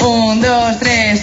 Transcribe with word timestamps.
un, 0.00 0.40
dos, 0.40 0.78
tres. 0.78 1.20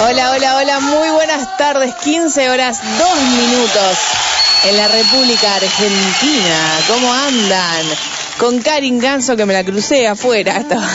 Hola, 0.00 0.30
hola, 0.30 0.56
hola, 0.56 0.80
muy 0.80 1.10
buenas 1.10 1.56
tardes, 1.56 1.94
15 2.02 2.50
horas, 2.50 2.80
2 2.98 3.20
minutos 3.36 3.98
en 4.64 4.76
la 4.76 4.88
República 4.88 5.54
Argentina. 5.56 6.80
¿Cómo 6.86 7.12
andan? 7.12 7.86
Con 8.38 8.60
Karin 8.60 8.98
Ganso 8.98 9.36
que 9.36 9.44
me 9.44 9.52
la 9.52 9.64
crucé 9.64 10.06
afuera, 10.06 10.58
estaba 10.58 10.88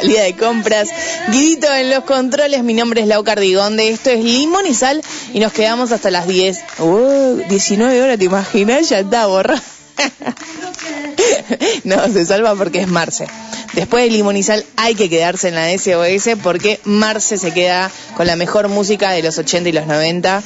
salida 0.00 0.22
de 0.22 0.34
compras. 0.34 0.88
Guidito 1.28 1.72
en 1.72 1.90
los 1.90 2.04
controles, 2.04 2.62
mi 2.62 2.74
nombre 2.74 3.02
es 3.02 3.06
Lau 3.06 3.22
Cardigonde, 3.22 3.90
esto 3.90 4.10
es 4.10 4.24
Limón 4.24 4.66
y 4.66 4.74
Sal 4.74 5.02
y 5.32 5.40
nos 5.40 5.52
quedamos 5.52 5.92
hasta 5.92 6.10
las 6.10 6.26
10. 6.26 6.58
Uh, 6.78 7.42
19 7.48 8.02
horas, 8.02 8.18
¿te 8.18 8.24
imaginas? 8.24 8.88
Ya 8.88 9.00
está 9.00 9.26
borra. 9.26 9.60
no, 11.84 12.12
se 12.12 12.24
salva 12.24 12.54
porque 12.54 12.80
es 12.80 12.88
Marce. 12.88 13.26
Después 13.74 14.10
de 14.10 14.42
Sal 14.42 14.64
hay 14.76 14.94
que 14.94 15.08
quedarse 15.08 15.48
en 15.48 15.54
la 15.54 15.70
SOS 15.76 16.36
porque 16.42 16.80
Marce 16.84 17.38
se 17.38 17.52
queda 17.52 17.90
con 18.16 18.26
la 18.26 18.36
mejor 18.36 18.68
música 18.68 19.10
de 19.10 19.22
los 19.22 19.38
80 19.38 19.68
y 19.68 19.72
los 19.72 19.86
90 19.86 20.42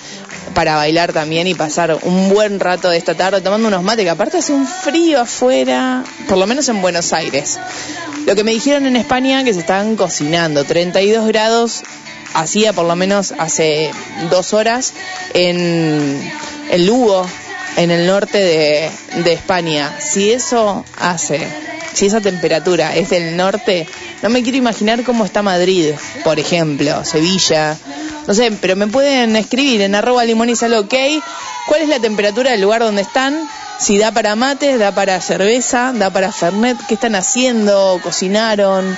para 0.53 0.77
bailar 0.77 1.13
también 1.13 1.47
y 1.47 1.55
pasar 1.55 1.99
un 2.03 2.29
buen 2.29 2.61
rato 2.61 2.91
de 2.91 2.99
esta 2.99 3.15
tarde 3.15 3.41
tomando 3.41 3.69
unos 3.69 3.83
mates, 3.83 4.05
que 4.05 4.11
aparte 4.11 4.39
hace 4.39 4.53
un 4.53 4.67
frío 4.67 5.21
afuera, 5.21 6.05
por 6.29 6.39
lo 6.39 6.47
menos 6.47 6.69
en 6.69 6.83
Buenos 6.83 7.13
Aires. 7.13 7.59
Lo 8.27 8.35
que 8.35 8.45
me 8.45 8.53
dijeron 8.53 8.87
en 8.87 8.97
España 8.97 9.45
que 9.45 9.55
se 9.55 9.61
estaban 9.61 9.97
cocinando, 9.97 10.65
32 10.65 11.27
grados, 11.27 11.83
hacía 12.35 12.73
por 12.73 12.87
lo 12.87 12.97
menos 12.97 13.33
hace 13.39 13.91
dos 14.31 14.53
horas 14.53 14.93
en, 15.33 16.33
en 16.71 16.87
Lugo, 16.87 17.27
en 17.77 17.91
el 17.91 18.07
norte 18.07 18.39
de, 18.39 18.91
de 19.23 19.33
España. 19.33 19.97
Si 20.01 20.33
eso 20.33 20.85
hace 20.99 21.47
si 21.95 22.07
esa 22.07 22.21
temperatura 22.21 22.95
es 22.95 23.11
del 23.11 23.37
norte, 23.37 23.87
no 24.23 24.29
me 24.29 24.43
quiero 24.43 24.59
imaginar 24.59 25.03
cómo 25.05 25.25
está 25.25 25.43
Madrid, 25.43 25.93
por 26.25 26.39
ejemplo, 26.39 27.05
Sevilla. 27.05 27.77
No 28.27 28.35
sé, 28.35 28.51
pero 28.53 28.77
me 28.77 28.87
pueden 28.87 29.37
escribir 29.37 29.83
en 29.83 29.95
arroba 29.95 30.25
limoniza 30.25 30.67
ok. 30.79 30.95
¿Cuál 31.69 31.83
es 31.83 31.89
la 31.89 32.01
temperatura 32.01 32.51
del 32.51 32.61
lugar 32.61 32.83
donde 32.83 33.03
están? 33.03 33.49
Si 33.79 33.99
da 33.99 34.13
para 34.13 34.37
mates, 34.37 34.79
da 34.79 34.95
para 34.95 35.21
cerveza, 35.21 35.93
da 35.95 36.11
para 36.11 36.33
fernet. 36.33 36.77
¿Qué 36.89 36.95
están 36.95 37.15
haciendo? 37.15 38.01
¿Cocinaron? 38.03 38.97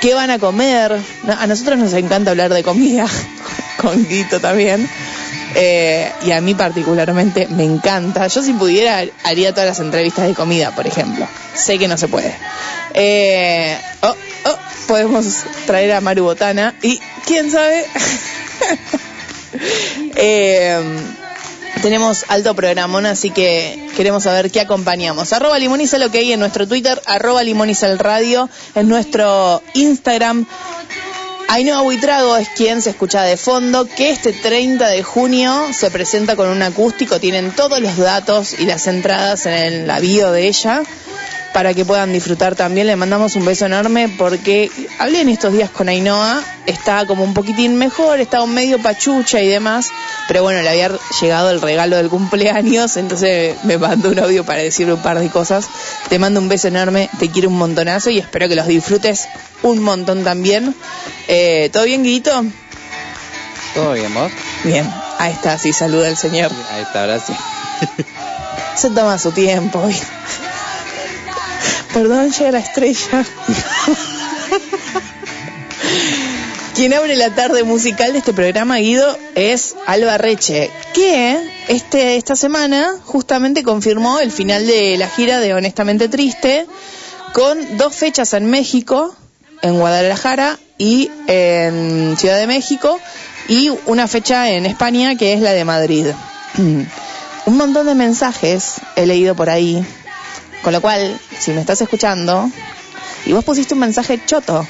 ¿Qué 0.00 0.14
van 0.14 0.30
a 0.30 0.38
comer? 0.38 0.98
A 1.28 1.46
nosotros 1.46 1.78
nos 1.78 1.92
encanta 1.92 2.30
hablar 2.30 2.52
de 2.52 2.62
comida, 2.62 3.06
con 3.80 4.06
Guito 4.08 4.40
también. 4.40 4.88
Eh, 5.54 6.10
y 6.24 6.30
a 6.30 6.40
mí 6.40 6.54
particularmente 6.54 7.46
me 7.48 7.64
encanta. 7.64 8.26
Yo 8.26 8.42
si 8.42 8.52
pudiera 8.52 9.04
haría 9.24 9.52
todas 9.52 9.66
las 9.66 9.80
entrevistas 9.80 10.26
de 10.26 10.34
comida, 10.34 10.74
por 10.74 10.86
ejemplo. 10.86 11.26
Sé 11.54 11.78
que 11.78 11.88
no 11.88 11.96
se 11.98 12.08
puede. 12.08 12.34
Eh, 12.94 13.78
oh, 14.02 14.14
oh, 14.46 14.58
podemos 14.86 15.44
traer 15.66 15.92
a 15.92 16.00
Maru 16.00 16.24
Botana 16.24 16.74
y 16.82 17.00
quién 17.26 17.50
sabe. 17.50 17.84
eh, 20.16 20.80
tenemos 21.80 22.24
alto 22.28 22.54
programón, 22.54 23.06
así 23.06 23.30
que 23.30 23.88
queremos 23.96 24.22
saber 24.22 24.50
qué 24.50 24.60
acompañamos. 24.60 25.32
Arroba 25.32 25.58
limonizal 25.58 26.02
ok 26.04 26.14
en 26.14 26.40
nuestro 26.40 26.68
Twitter, 26.68 27.00
arroba 27.06 27.42
limonizal 27.42 27.98
radio 27.98 28.48
en 28.74 28.88
nuestro 28.88 29.62
Instagram. 29.74 30.46
Ainhoa 31.54 31.82
Buitrago 31.82 32.38
es 32.38 32.48
quien 32.48 32.80
se 32.80 32.88
escucha 32.88 33.24
de 33.24 33.36
fondo, 33.36 33.86
que 33.86 34.08
este 34.08 34.32
30 34.32 34.88
de 34.88 35.02
junio 35.02 35.66
se 35.74 35.90
presenta 35.90 36.34
con 36.34 36.48
un 36.48 36.62
acústico, 36.62 37.20
tienen 37.20 37.50
todos 37.50 37.78
los 37.78 37.98
datos 37.98 38.58
y 38.58 38.64
las 38.64 38.86
entradas 38.86 39.44
en 39.44 39.52
el, 39.52 39.86
la 39.86 40.00
bio 40.00 40.32
de 40.32 40.48
ella 40.48 40.82
para 41.52 41.74
que 41.74 41.84
puedan 41.84 42.12
disfrutar 42.12 42.54
también. 42.54 42.86
Le 42.86 42.96
mandamos 42.96 43.36
un 43.36 43.44
beso 43.44 43.66
enorme 43.66 44.08
porque 44.08 44.70
hablé 44.98 45.20
en 45.20 45.28
estos 45.28 45.52
días 45.52 45.70
con 45.70 45.88
Ainhoa, 45.88 46.42
está 46.66 47.06
como 47.06 47.24
un 47.24 47.34
poquitín 47.34 47.76
mejor, 47.76 48.20
estaba 48.20 48.44
un 48.44 48.54
medio 48.54 48.80
pachucha 48.80 49.40
y 49.40 49.48
demás, 49.48 49.90
pero 50.28 50.42
bueno, 50.42 50.62
le 50.62 50.68
había 50.68 50.90
llegado 51.20 51.50
el 51.50 51.60
regalo 51.60 51.96
del 51.96 52.08
cumpleaños, 52.08 52.96
entonces 52.96 53.56
me 53.64 53.78
mandó 53.78 54.10
un 54.10 54.18
audio 54.18 54.44
para 54.44 54.62
decirle 54.62 54.94
un 54.94 55.02
par 55.02 55.18
de 55.18 55.28
cosas. 55.28 55.68
Te 56.08 56.18
mando 56.18 56.40
un 56.40 56.48
beso 56.48 56.68
enorme, 56.68 57.08
te 57.18 57.30
quiero 57.30 57.48
un 57.48 57.58
montonazo 57.58 58.10
y 58.10 58.18
espero 58.18 58.48
que 58.48 58.56
los 58.56 58.66
disfrutes 58.66 59.28
un 59.62 59.80
montón 59.80 60.24
también. 60.24 60.74
Eh, 61.28 61.70
¿Todo 61.72 61.84
bien, 61.84 62.02
Guito? 62.02 62.44
¿Todo 63.74 63.92
bien, 63.94 64.12
vos? 64.12 64.30
Bien, 64.64 64.88
ahí 65.18 65.32
está, 65.32 65.58
sí, 65.58 65.72
saluda 65.72 66.08
el 66.08 66.16
señor. 66.16 66.50
Ahí 66.70 66.82
está, 66.82 67.02
ahora 67.02 67.18
sí. 67.18 67.32
Se 68.76 68.90
toma 68.90 69.18
su 69.18 69.32
tiempo. 69.32 69.88
Perdón, 71.92 72.30
llega 72.32 72.52
la 72.52 72.58
estrella. 72.58 73.24
Quien 76.74 76.94
abre 76.94 77.16
la 77.16 77.34
tarde 77.34 77.64
musical 77.64 78.12
de 78.12 78.18
este 78.18 78.32
programa, 78.32 78.78
Guido, 78.78 79.18
es 79.34 79.76
Alba 79.86 80.16
Reche, 80.16 80.70
que 80.94 81.38
este, 81.68 82.16
esta 82.16 82.34
semana 82.34 82.94
justamente 83.04 83.62
confirmó 83.62 84.20
el 84.20 84.32
final 84.32 84.66
de 84.66 84.96
la 84.96 85.06
gira 85.06 85.38
de 85.40 85.52
Honestamente 85.52 86.08
Triste, 86.08 86.66
con 87.34 87.76
dos 87.76 87.94
fechas 87.94 88.32
en 88.32 88.46
México, 88.46 89.14
en 89.60 89.78
Guadalajara 89.78 90.58
y 90.78 91.10
en 91.26 92.16
Ciudad 92.16 92.38
de 92.38 92.46
México, 92.46 92.98
y 93.48 93.70
una 93.84 94.08
fecha 94.08 94.50
en 94.50 94.64
España 94.64 95.14
que 95.16 95.34
es 95.34 95.40
la 95.40 95.52
de 95.52 95.66
Madrid. 95.66 96.06
Un 97.44 97.56
montón 97.56 97.86
de 97.86 97.94
mensajes 97.94 98.76
he 98.96 99.04
leído 99.04 99.34
por 99.34 99.50
ahí 99.50 99.84
con 100.62 100.72
lo 100.72 100.80
cual, 100.80 101.18
si 101.42 101.50
me 101.50 101.60
estás 101.60 101.80
escuchando 101.82 102.48
y 103.26 103.32
vos 103.32 103.44
pusiste 103.44 103.74
un 103.74 103.80
mensaje 103.80 104.20
choto 104.24 104.66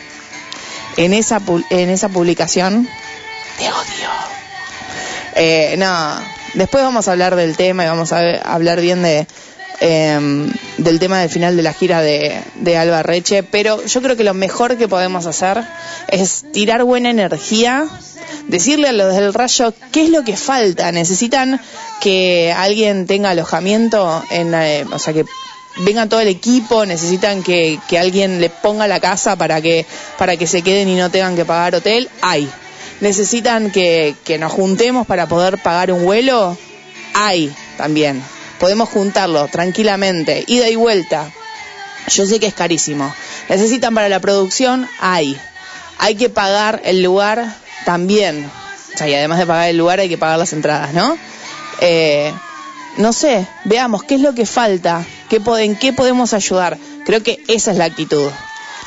en 0.97 1.13
esa, 1.13 1.41
en 1.71 1.91
esa 1.91 2.09
publicación, 2.09 2.89
te 3.59 3.65
odio. 3.71 4.11
Eh, 5.35 5.77
no, 5.79 6.15
después 6.55 6.83
vamos 6.83 7.09
a 7.09 7.13
hablar 7.13 7.37
del 7.37 7.57
tema 7.57 7.85
y 7.85 7.89
vamos 7.89 8.13
a 8.13 8.21
hablar 8.43 8.81
bien 8.81 9.03
de 9.03 9.27
eh, 9.81 10.49
del 10.79 10.99
tema 11.01 11.21
del 11.21 11.29
final 11.29 11.57
de 11.57 11.63
la 11.63 11.73
gira 11.73 12.01
de, 12.03 12.41
de 12.55 12.77
Alba 12.77 13.03
Reche, 13.03 13.43
pero 13.43 13.85
yo 13.85 14.01
creo 14.01 14.17
que 14.17 14.25
lo 14.25 14.33
mejor 14.33 14.79
que 14.79 14.89
podemos 14.89 15.27
hacer 15.27 15.63
es 16.09 16.45
tirar 16.53 16.85
buena 16.85 17.11
energía, 17.11 17.87
decirle 18.47 18.89
a 18.89 18.93
los 18.93 19.15
del 19.15 19.35
rayo 19.35 19.75
qué 19.91 20.05
es 20.05 20.11
lo 20.11 20.23
que 20.23 20.37
falta. 20.37 20.93
Necesitan 20.93 21.61
que 22.01 22.55
alguien 22.57 23.07
tenga 23.07 23.31
alojamiento 23.31 24.23
en, 24.31 24.55
eh, 24.55 24.85
o 24.93 24.99
sea, 24.99 25.13
que 25.13 25.25
venga 25.79 26.07
todo 26.07 26.21
el 26.21 26.29
equipo, 26.29 26.85
necesitan 26.87 27.43
que, 27.43 27.79
que, 27.89 27.99
alguien 27.99 28.41
le 28.41 28.51
ponga 28.51 28.87
la 28.87 29.01
casa 29.01 29.37
para 29.37 29.61
que, 29.61 29.87
para 30.19 30.37
que 30.37 30.47
se 30.47 30.63
queden 30.63 30.89
y 30.89 30.97
no 30.97 31.11
tengan 31.11 31.37
que 31.37 31.45
pagar 31.45 31.75
hotel, 31.75 32.09
hay. 32.21 32.49
Necesitan 33.01 33.71
que, 33.71 34.15
que 34.25 34.39
nos 34.39 34.53
juntemos 34.53 35.07
para 35.07 35.27
poder 35.27 35.59
pagar 35.59 35.91
un 35.91 36.05
vuelo, 36.05 36.57
hay 37.15 37.53
también. 37.77 38.23
Podemos 38.59 38.89
juntarlo 38.89 39.49
tranquilamente, 39.49 40.45
ida 40.47 40.69
y 40.69 40.77
vuelta. 40.77 41.31
Yo 42.09 42.27
sé 42.27 42.39
que 42.39 42.47
es 42.47 42.55
carísimo. 42.55 43.13
Necesitan 43.49 43.95
para 43.95 44.09
la 44.09 44.21
producción, 44.21 44.89
hay. 45.01 45.37
Hay 45.99 46.15
que 46.15 46.29
pagar 46.29 46.81
el 46.85 47.03
lugar 47.03 47.57
también. 47.85 48.49
O 48.95 48.99
sea, 48.99 49.09
y 49.09 49.15
además 49.15 49.39
de 49.39 49.47
pagar 49.47 49.69
el 49.69 49.79
lugar 49.79 50.01
hay 50.01 50.09
que 50.09 50.19
pagar 50.19 50.39
las 50.39 50.53
entradas, 50.53 50.93
¿no? 50.93 51.17
Eh, 51.81 52.33
no 52.97 53.13
sé, 53.13 53.47
veamos 53.65 54.05
qué 54.05 54.17
es 54.17 54.21
lo 54.21 54.35
que 54.35 54.47
falta, 54.47 55.05
qué, 55.29 55.41
en 55.59 55.77
qué 55.77 55.93
podemos 55.93 56.35
ayudar. 56.35 56.79
Creo 57.05 57.23
que 57.23 57.43
esa 57.49 57.73
es 57.73 57.79
la 57.79 57.87
actitud. 57.87 58.31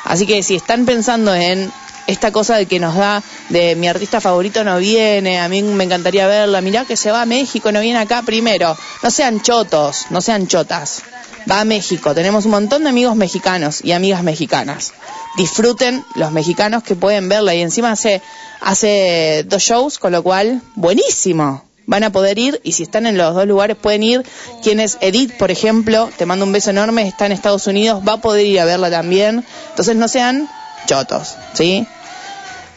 Así 0.04 0.28
que 0.28 0.44
si 0.44 0.56
están 0.56 0.86
pensando 0.86 1.34
en 1.34 1.72
esta 2.08 2.32
cosa 2.32 2.56
de 2.56 2.68
que 2.68 2.80
nos 2.80 2.96
da 2.96 3.24
de 3.50 3.76
mi 3.76 3.88
artista 3.88 4.22
favorito 4.22 4.64
no 4.64 4.78
viene, 4.78 5.40
a 5.40 5.50
mí 5.50 5.64
me 5.64 5.84
encantaría 5.84 6.28
verla, 6.28 6.62
mirá 6.62 6.86
que 6.86 6.96
se 6.96 7.12
va 7.12 7.24
a 7.24 7.26
México, 7.26 7.72
no 7.72 7.82
viene 7.82 8.00
acá 8.00 8.22
primero. 8.22 8.78
No 9.02 9.10
sean 9.10 9.42
chotos, 9.42 10.06
no 10.12 10.22
sean 10.22 10.48
chotas. 10.48 11.02
va 11.50 11.62
a 11.62 11.66
México. 11.66 12.14
Tenemos 12.14 12.46
un 12.46 12.52
montón 12.52 12.84
de 12.84 12.90
amigos 12.90 13.16
mexicanos 13.16 13.84
y 13.84 13.92
amigas 13.92 14.24
mexicanas. 14.24 14.94
Disfruten 15.38 16.04
los 16.16 16.32
mexicanos 16.32 16.84
que 16.84 16.96
pueden 16.96 17.28
verla 17.28 17.54
y 17.56 17.62
encima 17.62 17.92
hace, 17.92 18.22
hace 18.62 19.44
dos 19.48 19.62
shows, 19.62 20.00
con 20.00 20.12
lo 20.12 20.24
cual, 20.24 20.62
buenísimo. 20.76 21.65
Van 21.88 22.04
a 22.04 22.12
poder 22.12 22.40
ir 22.40 22.60
y 22.64 22.72
si 22.72 22.84
están 22.84 23.06
en 23.06 23.18
los 23.18 23.36
dos 23.36 23.46
lugares 23.46 23.78
pueden 23.78 24.04
ir. 24.04 24.24
Quien 24.64 24.80
es 24.80 24.98
Edith, 25.02 25.34
por 25.38 25.52
ejemplo, 25.52 26.10
te 26.18 26.26
mando 26.26 26.46
un 26.46 26.52
beso 26.52 26.72
enorme, 26.72 27.08
está 27.08 27.26
en 27.26 27.32
Estados 27.32 27.68
Unidos, 27.68 28.02
va 28.08 28.14
a 28.14 28.22
poder 28.22 28.46
ir 28.46 28.60
a 28.60 28.66
verla 28.66 28.90
también. 28.90 29.46
Entonces 29.70 29.96
no 29.96 30.08
sean 30.08 30.50
chotos, 30.88 31.36
¿sí? 31.54 31.88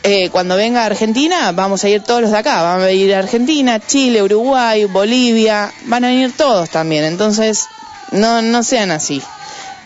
Eh, 0.02 0.30
cuando 0.30 0.56
venga 0.56 0.82
a 0.82 0.86
Argentina, 0.86 1.52
vamos 1.52 1.84
a 1.84 1.88
ir 1.88 2.02
todos 2.02 2.22
los 2.22 2.30
de 2.30 2.38
acá. 2.38 2.62
Van 2.62 2.82
a 2.82 2.90
ir 2.90 3.14
a 3.14 3.18
Argentina, 3.18 3.80
Chile, 3.80 4.22
Uruguay, 4.22 4.84
Bolivia. 4.84 5.72
Van 5.84 6.04
a 6.04 6.08
venir 6.08 6.36
todos 6.36 6.70
también. 6.70 7.04
Entonces, 7.04 7.66
no, 8.12 8.40
no 8.42 8.62
sean 8.62 8.90
así. 8.90 9.22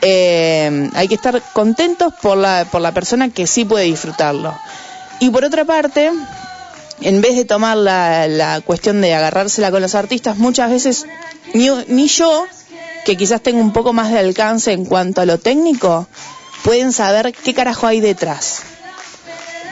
Eh, 0.01 0.91
hay 0.95 1.09
que 1.09 1.15
estar 1.15 1.41
contentos 1.53 2.13
por 2.21 2.37
la, 2.37 2.67
por 2.71 2.81
la 2.81 2.93
persona 2.93 3.31
que 3.31 3.47
sí 3.47 3.65
puede 3.65 3.87
disfrutarlo. 3.87 4.55
Y 5.21 5.31
por 5.31 5.45
otra 5.45 5.65
parte, 5.65 6.11
en 7.01 7.21
vez 7.21 7.37
de 7.37 7.45
tomar 7.45 7.77
la, 7.77 8.29
la 8.29 8.61
cuestión 8.61 9.01
de 9.01 9.15
agarrársela 9.15 9.71
con 9.71 9.83
los 9.83 9.95
artistas, 9.95 10.37
muchas 10.39 10.71
veces 10.71 11.07
ni, 11.55 11.69
ni 11.89 12.09
yo, 12.09 12.47
que 13.05 13.17
quizás 13.17 13.41
tengo 13.41 13.61
un 13.61 13.73
poco 13.73 13.93
más 13.93 14.13
de 14.13 14.19
alcance 14.19 14.73
en 14.73 14.85
cuanto 14.85 15.21
a 15.21 15.27
lo 15.27 15.39
técnico, 15.39 16.07
pueden 16.63 16.93
saber 16.93 17.33
qué 17.33 17.55
carajo 17.55 17.87
hay 17.87 18.01
detrás. 18.01 18.63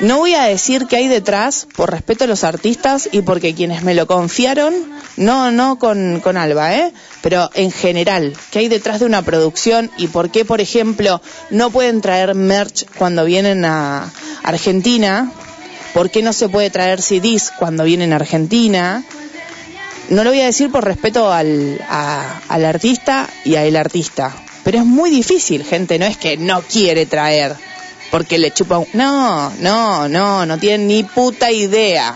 No 0.00 0.16
voy 0.16 0.34
a 0.34 0.44
decir 0.44 0.86
qué 0.86 0.96
hay 0.96 1.08
detrás 1.08 1.66
por 1.76 1.90
respeto 1.90 2.24
a 2.24 2.26
los 2.26 2.42
artistas 2.42 3.08
y 3.12 3.20
porque 3.20 3.54
quienes 3.54 3.82
me 3.82 3.94
lo 3.94 4.06
confiaron, 4.06 4.74
no, 5.18 5.50
no 5.50 5.78
con, 5.78 6.20
con 6.20 6.38
Alba, 6.38 6.74
¿eh? 6.74 6.92
pero 7.20 7.50
en 7.52 7.70
general, 7.70 8.32
qué 8.50 8.60
hay 8.60 8.68
detrás 8.68 9.00
de 9.00 9.06
una 9.06 9.20
producción 9.20 9.90
y 9.98 10.06
por 10.06 10.30
qué, 10.30 10.46
por 10.46 10.62
ejemplo, 10.62 11.20
no 11.50 11.70
pueden 11.70 12.00
traer 12.00 12.34
merch 12.34 12.86
cuando 12.96 13.26
vienen 13.26 13.66
a 13.66 14.10
Argentina, 14.42 15.30
por 15.94 16.10
qué 16.10 16.22
no 16.22 16.32
se 16.32 16.48
puede 16.48 16.70
traer 16.70 17.00
CDs 17.02 17.52
cuando 17.58 17.84
vienen 17.84 18.12
a 18.12 18.16
Argentina. 18.16 19.02
No 20.08 20.24
lo 20.24 20.30
voy 20.30 20.40
a 20.40 20.46
decir 20.46 20.70
por 20.70 20.84
respeto 20.84 21.32
al, 21.32 21.80
a- 21.88 22.40
al 22.48 22.64
artista 22.64 23.28
y 23.44 23.54
al 23.56 23.76
artista, 23.76 24.32
pero 24.64 24.78
es 24.78 24.84
muy 24.84 25.10
difícil, 25.10 25.64
gente, 25.64 25.98
no 25.98 26.06
es 26.06 26.16
que 26.16 26.36
no 26.36 26.62
quiere 26.62 27.06
traer 27.06 27.54
porque 28.10 28.38
le 28.38 28.50
chupa 28.50 28.78
un... 28.78 28.86
No, 28.92 29.50
no, 29.60 30.08
no, 30.08 30.44
no 30.46 30.58
tienen 30.58 30.88
ni 30.88 31.04
puta 31.04 31.52
idea. 31.52 32.12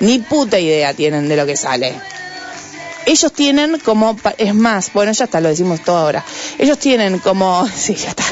Ni 0.00 0.20
puta 0.20 0.60
idea 0.60 0.94
tienen 0.94 1.28
de 1.28 1.36
lo 1.36 1.44
que 1.44 1.56
sale. 1.56 1.92
Ellos 3.06 3.32
tienen 3.32 3.78
como... 3.80 4.16
Es 4.38 4.54
más, 4.54 4.92
bueno, 4.92 5.12
ya 5.12 5.24
está, 5.24 5.40
lo 5.40 5.48
decimos 5.48 5.80
todo 5.80 5.96
ahora. 5.96 6.24
Ellos 6.58 6.78
tienen 6.78 7.18
como... 7.18 7.66
Sí, 7.74 7.94
ya 7.94 8.10
está. 8.10 8.24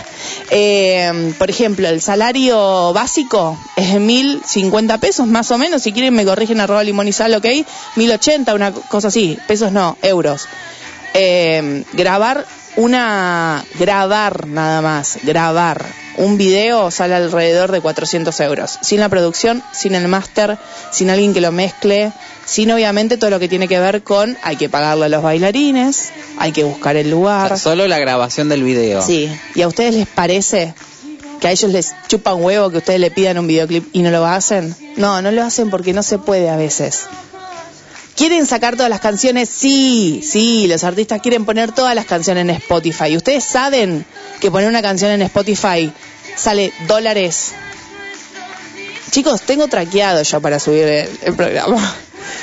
Eh, 0.50 1.34
por 1.38 1.50
ejemplo, 1.50 1.88
el 1.88 2.00
salario 2.00 2.92
básico 2.92 3.58
es 3.76 3.92
de 3.92 4.00
1050 4.00 4.98
pesos, 4.98 5.26
más 5.26 5.50
o 5.50 5.58
menos. 5.58 5.82
Si 5.82 5.92
quieren 5.92 6.14
me 6.14 6.24
corrigen 6.24 6.60
arroba 6.60 6.82
limón 6.84 7.08
y 7.08 7.12
sal, 7.12 7.34
ok. 7.34 7.46
1080, 7.96 8.54
una 8.54 8.72
cosa 8.72 9.08
así. 9.08 9.38
Pesos 9.46 9.72
no, 9.72 9.96
euros. 10.02 10.48
Eh, 11.14 11.84
grabar 11.92 12.46
una... 12.76 13.64
Grabar 13.78 14.46
nada 14.46 14.80
más. 14.80 15.18
Grabar 15.22 15.84
un 16.16 16.36
video 16.36 16.90
sale 16.90 17.14
alrededor 17.14 17.72
de 17.72 17.80
400 17.80 18.38
euros. 18.40 18.78
Sin 18.82 19.00
la 19.00 19.08
producción, 19.08 19.62
sin 19.72 19.94
el 19.94 20.08
máster, 20.08 20.58
sin 20.90 21.10
alguien 21.10 21.34
que 21.34 21.40
lo 21.40 21.52
mezcle, 21.52 22.12
sin 22.44 22.70
obviamente 22.72 23.16
todo 23.16 23.30
lo 23.30 23.38
que 23.38 23.48
tiene 23.48 23.68
que 23.68 23.78
ver 23.78 24.02
con 24.02 24.36
hay 24.42 24.56
que 24.56 24.68
pagarle 24.68 25.06
a 25.06 25.08
los 25.08 25.22
bailarines, 25.22 26.10
hay 26.38 26.52
que 26.52 26.64
buscar 26.64 26.96
el 26.96 27.06
O 27.08 27.10
lugar. 27.16 27.48
sea, 27.48 27.56
solo 27.58 27.86
la 27.88 27.98
grabación 27.98 28.48
del 28.48 28.62
video. 28.62 29.02
Sí, 29.02 29.30
¿y 29.54 29.62
a 29.62 29.68
ustedes 29.68 29.94
les 29.94 30.06
parece 30.08 30.74
que 31.40 31.48
a 31.48 31.50
ellos 31.52 31.70
les 31.70 31.94
chupa 32.08 32.34
un 32.34 32.44
huevo 32.44 32.70
que 32.70 32.78
ustedes 32.78 33.00
le 33.00 33.10
pidan 33.10 33.38
un 33.38 33.46
videoclip 33.46 33.88
y 33.92 34.02
no 34.02 34.10
lo 34.10 34.26
hacen? 34.26 34.74
No, 34.96 35.22
no 35.22 35.30
lo 35.30 35.42
hacen 35.42 35.70
porque 35.70 35.92
no 35.92 36.02
se 36.02 36.18
puede 36.18 36.50
a 36.50 36.56
veces. 36.56 37.02
¿Quieren 38.16 38.44
sacar 38.46 38.76
todas 38.76 38.90
las 38.90 39.00
canciones? 39.00 39.48
Sí, 39.48 40.20
sí, 40.22 40.66
los 40.68 40.84
artistas 40.84 41.20
quieren 41.22 41.44
poner 41.46 41.72
todas 41.72 41.94
las 41.94 42.04
canciones 42.04 42.42
en 42.42 42.50
Spotify. 42.50 43.06
¿Y 43.08 43.16
ustedes 43.16 43.42
saben 43.44 44.04
que 44.40 44.50
poner 44.50 44.68
una 44.68 44.82
canción 44.82 45.10
en 45.12 45.22
Spotify 45.22 45.90
sale 46.36 46.72
dólares? 46.86 47.52
Chicos, 49.10 49.42
tengo 49.42 49.66
traqueado 49.68 50.22
yo 50.22 50.40
para 50.40 50.58
subir 50.58 50.84
el, 50.84 51.08
el 51.22 51.34
programa. 51.34 51.94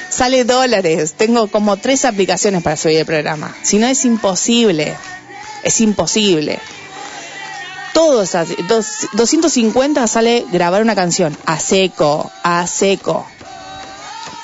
Sale 0.09 0.44
dólares. 0.44 1.13
Tengo 1.17 1.47
como 1.47 1.77
tres 1.77 2.06
aplicaciones 2.06 2.63
para 2.63 2.75
subir 2.77 2.97
el 2.97 3.06
programa. 3.06 3.56
Si 3.63 3.77
no, 3.77 3.88
es 3.88 4.06
imposible. 4.06 4.95
Es 5.63 5.81
imposible. 5.81 6.59
Todo 7.94 8.23
es 8.23 8.33
así. 8.35 8.56
Dos- 8.67 9.07
250 9.13 10.07
sale 10.07 10.45
grabar 10.51 10.81
una 10.81 10.95
canción. 10.95 11.38
A 11.45 11.59
seco, 11.59 12.31
a 12.44 12.65
seco. 12.67 13.27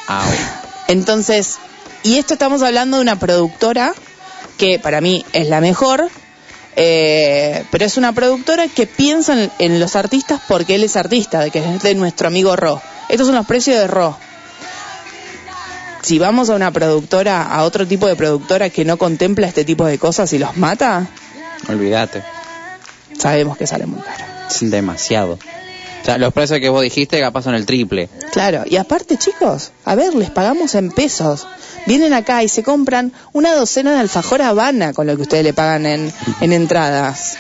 Bueno. 0.07 0.43
Entonces, 0.87 1.57
y 2.03 2.17
esto 2.17 2.33
estamos 2.33 2.61
hablando 2.61 2.97
de 2.97 3.01
una 3.03 3.17
productora 3.17 3.93
que 4.57 4.77
para 4.79 5.01
mí 5.01 5.25
es 5.33 5.47
la 5.47 5.61
mejor, 5.61 6.09
eh, 6.75 7.65
pero 7.71 7.85
es 7.85 7.97
una 7.97 8.11
productora 8.13 8.67
que 8.67 8.85
piensa 8.85 9.33
en, 9.33 9.51
en 9.59 9.79
los 9.79 9.95
artistas 9.95 10.41
porque 10.47 10.75
él 10.75 10.83
es 10.83 10.95
artista, 10.95 11.39
de 11.39 11.49
que 11.51 11.59
es 11.59 11.81
de 11.81 11.95
nuestro 11.95 12.27
amigo 12.27 12.55
Ro. 12.55 12.81
Estos 13.09 13.27
son 13.27 13.35
los 13.35 13.45
precios 13.47 13.77
de 13.77 13.87
Ro. 13.87 14.17
Si 16.05 16.19
vamos 16.19 16.51
a 16.51 16.55
una 16.55 16.69
productora, 16.71 17.41
a 17.43 17.63
otro 17.63 17.87
tipo 17.87 18.05
de 18.05 18.15
productora 18.15 18.69
que 18.69 18.85
no 18.85 18.97
contempla 18.97 19.47
este 19.47 19.65
tipo 19.65 19.85
de 19.85 19.97
cosas 19.97 20.31
y 20.33 20.37
los 20.37 20.55
mata, 20.55 21.07
Olvídate. 21.67 22.21
sabemos 23.17 23.57
que 23.57 23.65
sale 23.65 23.85
muy 23.87 24.01
caro. 24.01 24.23
Es 24.49 24.69
demasiado. 24.69 25.33
O 25.33 26.05
sea, 26.05 26.19
los 26.19 26.31
precios 26.31 26.59
que 26.59 26.69
vos 26.69 26.83
dijiste 26.83 27.19
capaz 27.19 27.41
son 27.43 27.55
el 27.55 27.65
triple. 27.65 28.07
Claro, 28.31 28.63
y 28.69 28.75
aparte 28.77 29.17
chicos, 29.17 29.71
a 29.83 29.95
ver, 29.95 30.13
les 30.13 30.29
pagamos 30.29 30.75
en 30.75 30.91
pesos. 30.91 31.47
Vienen 31.87 32.13
acá 32.13 32.43
y 32.43 32.49
se 32.49 32.61
compran 32.61 33.11
una 33.33 33.55
docena 33.55 33.93
de 33.93 33.99
alfajor 34.01 34.43
Habana 34.43 34.93
con 34.93 35.07
lo 35.07 35.15
que 35.15 35.23
ustedes 35.23 35.43
le 35.43 35.53
pagan 35.53 35.87
en, 35.87 36.13
en 36.41 36.53
entradas. 36.53 37.37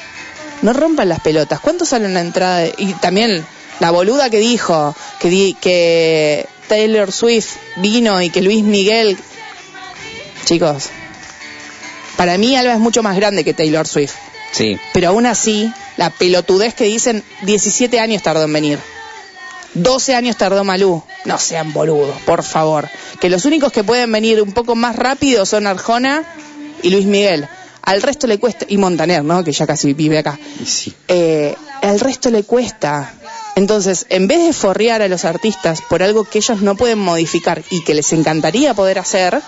No 0.63 0.73
rompan 0.73 1.09
las 1.09 1.19
pelotas. 1.19 1.59
¿Cuánto 1.59 1.85
sale 1.85 2.07
una 2.07 2.21
entrada? 2.21 2.59
de- 2.59 2.73
Y 2.79 2.93
también 2.93 3.45
la 3.79 3.91
boluda 3.91 4.31
que 4.31 4.39
dijo 4.39 4.95
que, 5.19 5.29
di- 5.29 5.53
que 5.61 6.47
Taylor 6.67 7.11
Swift 7.11 7.55
vino 7.77 8.21
y 8.21 8.29
que 8.29 8.41
Luis 8.41 8.63
Miguel... 8.63 9.17
Chicos, 10.45 10.89
para 12.17 12.37
mí 12.37 12.55
Alba 12.55 12.73
es 12.73 12.79
mucho 12.79 13.01
más 13.03 13.15
grande 13.15 13.43
que 13.43 13.53
Taylor 13.53 13.87
Swift. 13.87 14.13
Sí. 14.51 14.77
Pero 14.93 15.09
aún 15.09 15.25
así, 15.25 15.71
la 15.97 16.11
pelotudez 16.11 16.73
que 16.73 16.85
dicen, 16.85 17.23
17 17.41 17.99
años 17.99 18.21
tardó 18.21 18.43
en 18.43 18.53
venir. 18.53 18.79
12 19.73 20.15
años 20.15 20.37
tardó 20.37 20.63
Malú. 20.63 21.03
No 21.25 21.37
sean 21.37 21.73
boludos, 21.73 22.15
por 22.21 22.43
favor. 22.43 22.89
Que 23.19 23.29
los 23.29 23.45
únicos 23.45 23.71
que 23.71 23.83
pueden 23.83 24.11
venir 24.11 24.41
un 24.41 24.53
poco 24.53 24.75
más 24.75 24.95
rápido 24.95 25.45
son 25.45 25.67
Arjona 25.67 26.23
y 26.81 26.89
Luis 26.89 27.05
Miguel. 27.05 27.47
Al 27.81 28.01
resto 28.01 28.25
le 28.25 28.39
cuesta, 28.39 28.65
y 28.67 28.77
Montaner, 28.77 29.23
¿no? 29.23 29.43
Que 29.43 29.51
ya 29.51 29.67
casi 29.67 29.93
vive 29.93 30.17
acá. 30.17 30.39
Sí. 30.65 30.93
Eh, 31.07 31.53
al 31.81 31.99
resto 31.99 32.31
le 32.31 32.43
cuesta. 32.43 33.13
Entonces, 33.55 34.05
en 34.09 34.27
vez 34.27 34.43
de 34.45 34.53
forrear 34.53 35.01
a 35.01 35.07
los 35.07 35.23
artistas 35.23 35.81
por 35.81 36.03
algo 36.03 36.25
que 36.25 36.39
ellos 36.39 36.61
no 36.61 36.75
pueden 36.75 36.99
modificar 36.99 37.63
y 37.69 37.83
que 37.83 37.93
les 37.93 38.11
encantaría 38.11 38.73
poder 38.73 38.99
hacer, 38.99 39.41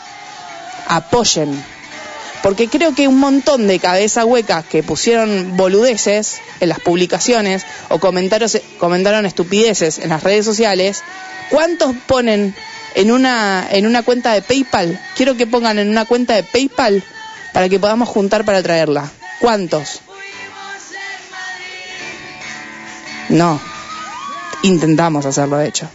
apoyen. 0.87 1.63
Porque 2.41 2.69
creo 2.69 2.95
que 2.95 3.09
un 3.09 3.19
montón 3.19 3.67
de 3.67 3.79
cabeza 3.79 4.23
huecas 4.23 4.65
que 4.65 4.81
pusieron 4.81 5.57
boludeces 5.57 6.37
en 6.61 6.69
las 6.69 6.79
publicaciones 6.79 7.65
o 7.89 7.99
comentarios, 7.99 8.57
comentaron 8.79 9.25
estupideces 9.25 9.99
en 9.99 10.09
las 10.09 10.23
redes 10.23 10.45
sociales, 10.45 11.03
¿cuántos 11.49 11.93
ponen 12.05 12.55
en 12.95 13.11
una, 13.11 13.67
en 13.69 13.85
una 13.85 14.03
cuenta 14.03 14.31
de 14.31 14.41
PayPal? 14.41 14.97
Quiero 15.17 15.35
que 15.35 15.47
pongan 15.47 15.79
en 15.79 15.89
una 15.89 16.05
cuenta 16.05 16.35
de 16.35 16.43
PayPal 16.43 17.03
para 17.51 17.67
que 17.67 17.79
podamos 17.79 18.07
juntar 18.07 18.45
para 18.45 18.63
traerla. 18.63 19.11
¿Cuántos? 19.39 19.99
No. 23.29 23.59
Intentamos 24.67 25.25
hacerlo, 25.25 25.57
de 25.57 25.69
hecho. 25.69 25.87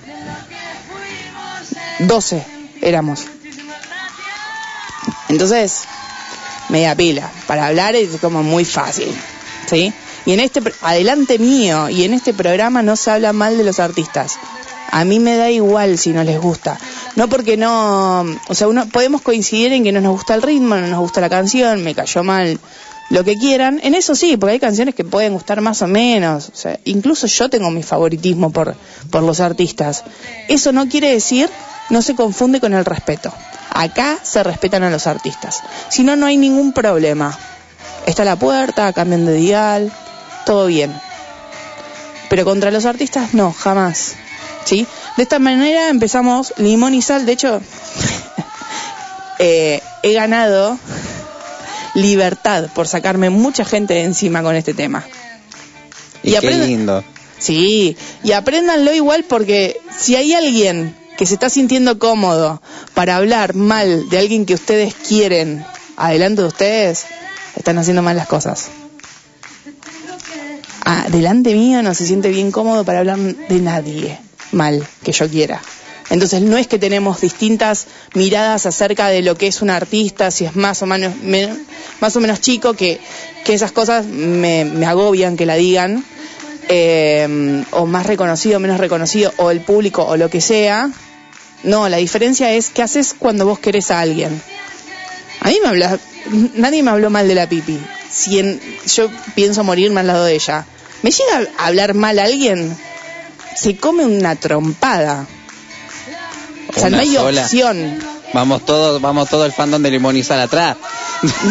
12 2.01 2.43
éramos. 2.81 3.27
Entonces, 5.29 5.83
media 6.71 6.95
pila. 6.95 7.31
Para 7.47 7.67
hablar 7.67 7.95
es 7.95 8.17
como 8.21 8.43
muy 8.43 8.65
fácil. 8.65 9.15
¿Sí? 9.67 9.93
Y 10.25 10.33
en 10.33 10.41
este, 10.41 10.63
adelante 10.81 11.39
mío, 11.39 11.89
y 11.89 12.05
en 12.05 12.15
este 12.15 12.33
programa 12.33 12.83
no 12.83 12.97
se 12.97 13.11
habla 13.11 13.33
mal 13.33 13.59
de 13.59 13.65
los 13.65 13.79
artistas. 13.79 14.39
A 14.91 15.05
mí 15.05 15.19
me 15.19 15.37
da 15.37 15.51
igual 15.51 15.99
si 15.99 16.11
no 16.11 16.25
les 16.25 16.41
gusta. 16.41 16.79
No 17.17 17.29
porque 17.29 17.57
no, 17.57 18.23
o 18.49 18.55
sea, 18.55 18.69
uno, 18.69 18.87
podemos 18.89 19.21
coincidir 19.21 19.73
en 19.73 19.85
que 19.85 19.93
no 19.93 20.01
nos 20.01 20.13
gusta 20.13 20.35
el 20.35 20.43
ritmo, 20.43 20.77
no 20.77 20.87
nos 20.87 21.01
gusta 21.01 21.21
la 21.21 21.29
canción, 21.29 21.83
me 21.83 21.95
cayó 21.95 22.23
mal, 22.25 22.59
lo 23.13 23.25
que 23.25 23.37
quieran. 23.37 23.79
En 23.83 23.95
eso 23.95 24.15
sí, 24.15 24.39
porque 24.39 24.55
hay 24.55 24.59
canciones 24.59 24.95
que 24.95 25.05
pueden 25.05 25.35
gustar 25.35 25.61
más 25.61 25.83
o 25.83 25.87
menos. 25.87 26.49
O 26.49 26.57
sea, 26.57 26.81
incluso 26.85 27.27
yo 27.27 27.51
tengo 27.51 27.71
mi 27.71 27.83
favoritismo 27.83 28.51
por, 28.51 28.75
por 29.11 29.23
los 29.23 29.39
artistas. 29.39 30.03
Eso 30.49 30.73
no 30.73 30.89
quiere 30.89 31.11
decir, 31.11 31.51
no 31.91 32.01
se 32.01 32.15
confunde 32.15 32.59
con 32.59 32.73
el 32.73 32.87
respeto. 32.87 33.31
Acá 33.69 34.19
se 34.23 34.43
respetan 34.43 34.83
a 34.83 34.91
los 34.91 35.07
artistas. 35.07 35.63
Si 35.91 36.03
no, 36.03 36.17
no 36.17 36.25
hay 36.25 36.39
ningún 36.39 36.73
problema. 36.73 37.39
está 38.07 38.25
la 38.25 38.37
puerta, 38.37 38.91
cambian 38.95 39.27
de 39.27 39.35
dial, 39.35 39.93
todo 40.47 40.67
bien. 40.67 40.99
Pero 42.31 42.47
contra 42.47 42.71
los 42.71 42.87
artistas 42.87 43.35
no, 43.35 43.53
jamás. 43.53 44.15
¿Sí? 44.65 44.87
De 45.19 45.25
esta 45.25 45.39
manera 45.39 45.91
empezamos 45.91 46.55
limón 46.57 46.95
y 46.95 47.03
sal. 47.03 47.27
De 47.27 47.33
hecho, 47.33 47.61
eh, 49.39 49.83
he 50.03 50.15
ganado 50.15 50.79
libertad 51.95 52.69
por 52.75 52.87
sacarme 52.89 53.31
mucha 53.31 53.65
gente 53.65 53.95
de 53.95 54.05
encima 54.05 54.43
con 54.43 54.57
este 54.57 54.75
tema. 54.75 55.05
Y, 56.23 56.29
Y 56.29 56.33
qué 56.33 56.39
aprende- 56.39 56.67
lindo. 56.67 57.05
Sí, 57.39 57.97
y 58.23 58.33
apréndanlo 58.33 58.95
igual 58.95 59.25
porque 59.25 59.77
si 59.99 60.15
hay 60.15 60.33
alguien 60.33 60.95
que 61.19 61.27
se 61.27 61.35
está 61.35 61.51
sintiendo 61.51 61.99
cómodo 61.99 62.63
para 62.95 63.17
hablar 63.17 63.55
mal 63.55 64.09
de 64.09 64.19
alguien 64.19 64.47
que 64.47 64.55
ustedes 64.55 64.95
quieren 64.95 65.65
adelante 65.97 66.43
de 66.43 66.49
ustedes, 66.49 67.05
están 67.57 67.79
haciendo 67.79 68.01
mal 68.03 68.17
las 68.17 68.29
cosas. 68.29 68.69
Ah, 70.85 71.07
delante 71.11 71.55
mío 71.55 71.83
no 71.83 71.95
se 71.95 72.07
siente 72.07 72.29
bien 72.29 72.51
cómodo 72.51 72.85
para 72.85 73.01
hablar 73.01 73.19
de 73.19 73.59
nadie 73.61 74.19
mal 74.53 74.87
que 75.03 75.13
yo 75.13 75.29
quiera. 75.29 75.61
Entonces 76.13 76.43
no 76.43 76.59
es 76.59 76.67
que 76.67 76.79
tenemos 76.79 77.23
distintas 77.23 77.87
miradas 78.15 78.67
acerca 78.67 79.09
de 79.09 79.23
lo 79.23 79.35
que 79.39 79.47
es 79.47 79.63
un 79.63 79.71
artista, 79.71 80.31
si 80.31 80.45
es 80.45 80.55
más 80.55 80.83
o 80.83 80.87
menos, 80.87 81.17
men- 81.23 81.65
más 82.01 82.15
o 82.17 82.21
menos 82.21 82.41
chico, 82.43 82.75
que, 82.75 83.01
que 83.47 83.55
esas 83.55 83.73
cosas 83.73 84.05
me, 84.05 84.67
me 84.67 84.85
agobian 84.85 85.39
que 85.39 85.47
la 85.47 85.55
digan, 85.55 86.05
eh, 86.69 87.65
o 87.71 87.87
más 87.87 88.05
reconocido, 88.07 88.61
menos 88.61 88.79
reconocido, 88.79 89.33
o 89.39 89.51
el 89.51 89.63
público, 89.63 90.05
o 90.05 90.19
lo 90.19 90.29
que 90.29 90.43
sea. 90.43 90.91
No, 91.65 91.89
la 91.89 91.97
diferencia 91.97 92.53
es 92.53 92.69
qué 92.69 92.83
haces 92.83 93.15
cuando 93.19 93.47
vos 93.47 93.59
querés 93.59 93.91
a 93.91 94.01
alguien. 94.01 94.39
A 95.41 95.49
mí 95.49 95.57
me 95.63 95.69
habla, 95.71 95.99
nadie 96.57 96.83
me 96.83 96.91
habló 96.91 97.09
mal 97.09 97.27
de 97.27 97.35
la 97.35 97.49
pipi. 97.49 97.79
Si 98.11 98.39
en- 98.39 98.61
yo 98.87 99.09
pienso 99.35 99.65
morirme 99.65 100.01
al 100.01 100.09
lado 100.09 100.25
de 100.27 100.35
ella, 100.35 100.67
me 101.03 101.11
llega 101.11 101.49
a 101.57 101.67
hablar 101.69 101.95
mal 101.95 102.19
a 102.19 102.25
alguien, 102.25 102.77
se 103.57 103.77
come 103.79 104.05
una 104.05 104.37
trompada. 104.37 105.27
O 106.75 106.81
sea, 106.81 106.91
no 106.91 106.99
hay 106.99 107.15
sola. 107.15 107.43
opción. 107.43 107.99
Vamos 108.33 108.65
todos, 108.65 109.01
vamos 109.01 109.29
todo 109.29 109.45
el 109.45 109.53
fandom 109.53 109.83
de 109.83 109.91
limón 109.91 110.17
y 110.17 110.23
sal 110.23 110.41
atrás. 110.41 110.77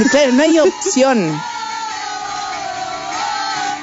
Claro, 0.09 0.31
no 0.33 0.43
hay 0.43 0.59
opción. 0.59 1.41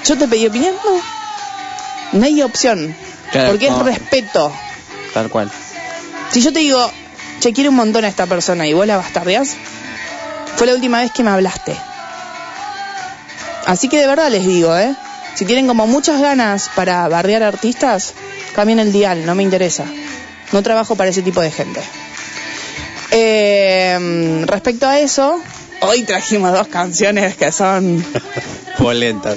Yo 0.04 0.16
te 0.18 0.26
pedí 0.26 0.46
opinión, 0.46 0.74
no. 0.84 2.18
No 2.18 2.24
hay 2.24 2.42
opción. 2.42 2.94
Claro, 3.30 3.50
porque 3.50 3.70
no. 3.70 3.78
es 3.80 3.84
respeto. 3.84 4.52
Tal 5.14 5.28
cual. 5.28 5.50
Si 6.30 6.40
yo 6.40 6.52
te 6.52 6.60
digo, 6.60 6.90
che, 7.40 7.52
quiero 7.52 7.70
un 7.70 7.76
montón 7.76 8.04
a 8.04 8.08
esta 8.08 8.26
persona 8.26 8.66
y 8.66 8.72
vos 8.72 8.86
la 8.86 8.96
bastardeás, 8.96 9.56
fue 10.56 10.66
la 10.66 10.74
última 10.74 11.00
vez 11.00 11.12
que 11.12 11.22
me 11.22 11.30
hablaste. 11.30 11.76
Así 13.66 13.88
que 13.88 13.98
de 13.98 14.06
verdad 14.06 14.30
les 14.30 14.46
digo, 14.46 14.76
¿eh? 14.76 14.94
Si 15.34 15.44
tienen 15.44 15.66
como 15.68 15.86
muchas 15.86 16.20
ganas 16.20 16.68
para 16.74 17.06
bardear 17.08 17.42
artistas, 17.42 18.14
cambien 18.54 18.78
el 18.80 18.92
dial, 18.92 19.24
no 19.24 19.34
me 19.34 19.42
interesa. 19.42 19.84
No 20.52 20.62
trabajo 20.62 20.96
para 20.96 21.10
ese 21.10 21.22
tipo 21.22 21.40
de 21.40 21.50
gente. 21.50 21.80
Eh, 23.10 24.44
respecto 24.46 24.86
a 24.86 25.00
eso, 25.00 25.40
hoy 25.80 26.02
trajimos 26.02 26.52
dos 26.52 26.68
canciones 26.68 27.36
que 27.36 27.52
son 27.52 28.04
Polenta. 28.78 29.36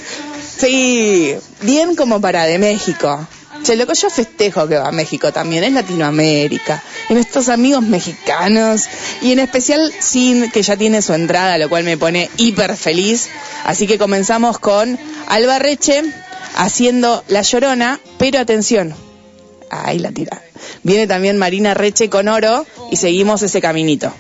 Sí, 0.58 1.36
bien 1.62 1.96
como 1.96 2.22
para 2.22 2.46
de 2.46 2.60
México. 2.60 3.28
Che, 3.64 3.76
loco, 3.76 3.94
yo 3.94 4.10
festejo 4.10 4.68
que 4.68 4.78
va 4.78 4.88
a 4.88 4.92
México 4.92 5.32
también, 5.32 5.64
es 5.64 5.74
Latinoamérica. 5.74 6.82
En 7.10 7.18
estos 7.18 7.50
amigos 7.50 7.84
mexicanos. 7.84 8.88
Y 9.22 9.32
en 9.34 9.40
especial 9.40 9.92
Sin, 10.00 10.50
que 10.50 10.64
ya 10.64 10.78
tiene 10.78 11.02
su 11.02 11.14
entrada, 11.14 11.58
lo 11.58 11.70
cual 11.70 11.84
me 11.84 11.98
pone 11.98 12.30
hiper 12.38 12.76
feliz. 12.76 13.30
Así 13.66 13.86
que 13.86 14.00
comenzamos 14.00 14.58
con 14.58 14.98
Alba 15.28 15.60
Reche 15.60 16.04
haciendo 16.56 17.24
La 17.28 17.44
Llorona, 17.44 18.00
pero 18.18 18.40
atención. 18.40 18.96
Ahí 19.70 20.00
la 20.00 20.12
tira. 20.12 20.42
Viene 20.84 21.08
también 21.08 21.38
Marina 21.38 21.74
Reche 21.74 22.10
con 22.10 22.28
oro 22.28 22.66
y 22.92 22.96
seguimos 22.96 23.42
ese 23.44 23.62
caminito. 23.62 24.14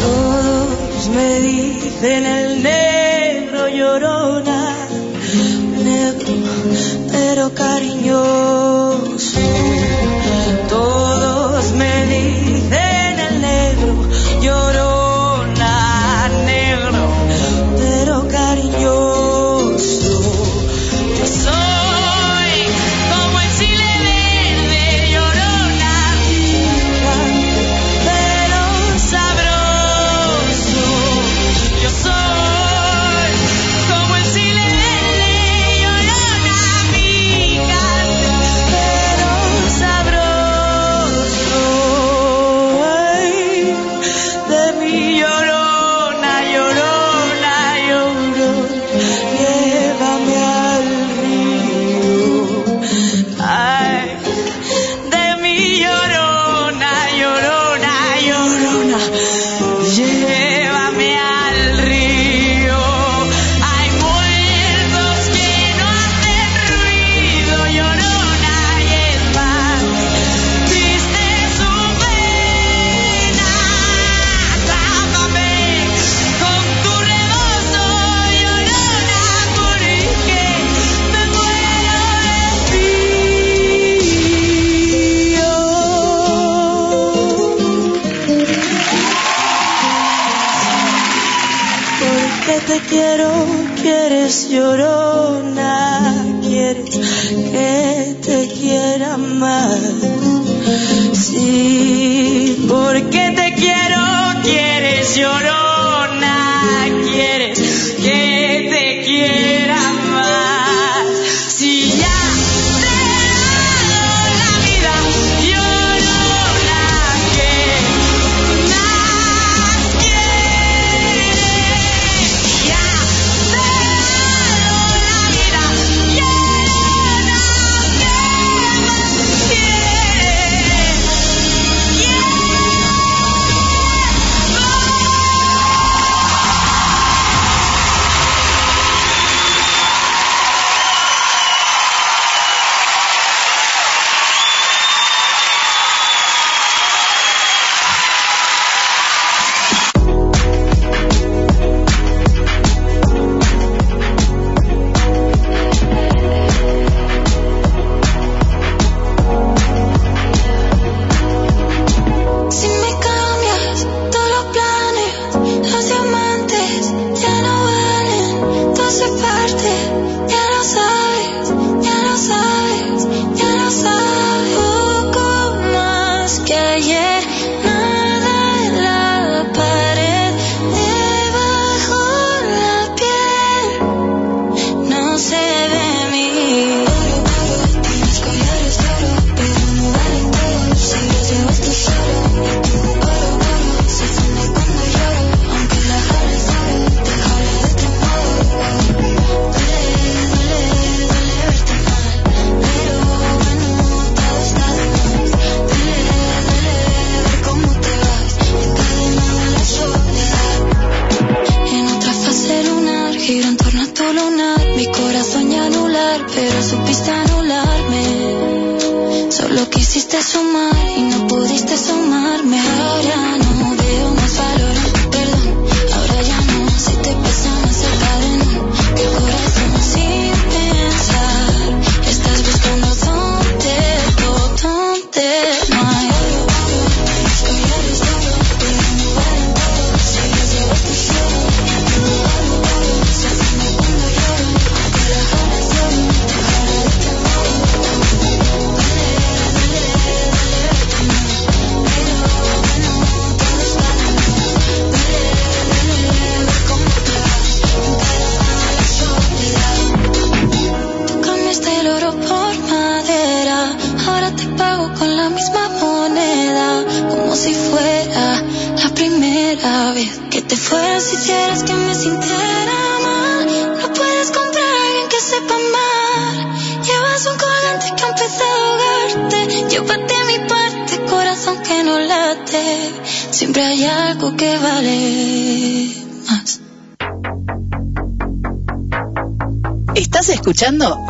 Todos 0.00 1.08
me 1.08 1.40
dicen 1.40 2.26
el 2.26 2.62
negro 2.62 3.68
llorona, 3.68 4.76
negro 5.84 6.34
pero 7.10 7.52
cariñoso. 7.54 9.40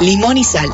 Limón 0.04 0.36
y 0.38 0.44
Sal. 0.44 0.68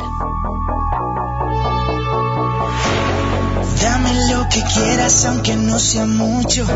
Dame 3.82 4.12
lo 4.32 4.48
que 4.48 4.62
quieras, 4.74 5.24
aunque 5.24 5.56
no 5.56 5.78
sea 5.78 6.04
mucho. 6.06 6.66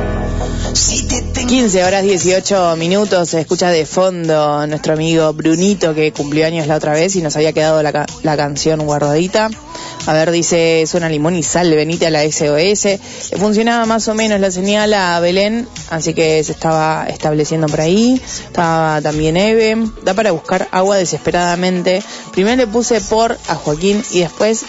Si 0.73 1.03
te 1.07 1.23
tengo 1.23 1.49
15 1.49 1.85
horas 1.85 2.03
18 2.03 2.77
minutos, 2.77 3.29
se 3.31 3.41
escucha 3.41 3.69
de 3.71 3.85
fondo 3.87 4.67
nuestro 4.67 4.95
amigo 4.95 5.33
Brunito 5.33 5.95
que 5.95 6.13
cumplió 6.13 6.47
años 6.47 6.67
la 6.67 6.77
otra 6.77 6.93
vez 6.93 7.15
y 7.17 7.23
nos 7.23 7.37
había 7.37 7.53
quedado 7.53 7.83
la, 7.83 7.93
ca- 7.93 8.07
la 8.23 8.37
canción 8.37 8.81
guardadita. 8.87 9.51
A 10.07 10.13
ver, 10.13 10.31
dice, 10.33 10.85
suena 10.87 11.09
limón 11.09 11.35
y 11.35 11.43
sal, 11.43 11.71
venite 11.75 12.07
a 12.07 12.11
la 12.11 12.23
SOS. 12.31 12.85
Le 12.85 13.39
funcionaba 13.39 13.87
más 13.87 14.07
o 14.09 14.15
menos 14.15 14.39
la 14.39 14.51
señal 14.51 14.93
a 14.93 15.19
Belén, 15.21 15.67
así 15.89 16.13
que 16.13 16.45
se 16.45 16.53
estaba 16.53 17.07
estableciendo 17.09 17.69
por 17.69 17.81
ahí. 17.81 18.21
Estaba 18.47 19.01
también 19.01 19.39
Eve. 19.39 19.77
Da 20.05 20.13
para 20.13 20.31
buscar 20.33 20.69
agua 20.73 20.97
desesperadamente. 20.99 22.03
Primero 22.35 22.57
le 22.57 22.67
puse 22.67 23.01
por 23.01 23.39
a 23.49 23.55
Joaquín 23.55 24.03
y 24.11 24.21
después 24.21 24.65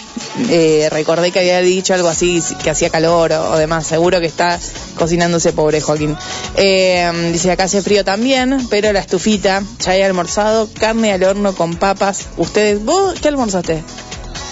eh, 0.48 0.88
recordé 0.90 1.32
que 1.32 1.40
había 1.40 1.60
dicho 1.60 1.94
algo 1.94 2.08
así, 2.08 2.40
que 2.62 2.70
hacía 2.70 2.90
calor 2.90 3.32
o, 3.32 3.50
o 3.52 3.56
demás. 3.56 3.86
Seguro 3.86 4.20
que 4.20 4.26
está 4.26 4.58
cocinándose 4.96 5.52
pobre 5.52 5.80
Joaquín. 5.80 6.16
Eh, 6.56 7.30
dice, 7.32 7.50
acá 7.50 7.64
hace 7.64 7.82
frío 7.82 8.04
también, 8.04 8.68
pero 8.70 8.92
la 8.92 9.00
estufita, 9.00 9.62
ya 9.80 9.96
he 9.96 10.04
almorzado, 10.04 10.68
carne 10.78 11.12
al 11.12 11.24
horno 11.24 11.54
con 11.54 11.74
papas. 11.74 12.26
Ustedes, 12.36 12.84
¿vos 12.84 13.18
qué 13.20 13.28
almorzaste? 13.28 13.82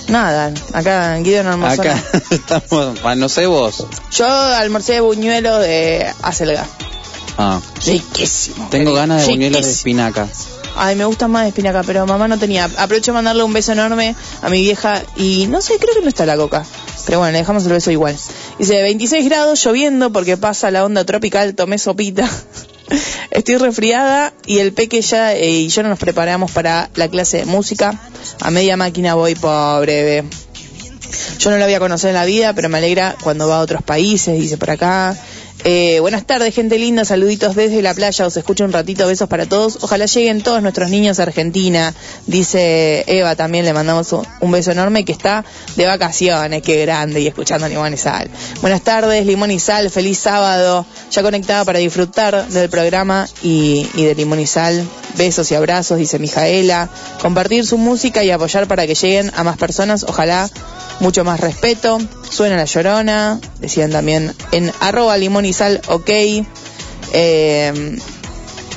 Nada, 0.09 0.53
acá 0.73 1.17
Guido 1.19 1.45
no 1.45 1.53
almorzó 1.53 1.83
Acá 1.83 1.95
nada. 1.95 2.23
estamos, 2.31 2.99
ah, 3.05 3.15
no 3.15 3.29
sé 3.29 3.47
vos. 3.47 3.87
Yo 4.11 4.27
almorcé 4.27 5.01
buñuelo 5.01 5.59
de 5.59 6.07
acelga. 6.23 6.67
Ah, 7.39 7.61
Riquísimo. 7.87 8.69
tengo 8.71 8.93
ganas 8.93 9.23
de 9.23 9.29
buñuelos 9.33 9.65
de 9.65 9.71
espinaca. 9.71 10.29
Ay, 10.77 10.97
me 10.97 11.05
gusta 11.05 11.29
más 11.29 11.47
espinaca, 11.47 11.83
pero 11.85 12.07
mamá 12.07 12.29
no 12.29 12.39
tenía. 12.39 12.65
Aprovecho 12.65 13.13
de 13.13 13.17
mandarle 13.17 13.43
un 13.45 13.53
beso 13.53 13.73
enorme 13.73 14.15
a 14.43 14.49
mi 14.49 14.61
vieja 14.61 15.03
y 15.17 15.47
no 15.47 15.61
sé, 15.61 15.79
creo 15.79 15.95
que 15.95 16.03
no 16.03 16.09
está 16.09 16.27
la 16.27 16.37
coca. 16.37 16.65
Pero 17.07 17.19
bueno, 17.19 17.33
le 17.33 17.39
dejamos 17.39 17.65
el 17.65 17.73
beso 17.73 17.91
igual. 17.91 18.17
Dice, 18.59 18.83
26 18.83 19.25
grados, 19.27 19.63
lloviendo 19.65 20.11
porque 20.13 20.37
pasa 20.37 20.71
la 20.71 20.85
onda 20.85 21.05
tropical, 21.05 21.55
tomé 21.55 21.79
sopita. 21.79 22.29
Estoy 23.31 23.57
resfriada 23.57 24.33
y 24.47 24.59
el 24.59 24.73
peque 24.73 25.01
ya 25.03 25.35
eh, 25.35 25.51
y 25.51 25.69
yo 25.69 25.83
no 25.83 25.89
nos 25.89 25.99
preparamos 25.99 26.51
para 26.51 26.91
la 26.95 27.09
clase 27.09 27.39
de 27.39 27.45
música. 27.45 27.99
A 28.41 28.51
media 28.51 28.77
máquina 28.77 29.15
voy, 29.15 29.35
pobre. 29.35 30.25
Yo 31.39 31.51
no 31.51 31.59
lo 31.59 31.65
había 31.65 31.79
conocido 31.79 32.11
en 32.11 32.15
la 32.15 32.25
vida, 32.25 32.53
pero 32.53 32.69
me 32.69 32.79
alegra 32.79 33.17
cuando 33.23 33.49
va 33.49 33.59
a 33.59 33.61
otros 33.61 33.83
países, 33.83 34.39
dice 34.41 34.57
por 34.57 34.71
acá. 34.71 35.17
Eh, 35.67 35.99
buenas 36.01 36.27
tardes, 36.27 36.55
gente 36.55 36.77
linda, 36.79 37.07
saluditos 37.07 37.57
desde 37.57 37.81
la 37.81 37.95
playa, 37.95 38.27
os 38.27 38.37
escucho 38.37 38.67
un 38.67 38.73
ratito, 38.73 39.07
besos 39.07 39.31
para 39.31 39.47
todos. 39.47 39.79
Ojalá 39.81 40.05
lleguen 40.05 40.43
todos 40.43 40.61
nuestros 40.61 40.91
niños 40.91 41.19
a 41.19 41.23
Argentina, 41.23 41.95
dice 42.27 43.03
Eva, 43.07 43.35
también 43.35 43.65
le 43.65 43.73
mandamos 43.73 44.15
un, 44.41 44.53
beso 44.53 44.73
enorme 44.73 45.07
que 45.07 45.13
está 45.13 45.43
de 45.77 45.87
vacaciones, 45.87 46.61
qué 46.61 46.83
grande, 46.83 47.23
y 47.23 47.29
escuchando 47.29 47.67
Limón 47.67 47.95
y 47.95 47.97
Sal. 47.97 48.29
Buenas 48.61 48.83
tardes, 48.83 49.25
Limón 49.25 49.53
y 49.53 49.59
Sal, 49.59 49.89
feliz 49.89 50.19
sábado, 50.19 50.85
ya 51.11 51.23
conectada 51.23 51.65
para 51.65 51.79
disfrutar 51.79 52.47
del 52.47 52.69
programa 52.69 53.27
y, 53.43 53.89
y 53.95 54.05
de 54.05 54.15
Limón 54.15 54.41
y 54.41 54.47
Sal. 54.47 54.87
Besos 55.17 55.51
y 55.51 55.55
abrazos, 55.55 55.97
dice 55.97 56.19
Mijaela. 56.19 56.91
Compartir 57.23 57.65
su 57.65 57.79
música 57.79 58.23
y 58.23 58.31
apoyar 58.31 58.67
para 58.67 58.87
que 58.87 58.95
lleguen 58.95 59.31
a 59.35 59.45
más 59.45 59.57
personas, 59.57 60.05
ojalá 60.07 60.51
mucho 61.01 61.25
más 61.25 61.41
respeto. 61.41 61.99
Suena 62.29 62.57
la 62.57 62.65
llorona, 62.65 63.41
decían 63.61 63.91
también 63.91 64.35
en 64.53 64.73
arroba 64.81 65.17
limón 65.17 65.45
y 65.45 65.53
ok. 65.89 66.11
Eh, 67.13 67.99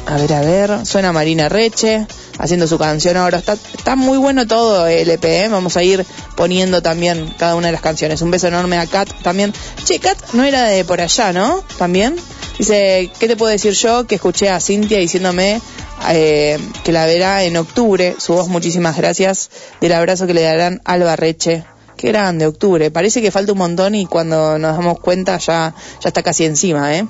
a 0.06 0.18
ver, 0.18 0.34
a 0.34 0.42
ver, 0.42 0.86
suena 0.86 1.12
Marina 1.12 1.50
Reche 1.50 2.08
haciendo 2.40 2.68
su 2.68 2.78
canción 2.78 3.18
ahora. 3.18 3.40
Está, 3.40 3.54
está 3.54 3.96
muy 3.96 4.18
bueno 4.18 4.48
todo 4.48 4.88
el 4.88 5.10
EP, 5.10 5.26
¿eh? 5.26 5.48
vamos 5.50 5.76
a 5.76 5.84
ir 5.84 6.06
poniendo 6.36 6.82
también 6.82 7.34
cada 7.38 7.56
una 7.56 7.68
de 7.68 7.74
las 7.74 7.82
canciones. 7.82 8.22
Un 8.22 8.32
beso 8.32 8.48
enorme 8.48 8.78
a 8.78 8.86
Kat 8.86 9.10
también. 9.24 9.54
Che, 9.84 10.00
Kat 10.00 10.18
no 10.34 10.44
era 10.44 10.66
de 10.66 10.86
por 10.86 11.02
allá, 11.02 11.34
¿no? 11.34 11.64
También. 11.78 12.16
Dice, 12.58 13.12
¿qué 13.20 13.28
te 13.28 13.36
puedo 13.36 13.52
decir 13.52 13.74
yo? 13.74 14.08
Que 14.08 14.16
escuché 14.16 14.50
a 14.50 14.60
Cintia 14.60 14.98
diciéndome 14.98 15.62
eh, 16.10 16.58
que 16.84 16.92
la 16.92 17.06
verá 17.06 17.44
en 17.44 17.58
octubre. 17.58 18.16
Su 18.18 18.34
voz, 18.34 18.48
muchísimas 18.48 18.98
gracias 18.98 19.50
del 19.82 19.94
abrazo 19.94 20.26
que 20.26 20.34
le 20.34 20.42
darán 20.42 20.82
al 20.86 21.04
Barreche. 21.04 21.66
Qué 21.98 22.10
grande, 22.10 22.46
octubre. 22.46 22.92
Parece 22.92 23.22
que 23.22 23.32
falta 23.32 23.52
un 23.52 23.58
montón 23.58 23.96
y 23.96 24.06
cuando 24.06 24.60
nos 24.60 24.78
damos 24.78 25.00
cuenta 25.00 25.38
ya, 25.40 25.74
ya 26.02 26.08
está 26.08 26.22
casi 26.22 26.46
encima, 26.46 26.96
¿eh? 26.96 27.08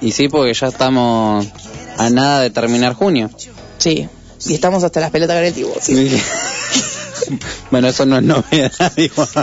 Y 0.00 0.12
sí, 0.12 0.28
porque 0.28 0.54
ya 0.54 0.68
estamos 0.68 1.46
a 1.98 2.10
nada 2.10 2.40
de 2.40 2.50
terminar 2.50 2.94
junio. 2.94 3.28
Sí. 3.78 4.08
Y 4.46 4.54
estamos 4.54 4.82
hasta 4.84 5.00
las 5.00 5.10
pelotas 5.10 5.36
con 5.36 5.44
el 5.44 5.52
tiburcio. 5.52 5.96
sí. 5.96 6.22
bueno, 7.70 7.88
eso 7.88 8.06
no 8.06 8.18
es 8.18 8.22
novedad, 8.22 8.92
digo. 8.96 9.26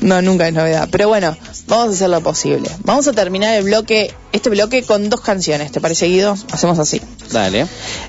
No, 0.00 0.22
nunca 0.22 0.48
es 0.48 0.54
novedad. 0.54 0.88
Pero 0.90 1.08
bueno, 1.08 1.36
vamos 1.70 1.88
a 1.88 1.90
hacer 1.92 2.10
lo 2.10 2.20
posible. 2.20 2.68
Vamos 2.84 3.08
a 3.08 3.12
terminar 3.14 3.54
el 3.54 3.64
bloque, 3.64 4.12
este 4.32 4.50
bloque 4.50 4.82
con 4.82 5.08
dos 5.08 5.22
canciones. 5.22 5.72
¿Te 5.72 5.80
parece, 5.80 6.06
Guido? 6.06 6.36
Hacemos 6.52 6.78
así. 6.78 7.00
Dale. 7.32 7.66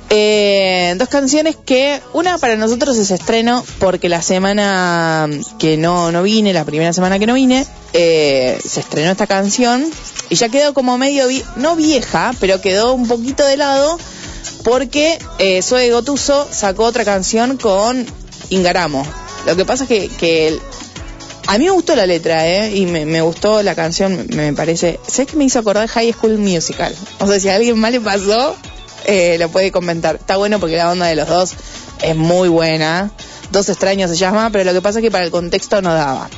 Eh, 0.10 0.93
dos 0.97 1.08
canciones 1.08 1.56
que 1.63 2.02
una 2.13 2.38
para 2.38 2.58
nosotros 2.58 2.97
es 2.97 3.12
estreno 3.12 3.63
porque 3.80 4.10
la 4.10 4.21
semana 4.21 5.30
que 5.60 5.78
no, 5.78 6.12
no 6.12 6.24
vine, 6.24 6.52
la 6.52 6.65
primera 6.65 6.91
semana 6.91 7.17
que 7.19 7.28
no 7.28 7.36
vine, 7.36 7.65
eh, 7.93 8.60
se 8.67 8.82
estrenó 8.82 9.12
esta 9.12 9.28
canción 9.28 9.86
y 10.30 10.36
ya 10.36 10.50
quedó 10.50 10.74
como 10.74 10.97
medio, 10.97 11.28
vi- 11.28 11.43
no 11.56 11.76
vieja, 11.78 12.34
pero 12.39 12.60
quedó 12.60 12.93
un 12.93 13.08
poquito 13.08 13.45
de 13.45 13.58
lado 13.58 13.97
porque 14.63 15.17
eh, 15.39 15.62
Zoe 15.62 15.91
Gotuso 15.91 16.47
sacó 16.52 16.84
otra 16.86 17.06
canción 17.06 17.58
con 17.58 18.06
Ingaramo. 18.50 19.06
Lo 19.45 19.56
que 19.56 19.65
pasa 19.65 19.86
es 19.86 19.89
que, 19.89 20.60
a 21.52 21.58
mí 21.58 21.66
me 21.66 21.72
gustó 21.72 21.98
la 21.98 22.06
letra, 22.06 22.48
¿eh? 22.48 22.78
Y 22.78 22.86
me, 22.86 23.22
gustó 23.22 23.62
la 23.62 23.76
canción, 23.76 24.26
me, 24.30 24.54
parece. 24.54 25.02
Sé 25.06 25.26
que 25.26 25.36
me 25.36 25.44
hizo 25.44 25.60
acordar 25.60 25.86
High 25.90 26.14
School 26.14 26.38
Musical. 26.38 26.96
O 27.20 27.28
sea, 27.28 27.42
si 27.42 27.50
a 27.50 27.56
alguien 27.56 27.78
mal 27.78 27.92
le 27.92 28.00
pasó, 28.00 28.56
eh, 29.04 29.36
lo 29.38 29.50
puede 29.50 29.70
comentar. 29.70 30.16
Está 30.16 30.38
bueno 30.38 30.62
porque 30.62 30.78
la 30.78 30.90
onda 30.90 31.08
de 31.08 31.18
los 31.18 31.28
dos 31.28 31.56
es 32.02 32.16
muy 32.16 32.48
buena. 32.48 33.12
Dos 33.52 33.68
extraños 33.68 34.10
se 34.10 34.16
llama, 34.16 34.50
pero 34.50 34.64
lo 34.64 34.72
que 34.72 34.82
pasa 34.82 35.00
es 35.00 35.04
que 35.04 35.12
para 35.12 35.26
el 35.26 35.32
contexto 35.32 35.82
no 35.82 35.94
daba. 35.94 36.30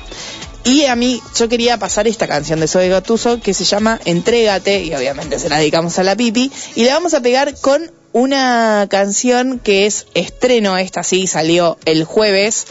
Y 0.64 0.86
a 0.86 0.96
mí, 0.96 1.22
yo 1.36 1.48
quería 1.48 1.78
pasar 1.78 2.08
esta 2.08 2.28
canción 2.28 2.60
de 2.60 2.68
Zoe 2.68 2.90
Gatuso 2.90 3.40
que 3.40 3.54
se 3.54 3.66
llama 3.66 4.00
Entrégate, 4.06 4.82
y 4.82 4.96
obviamente 4.96 5.38
se 5.38 5.48
la 5.48 5.60
dedicamos 5.60 6.00
a 6.00 6.04
la 6.04 6.16
pipi, 6.16 6.52
y 6.74 6.86
la 6.86 6.96
vamos 6.96 7.14
a 7.14 7.22
pegar 7.22 7.54
con 7.62 7.92
una 8.14 8.88
canción 8.90 9.60
que 9.60 9.88
es 9.88 10.06
estreno, 10.14 10.78
esta 10.78 11.04
sí 11.04 11.28
salió 11.28 11.78
el 11.86 12.06
jueves, 12.06 12.66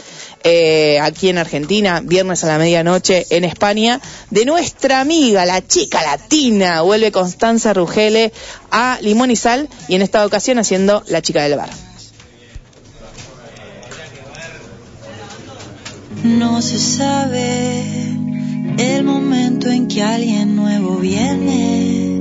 eh, 0.45 0.99
aquí 0.99 1.29
en 1.29 1.37
Argentina, 1.37 2.01
viernes 2.03 2.43
a 2.43 2.47
la 2.47 2.57
medianoche 2.57 3.25
en 3.29 3.45
España, 3.45 4.01
de 4.29 4.45
nuestra 4.45 4.99
amiga, 4.99 5.45
la 5.45 5.65
chica 5.65 6.03
latina, 6.03 6.81
vuelve 6.81 7.13
Constanza 7.13 7.73
Rugele 7.73 8.33
a 8.69 8.97
Limón 9.01 9.31
y 9.31 9.37
Sal 9.37 9.69
y 9.87 9.95
en 9.95 10.01
esta 10.01 10.25
ocasión 10.25 10.59
haciendo 10.59 11.01
La 11.07 11.21
chica 11.21 11.43
del 11.43 11.55
bar. 11.55 11.69
No 16.23 16.61
se 16.61 16.77
sabe 16.77 17.83
el 18.77 19.03
momento 19.03 19.69
en 19.69 19.87
que 19.87 20.01
alguien 20.01 20.55
nuevo 20.55 20.97
viene. 20.97 22.19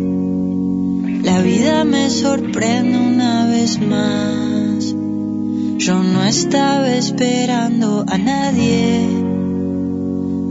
La 1.22 1.40
vida 1.40 1.84
me 1.84 2.08
sorprende 2.10 2.98
una 2.98 3.46
vez 3.46 3.80
más. 3.80 4.71
Yo 5.84 6.00
no 6.00 6.22
estaba 6.22 6.88
esperando 6.94 8.04
a 8.06 8.16
nadie, 8.16 9.04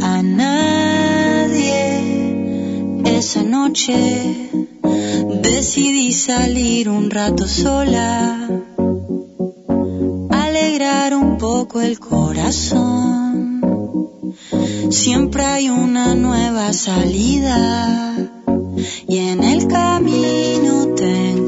a 0.02 0.22
nadie. 0.22 1.72
Esa 3.06 3.42
noche 3.42 4.50
decidí 5.42 6.12
salir 6.12 6.90
un 6.90 7.10
rato 7.10 7.48
sola, 7.48 8.46
alegrar 10.32 11.16
un 11.16 11.38
poco 11.38 11.80
el 11.80 11.98
corazón. 11.98 13.62
Siempre 14.90 15.46
hay 15.46 15.70
una 15.70 16.14
nueva 16.14 16.74
salida 16.74 18.18
y 19.08 19.18
en 19.18 19.46
el 19.46 19.66
camino 19.70 20.94
tengo 20.94 21.41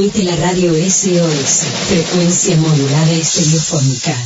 transmite 0.00 0.22
la 0.22 0.36
radio 0.36 0.72
SOS, 0.72 1.66
frecuencia 1.88 2.56
modulada 2.56 3.12
estereofónica. 3.12 4.16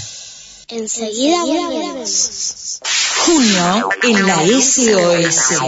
Enseguida 0.69 1.45
volvemos. 1.45 2.79
Junio 3.27 3.89
en 4.03 4.27
la 4.27 4.37
SOS. 4.47 5.59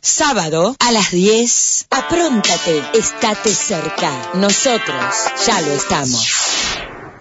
Sábado 0.00 0.74
a 0.80 0.90
las 0.90 1.12
10. 1.12 1.86
Apróntate, 1.90 2.82
estate 2.94 3.54
cerca. 3.54 4.32
Nosotros 4.34 5.14
ya 5.46 5.60
lo 5.60 5.74
estamos. 5.74 6.26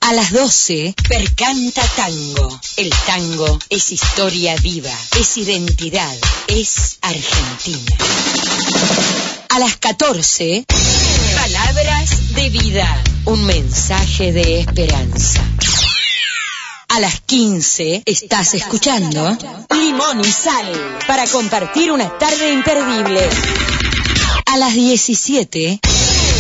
A 0.02 0.14
las 0.14 0.32
12, 0.32 0.96
Percanta 1.08 1.84
Tango. 1.96 2.60
El 2.78 2.90
tango 3.06 3.60
es 3.70 3.92
historia 3.92 4.56
viva, 4.56 4.98
es 5.20 5.38
identidad, 5.38 6.18
es 6.48 6.98
Argentina. 7.02 7.98
A 9.50 9.60
las 9.60 9.78
14, 9.78 10.66
Palabras 11.74 12.36
de 12.36 12.50
vida. 12.50 13.04
Un 13.24 13.46
mensaje 13.46 14.34
de 14.34 14.60
esperanza. 14.60 15.42
A 16.90 17.00
las 17.00 17.22
15 17.22 18.04
estás 18.06 18.56
escuchando 18.56 19.38
Limón 19.70 20.20
y 20.20 20.26
Sal 20.26 20.70
para 21.08 21.26
compartir 21.28 21.94
una 21.94 22.18
tarde 22.18 22.52
imperdible. 22.52 23.22
A 24.48 24.58
las 24.58 24.74
17 24.74 25.80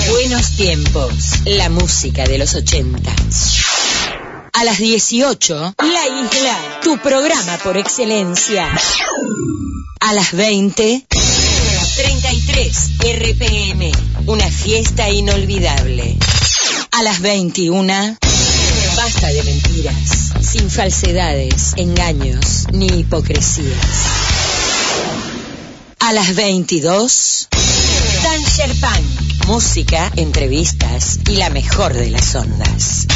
Buenos 0.10 0.52
tiempos, 0.58 1.13
la 1.46 1.70
música 1.70 2.26
de 2.26 2.38
los 2.38 2.54
80. 2.54 3.10
A 4.52 4.63
las 4.65 4.80
18 4.80 5.76
La 5.78 6.08
Isla, 6.08 6.80
tu 6.84 6.98
programa 6.98 7.58
por 7.63 7.78
excelencia. 7.78 8.67
A 10.02 10.13
las 10.13 10.34
20 10.34 11.08
33 12.22 12.90
RPM, 13.00 13.92
una 14.28 14.48
fiesta 14.48 15.10
inolvidable. 15.10 16.18
A 16.92 17.04
las 17.04 17.20
21 17.20 18.18
Basta 18.96 19.28
de 19.28 19.44
mentiras, 19.44 20.34
sin 20.42 20.70
falsedades, 20.70 21.74
engaños 21.78 22.68
ni 22.72 22.86
hipocresías. 22.86 23.76
A 26.00 26.14
las 26.14 26.36
22, 26.36 27.48
Danger 28.24 28.76
Punk, 28.80 29.48
música, 29.48 30.12
entrevistas 30.16 31.20
y 31.28 31.38
la 31.38 31.50
mejor 31.50 31.94
de 31.94 32.12
las 32.12 32.36
ondas. 32.36 33.08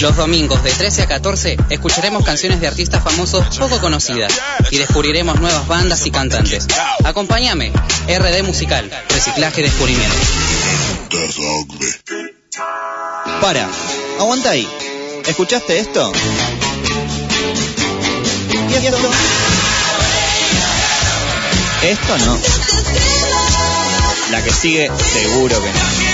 Los 0.00 0.16
domingos 0.16 0.62
de 0.62 0.70
13 0.70 1.02
a 1.02 1.06
14 1.06 1.58
escucharemos 1.68 2.24
canciones 2.24 2.58
de 2.60 2.66
artistas 2.66 3.04
famosos 3.04 3.58
poco 3.58 3.80
conocidas 3.80 4.32
y 4.70 4.78
descubriremos 4.78 5.38
nuevas 5.38 5.66
bandas 5.66 6.06
y 6.06 6.10
cantantes. 6.10 6.66
Acompáñame, 7.04 7.70
RD 8.08 8.42
Musical, 8.42 8.90
Reciclaje 9.10 9.60
y 9.60 9.64
Descubrimiento. 9.64 10.16
Para, 13.42 13.68
aguanta 14.18 14.50
ahí. 14.50 14.66
¿Escuchaste 15.26 15.78
esto? 15.78 16.12
Esto 21.82 22.18
no. 22.18 22.38
La 24.30 24.42
que 24.42 24.50
sigue, 24.50 24.90
seguro 25.12 25.60
que 25.60 25.72
no. 25.72 26.09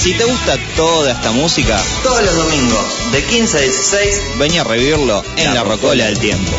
Si 0.00 0.14
te 0.14 0.24
gusta 0.24 0.56
toda 0.76 1.12
esta 1.12 1.30
música, 1.30 1.78
Todos 2.02 2.24
los 2.24 2.34
domingos, 2.34 3.12
de 3.12 3.22
15 3.22 3.58
a 3.58 3.60
16, 3.60 4.20
ven 4.38 4.58
a 4.58 4.64
revivirlo 4.64 5.22
en 5.36 5.54
la 5.54 5.62
Rocola 5.62 6.06
del 6.06 6.18
Tiempo. 6.18 6.52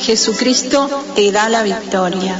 Jesucristo 0.00 1.04
te 1.14 1.30
da 1.30 1.48
la 1.48 1.62
victoria. 1.62 2.36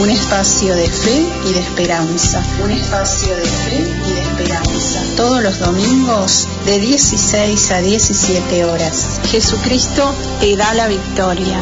Un 0.00 0.08
espacio 0.08 0.74
de 0.74 0.88
fe 0.88 1.26
y 1.46 1.52
de 1.52 1.60
esperanza. 1.60 2.42
Un 2.64 2.70
espacio 2.70 3.36
de 3.36 3.44
fe 3.44 3.76
y 4.08 4.12
de 4.12 4.20
esperanza. 4.22 5.02
Todos 5.14 5.42
los 5.42 5.58
domingos 5.58 6.48
de 6.64 6.78
16 6.78 7.70
a 7.70 7.80
17 7.82 8.64
horas. 8.64 9.20
Jesucristo 9.30 10.14
te 10.40 10.56
da 10.56 10.72
la 10.72 10.88
victoria. 10.88 11.60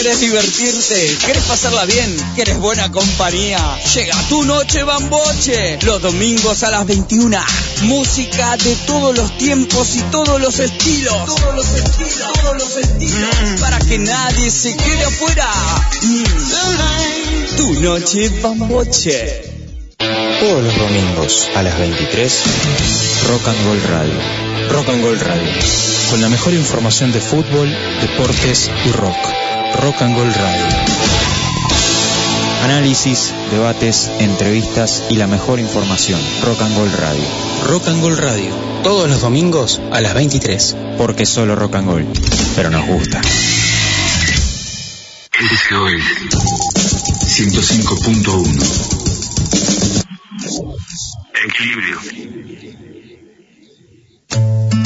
¿Quieres 0.00 0.20
divertirte? 0.20 1.18
¿Quieres 1.26 1.42
pasarla 1.42 1.84
bien? 1.84 2.16
¿Quieres 2.34 2.58
buena 2.58 2.90
compañía? 2.90 3.58
Llega 3.94 4.16
tu 4.30 4.44
noche 4.44 4.82
bamboche. 4.82 5.78
Los 5.82 6.00
domingos 6.00 6.62
a 6.62 6.70
las 6.70 6.86
21. 6.86 7.38
Música 7.82 8.56
de 8.56 8.76
todos 8.86 9.14
los 9.14 9.36
tiempos 9.36 9.96
y 9.96 10.00
todos 10.04 10.40
los 10.40 10.58
estilos. 10.58 11.26
Todos 11.26 11.54
los 11.54 11.66
estilos. 11.74 12.32
Todos 12.32 12.56
los 12.56 12.76
estilos. 12.78 13.60
Para 13.60 13.78
que 13.80 13.98
nadie 13.98 14.50
se 14.50 14.74
quede 14.74 15.04
afuera. 15.04 15.52
Mm. 16.00 17.56
Tu 17.58 17.80
noche 17.82 18.30
bamboche. 18.40 19.42
Todos 19.98 20.64
los 20.64 20.78
domingos 20.78 21.46
a 21.54 21.62
las 21.62 21.78
23, 21.78 22.42
Rock 23.28 23.48
and 23.48 23.66
Roll 23.66 23.82
Radio. 23.82 24.70
Rock 24.70 24.88
and 24.88 25.04
Roll 25.04 25.20
Radio. 25.20 25.52
Con 26.08 26.22
la 26.22 26.30
mejor 26.30 26.54
información 26.54 27.12
de 27.12 27.20
fútbol, 27.20 27.68
deportes 28.00 28.70
y 28.86 28.92
rock. 28.92 29.49
Rock 29.78 30.02
and 30.02 30.16
Roll 30.16 30.32
Radio. 30.32 30.66
Análisis, 32.64 33.32
debates, 33.50 34.10
entrevistas 34.18 35.04
y 35.08 35.16
la 35.16 35.26
mejor 35.26 35.58
información. 35.60 36.20
Rock 36.42 36.60
and 36.62 36.76
Roll 36.76 36.92
Radio. 36.92 37.24
Rock 37.66 37.88
and 37.88 38.02
Roll 38.02 38.16
Radio. 38.16 38.50
Todos 38.82 39.08
los 39.08 39.20
domingos 39.20 39.80
a 39.92 40.00
las 40.00 40.14
23. 40.14 40.76
Porque 40.98 41.24
solo 41.26 41.56
rock 41.56 41.76
and 41.76 41.88
roll. 41.88 42.06
Pero 42.56 42.70
nos 42.70 42.86
gusta. 42.86 43.20
Esto 45.52 45.88
es 45.88 46.02
105.1. 47.38 49.00
Equilibrio. 51.46 52.19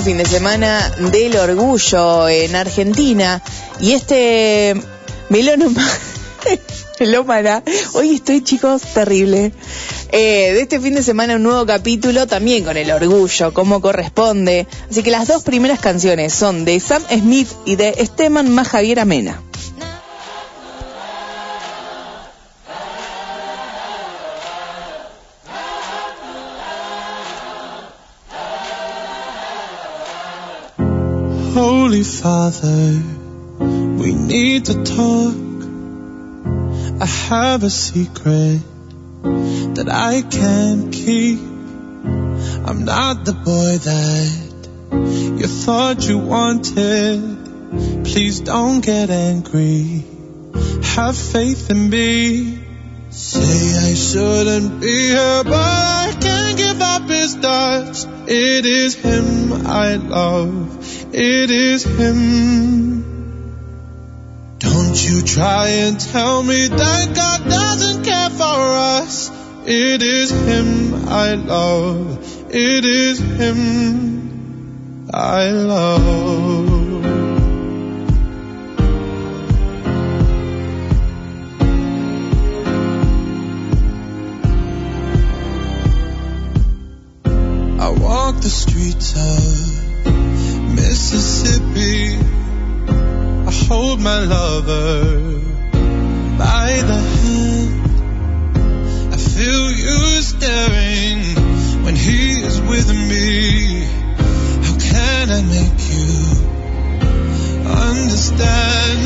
Fin 0.00 0.16
de 0.16 0.24
semana 0.24 0.90
del 1.12 1.36
orgullo 1.36 2.26
en 2.26 2.56
Argentina 2.56 3.42
y 3.78 3.92
este 3.92 4.74
melónoma, 5.28 5.86
melómana, 7.00 7.62
hoy 7.92 8.14
estoy 8.14 8.42
chicos 8.42 8.82
terrible. 8.94 9.52
Eh, 10.10 10.52
de 10.54 10.60
este 10.62 10.80
fin 10.80 10.94
de 10.94 11.02
semana 11.02 11.36
un 11.36 11.42
nuevo 11.42 11.66
capítulo 11.66 12.26
también 12.26 12.64
con 12.64 12.78
el 12.78 12.90
orgullo, 12.90 13.52
como 13.52 13.82
corresponde. 13.82 14.66
Así 14.90 15.02
que 15.02 15.10
las 15.10 15.28
dos 15.28 15.42
primeras 15.42 15.78
canciones 15.78 16.32
son 16.32 16.64
de 16.64 16.80
Sam 16.80 17.02
Smith 17.08 17.48
y 17.66 17.76
de 17.76 17.90
Esteban 17.98 18.50
Majavier 18.50 18.98
Amena. 18.98 19.42
Holy 31.92 32.04
Father, 32.04 33.02
we 34.00 34.14
need 34.14 34.64
to 34.64 34.82
talk. 34.82 35.36
I 37.02 37.04
have 37.04 37.62
a 37.64 37.68
secret 37.68 38.62
that 39.74 39.90
I 39.90 40.22
can't 40.22 40.90
keep. 40.90 41.38
I'm 41.38 42.86
not 42.86 43.26
the 43.26 43.34
boy 43.34 43.76
that 43.90 45.38
you 45.38 45.46
thought 45.46 46.08
you 46.08 46.16
wanted. 46.16 47.20
Please 48.06 48.40
don't 48.40 48.80
get 48.80 49.10
angry. 49.10 50.02
Have 50.94 51.14
faith 51.14 51.68
in 51.68 51.90
me. 51.90 52.61
Say 53.12 53.90
I 53.90 53.92
shouldn't 53.92 54.80
be 54.80 55.08
here, 55.08 55.44
but 55.44 55.52
I 55.52 56.16
can't 56.18 56.56
give 56.56 56.80
up 56.80 57.02
his 57.10 57.34
dust. 57.34 58.08
It 58.26 58.64
is 58.64 58.94
him 58.94 59.52
I 59.66 59.96
love. 59.96 61.14
It 61.14 61.50
is 61.50 61.84
him. 61.84 63.02
Don't 64.60 65.04
you 65.04 65.20
try 65.20 65.68
and 65.68 66.00
tell 66.00 66.42
me 66.42 66.68
that 66.68 67.14
God 67.14 67.50
doesn't 67.50 68.02
care 68.02 68.30
for 68.30 68.60
us. 68.96 69.30
It 69.66 70.02
is 70.02 70.30
him 70.30 71.06
I 71.06 71.34
love. 71.34 72.18
It 72.48 72.84
is 72.86 73.18
him 73.18 75.10
I 75.12 75.50
love. 75.50 76.81
The 88.42 88.50
streets 88.50 89.14
of 89.14 90.74
Mississippi. 90.74 92.18
I 93.46 93.52
hold 93.68 94.00
my 94.00 94.18
lover 94.18 95.38
by 96.38 96.82
the 96.90 97.00
hand. 97.20 97.86
I 99.14 99.16
feel 99.16 99.70
you 99.70 100.22
staring 100.22 101.22
when 101.84 101.94
he 101.94 102.40
is 102.42 102.60
with 102.62 102.88
me. 102.90 103.84
How 104.66 104.76
can 104.90 105.30
I 105.30 105.42
make 105.42 105.78
you 105.94 106.10
understand? 107.70 108.98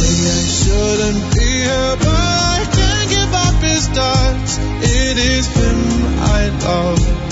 Maybe 0.00 0.24
I 0.24 0.44
shouldn't 0.56 1.22
be 1.34 1.48
here, 1.68 1.96
but 2.00 2.08
I 2.08 2.64
can't 2.72 3.10
give 3.10 3.32
up 3.44 3.56
his 3.60 3.88
touch. 3.88 4.50
It 4.88 5.18
is 5.18 5.46
him 5.48 5.80
I 6.18 6.48
love. 6.64 7.27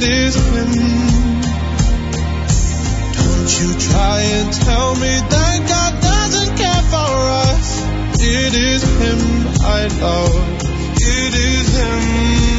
It 0.00 0.04
is 0.04 0.36
him. 0.36 0.72
Don't 3.18 3.50
you 3.58 3.74
try 3.80 4.20
and 4.20 4.52
tell 4.52 4.94
me 4.94 5.08
that 5.08 5.64
God 5.66 6.00
doesn't 6.00 6.56
care 6.56 6.82
for 6.94 7.14
us. 7.42 7.82
It 8.20 8.54
is 8.54 8.82
him 8.84 9.48
I 9.60 9.88
love. 10.00 10.62
It 11.00 11.34
is 11.34 11.76
him 11.76 12.57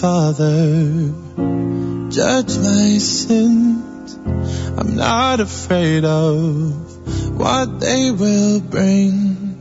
Father, 0.00 1.12
judge 2.08 2.56
my 2.56 2.96
sins. 2.96 4.18
I'm 4.78 4.96
not 4.96 5.40
afraid 5.40 6.06
of 6.06 7.36
what 7.36 7.80
they 7.80 8.10
will 8.10 8.60
bring. 8.60 9.58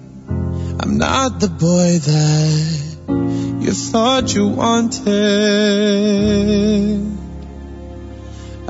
I'm 0.80 0.98
not 0.98 1.42
the 1.42 1.50
boy 1.50 2.00
that 2.00 3.60
you 3.60 3.74
thought 3.74 4.34
you 4.34 4.48
wanted. 4.48 5.10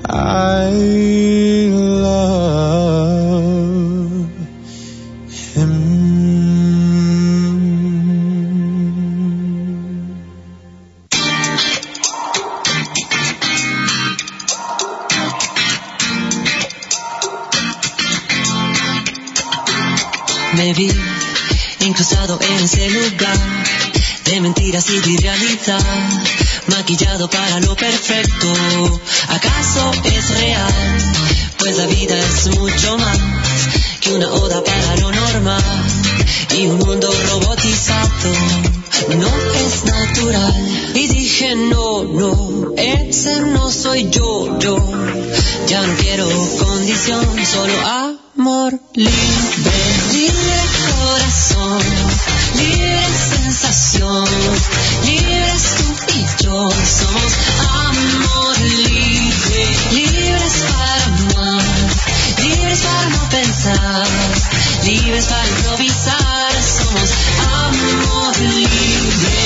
I 0.09 0.71
love 1.69 3.18
en 22.41 22.63
ese 22.63 22.89
lugar 22.89 23.37
de 24.25 24.41
mentiras 24.41 24.89
y 24.89 24.99
de 24.99 25.11
irrealidad, 25.11 25.83
maquillado 26.67 27.29
para 27.29 27.59
lo 27.59 27.75
perfecto. 27.75 29.01
¿Acaso 29.29 29.91
es 30.03 30.29
real? 30.29 30.73
Pues 31.57 31.77
la 31.77 31.85
vida 31.87 32.17
es 32.17 32.47
mucho 32.57 32.97
más 32.97 33.17
que 34.01 34.13
una 34.13 34.27
oda 34.31 34.63
para 34.63 34.95
lo 34.97 35.11
normal 35.11 35.63
y 36.57 36.67
un 36.67 36.77
mundo 36.77 37.11
robotizado. 37.29 38.78
No 39.17 39.27
es 39.53 39.85
natural. 39.85 40.91
Y 40.95 41.07
dije, 41.07 41.55
no, 41.55 42.03
no, 42.03 42.73
ese 42.75 43.41
no 43.41 43.71
soy 43.71 44.09
yo, 44.09 44.59
yo. 44.59 44.77
Ya 45.67 45.85
no 45.85 45.95
quiero 45.95 46.27
condición, 46.57 47.25
solo 47.45 47.73
amor 47.85 48.79
libre, 48.93 49.11
libre 50.13 50.59
corazón, 50.89 51.81
libre 52.55 53.05
sensación, 53.29 54.25
libres 55.05 55.63
tú 55.77 56.13
y 56.15 56.43
yo. 56.43 56.69
Somos 56.69 57.33
amor 57.69 58.59
libre, 58.59 59.67
libres 59.91 60.63
para 60.67 61.05
amar, 61.05 61.68
libres 62.69 62.81
para 62.85 63.09
no 63.09 63.29
pensar, 63.29 64.07
libres 64.83 65.25
para 65.25 65.47
improvisar. 65.47 66.63
Somos 66.63 67.13
amor 67.39 68.37
libre. 68.37 69.38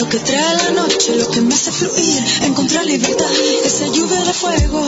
Lo 0.00 0.08
que 0.08 0.18
trae 0.18 0.56
la 0.56 0.70
noche, 0.70 1.14
lo 1.16 1.30
que 1.30 1.42
me 1.42 1.54
hace 1.54 1.70
fluir, 1.70 2.24
encontrar 2.42 2.86
libertad, 2.86 3.30
esa 3.64 3.86
lluvia 3.88 4.24
de 4.24 4.32
fuego, 4.32 4.82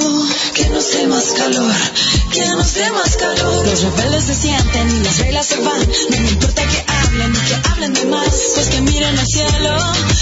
que 0.55 0.71
nos 0.71 0.91
dé 0.91 1.07
más 1.07 1.33
calor, 1.33 1.75
que 2.33 2.47
nos 2.47 2.73
dé 2.73 2.91
más 2.93 3.17
calor. 3.17 3.67
Los 3.67 3.83
rebeldes 3.83 4.25
se 4.25 4.35
sienten 4.35 4.89
y 4.89 5.05
las 5.05 5.19
reglas 5.19 5.47
se 5.47 5.57
van, 5.61 5.81
no 6.11 6.17
me 6.17 6.31
importa 6.31 6.63
que 6.67 6.85
hablen 6.87 7.31
ni 7.31 7.39
que 7.41 7.69
hablen 7.69 7.93
de 7.93 8.07
más, 8.07 8.35
pues 8.55 8.69
que 8.69 8.81
miren 8.81 9.19
al 9.19 9.27
cielo, 9.27 9.77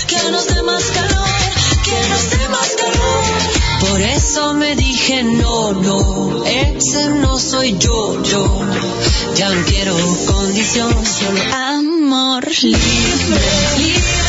que 0.09 0.31
nos 0.33 0.47
dé 0.49 0.63
más 0.63 0.83
calor, 0.83 1.29
que 1.85 2.09
nos 2.09 2.31
dé 2.31 2.49
más 2.49 2.69
calor. 2.83 3.89
Por 3.89 4.01
eso 4.03 4.55
me 4.55 4.75
dije 4.75 5.23
no, 5.23 5.73
no, 5.73 6.45
ese 6.45 7.11
no 7.11 7.39
soy 7.39 7.77
yo, 7.79 8.21
yo. 8.25 8.61
Ya 9.37 9.51
no 9.51 9.65
quiero 9.67 9.97
condición, 10.27 10.93
solo 11.07 11.41
amor 11.55 12.45
libre, 12.61 12.81
libre 13.79 14.20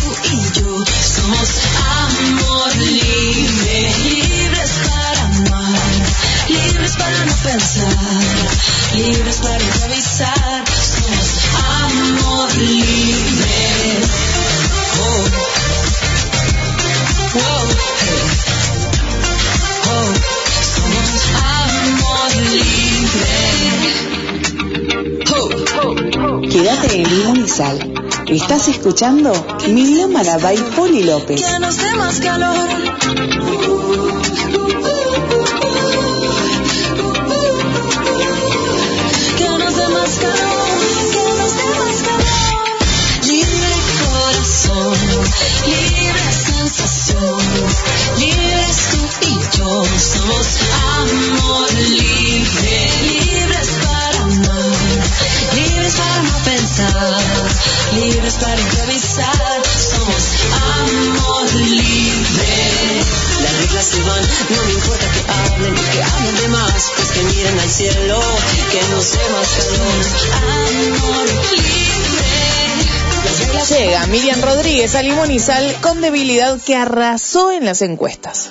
tú 0.00 0.10
y. 0.24 0.84
Somos 0.86 1.50
amor 1.76 2.76
libre, 2.76 3.94
libres 4.04 4.72
para 6.96 7.24
no 7.24 7.34
pensar, 7.42 8.48
libres 8.94 9.38
para. 9.38 9.68
Somos 10.64 11.40
amor 11.54 12.54
libre. 12.56 14.00
Oh. 15.00 15.24
Oh. 17.34 17.66
Oh. 25.30 26.48
Quédate 26.50 27.02
en 27.02 27.48
Sal. 27.48 27.97
Estás 28.30 28.68
escuchando 28.68 29.32
Milómana 29.68 30.36
by 30.36 30.56
Poli 30.76 31.02
López. 31.02 31.42
Que 31.42 31.58
nos 31.58 31.78
dé 31.78 31.94
más 31.96 32.20
calor. 32.20 33.37
Hace 67.56 67.90
más 69.30 69.48
calor. 69.56 70.04
Amor 70.34 71.28
libre. 71.52 72.28
Llega 73.68 74.06
Miriam 74.06 74.40
Rodríguez 74.40 74.94
a 74.94 75.02
Sal 75.38 75.76
con 75.80 76.00
debilidad 76.00 76.58
que 76.64 76.76
arrasó 76.76 77.50
en 77.52 77.64
las 77.64 77.82
encuestas. 77.82 78.50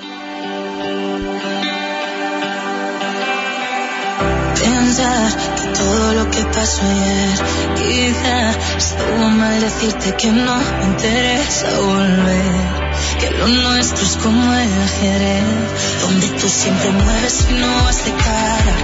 Que 4.57 5.67
todo 5.77 6.13
lo 6.13 6.31
que 6.31 6.43
pasó 6.45 6.81
ayer 6.81 7.39
quizá 7.75 8.51
estuvo 8.77 9.29
mal 9.29 9.61
decirte 9.61 10.15
que 10.17 10.27
no 10.27 10.55
me 10.55 10.85
interesa 10.85 11.79
volver. 11.79 12.86
Que 13.19 13.31
lo 13.31 13.47
nuestro 13.47 14.05
es 14.05 14.17
como 14.17 14.53
el 14.53 14.81
ajedrez, 14.83 16.01
donde 16.01 16.27
tú 16.29 16.47
siempre 16.47 16.91
mueves 16.91 17.45
y 17.49 17.53
no 17.53 17.83
vas 17.83 18.05
de 18.05 18.11
cara. 18.11 18.75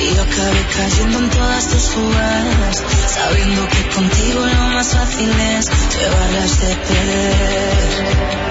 Y 0.00 0.14
yo 0.14 0.22
acabé 0.22 0.66
cayendo 0.76 1.18
en 1.18 1.30
todas 1.30 1.68
tus 1.68 1.90
jugadas, 1.90 2.82
sabiendo 3.08 3.68
que 3.68 3.88
contigo 3.94 4.46
lo 4.46 4.74
más 4.74 4.88
fácil 4.88 5.30
es 5.30 5.70
llevarlas 5.96 6.60
de 6.60 6.76
perder. 6.76 8.50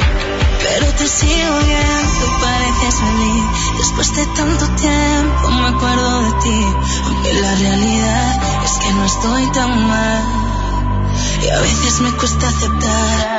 Pero 0.62 0.92
te 0.94 1.08
sigo 1.08 1.58
viendo 1.66 2.26
y 2.26 2.42
pareces 2.42 2.96
feliz. 3.00 3.44
Después 3.78 4.16
de 4.16 4.26
tanto 4.28 4.68
tiempo 4.76 5.52
me 5.52 5.68
acuerdo 5.68 6.22
de 6.22 6.32
ti. 6.44 6.66
Aunque 7.06 7.34
la 7.34 7.56
realidad 7.56 8.42
es 8.66 8.72
que 8.80 8.92
no 8.94 9.06
estoy 9.06 9.48
tan 9.52 9.88
mal. 9.88 10.24
Y 11.42 11.50
a 11.50 11.60
veces 11.62 12.02
me 12.02 12.12
cuesta 12.12 12.48
aceptar. 12.48 13.39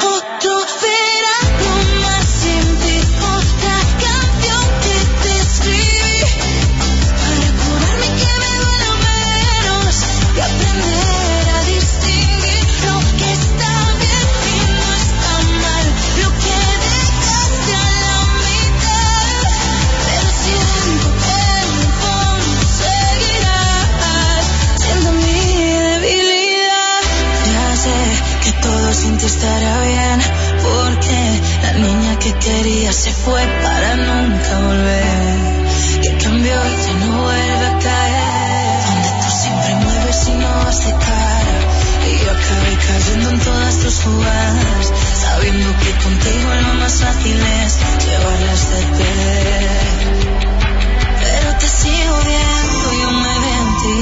Quería 32.51 32.92
se 32.92 33.12
fue 33.12 33.42
para 33.62 33.96
nunca 33.96 34.53
volver. 34.66 35.36
Que 36.03 36.11
cambió 36.24 36.57
y 36.66 36.76
ya 36.84 36.94
no 37.03 37.22
vuelve 37.22 37.66
a 37.72 37.78
caer. 37.78 38.80
Donde 38.86 39.11
tú 39.20 39.30
siempre 39.42 39.74
mueves 39.84 40.28
y 40.28 40.32
no 40.32 40.48
vas 40.64 40.78
de 40.84 40.92
cara. 40.92 41.59
Y 42.09 42.24
yo 42.24 42.30
acabé 42.38 42.72
cayendo 42.88 43.30
en 43.30 43.40
todas 43.40 43.74
tus 43.78 43.94
jugadas. 44.03 44.84
Sabiendo 45.22 45.68
que 45.82 45.90
contigo 46.05 46.48
lo 46.66 46.74
más 46.80 46.94
fácil 47.01 47.38
es 47.62 47.72
llevarlas 48.05 48.62
de 48.72 48.80
perder. 48.98 50.11
Pero 51.22 51.48
te 51.61 51.68
sigo 51.68 52.16
viendo, 52.30 52.86
yo 53.03 53.11
me 53.24 53.34
veo 53.44 53.62
en 53.66 53.72
ti. 53.82 53.98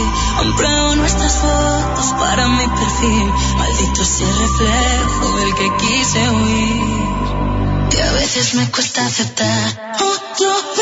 Pruebo 0.56 0.96
nuestras 0.96 1.34
fotos 1.34 2.14
para 2.18 2.48
mi 2.48 2.66
perfil. 2.66 3.32
Maldito 3.58 4.02
el 4.02 4.38
reflejo 4.44 5.36
del 5.36 5.54
que 5.54 5.76
quise 5.76 6.30
huir. 6.30 7.57
A 8.08 8.12
veces 8.12 8.54
me 8.54 8.70
cuesta 8.70 9.04
aceptar. 9.04 9.94
Otro 9.94 10.74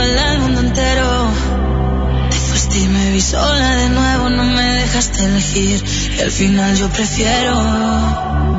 al 0.00 0.38
mundo 0.40 0.60
entero. 0.60 1.30
Te 2.30 2.36
fuiste 2.36 2.78
y 2.78 2.88
me 2.88 3.10
vi 3.12 3.20
sola 3.20 3.76
de 3.76 3.88
nuevo, 3.90 4.30
no 4.30 4.44
me 4.44 4.62
dejaste 4.62 5.24
elegir, 5.24 5.84
y 6.16 6.20
al 6.20 6.30
final 6.30 6.76
yo 6.76 6.88
prefiero. 6.88 8.51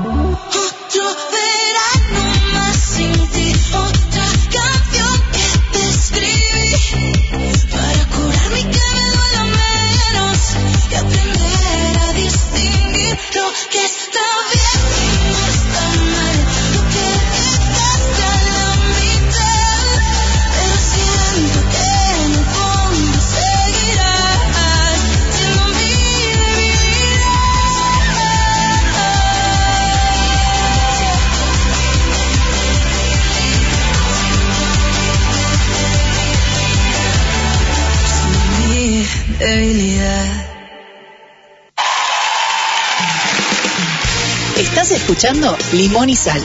Escuchando 45.04 45.58
Limón 45.74 46.10
y 46.10 46.16
Sal. 46.16 46.42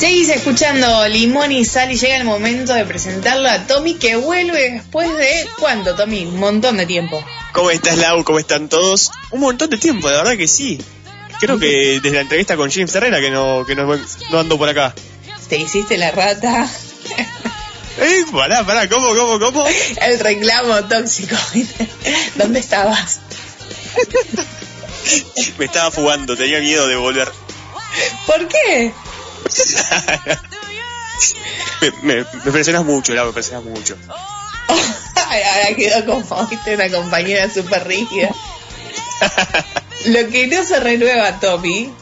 Seguís 0.00 0.28
escuchando 0.30 1.06
Limón 1.06 1.52
y 1.52 1.64
Sal 1.64 1.92
y 1.92 1.96
llega 1.96 2.16
el 2.16 2.24
momento 2.24 2.74
de 2.74 2.84
presentarlo 2.84 3.48
a 3.48 3.68
Tommy 3.68 3.94
que 3.94 4.16
vuelve 4.16 4.72
después 4.72 5.16
de 5.16 5.46
¿cuánto, 5.60 5.94
Tommy? 5.94 6.26
Un 6.26 6.40
montón 6.40 6.76
de 6.76 6.86
tiempo. 6.86 7.24
¿Cómo 7.52 7.70
estás, 7.70 7.98
Lau? 7.98 8.24
¿Cómo 8.24 8.40
están 8.40 8.68
todos? 8.68 9.12
Un 9.30 9.42
montón 9.42 9.70
de 9.70 9.78
tiempo, 9.78 10.10
la 10.10 10.16
verdad 10.16 10.36
que 10.36 10.48
sí. 10.48 10.80
Creo 11.38 11.56
que 11.56 12.00
desde 12.02 12.16
la 12.16 12.22
entrevista 12.22 12.56
con 12.56 12.68
James 12.68 12.92
Herrera 12.96 13.20
que 13.20 13.30
no, 13.30 13.64
que 13.64 13.76
no, 13.76 13.86
no 14.32 14.38
ando 14.40 14.58
por 14.58 14.68
acá. 14.68 14.92
Te 15.48 15.58
hiciste 15.58 15.96
la 15.96 16.10
rata. 16.10 16.68
Eh, 17.98 18.26
pará, 18.30 18.62
pará, 18.66 18.90
¿cómo, 18.90 19.08
cómo, 19.14 19.40
cómo? 19.40 19.66
El 20.02 20.20
reclamo 20.20 20.84
tóxico. 20.84 21.34
¿Dónde 22.34 22.60
estabas? 22.60 23.20
Me 25.58 25.64
estaba 25.64 25.90
fugando, 25.90 26.36
tenía 26.36 26.60
miedo 26.60 26.86
de 26.86 26.96
volver. 26.96 27.30
¿Por 28.26 28.48
qué? 28.48 28.92
Me, 31.80 31.90
me, 32.02 32.24
me 32.44 32.52
presionas 32.52 32.84
mucho, 32.84 33.14
Lau, 33.14 33.26
me 33.26 33.32
presionas 33.32 33.64
mucho. 33.64 33.96
Ahora 34.68 35.74
quedó 35.76 36.04
como 36.04 36.46
viste 36.46 36.74
una 36.74 36.88
compañera 36.90 37.52
súper 37.52 37.86
rígida. 37.86 38.30
Lo 40.06 40.28
que 40.28 40.46
no 40.46 40.64
se 40.64 40.80
renueva, 40.80 41.40
Tommy, 41.40 41.92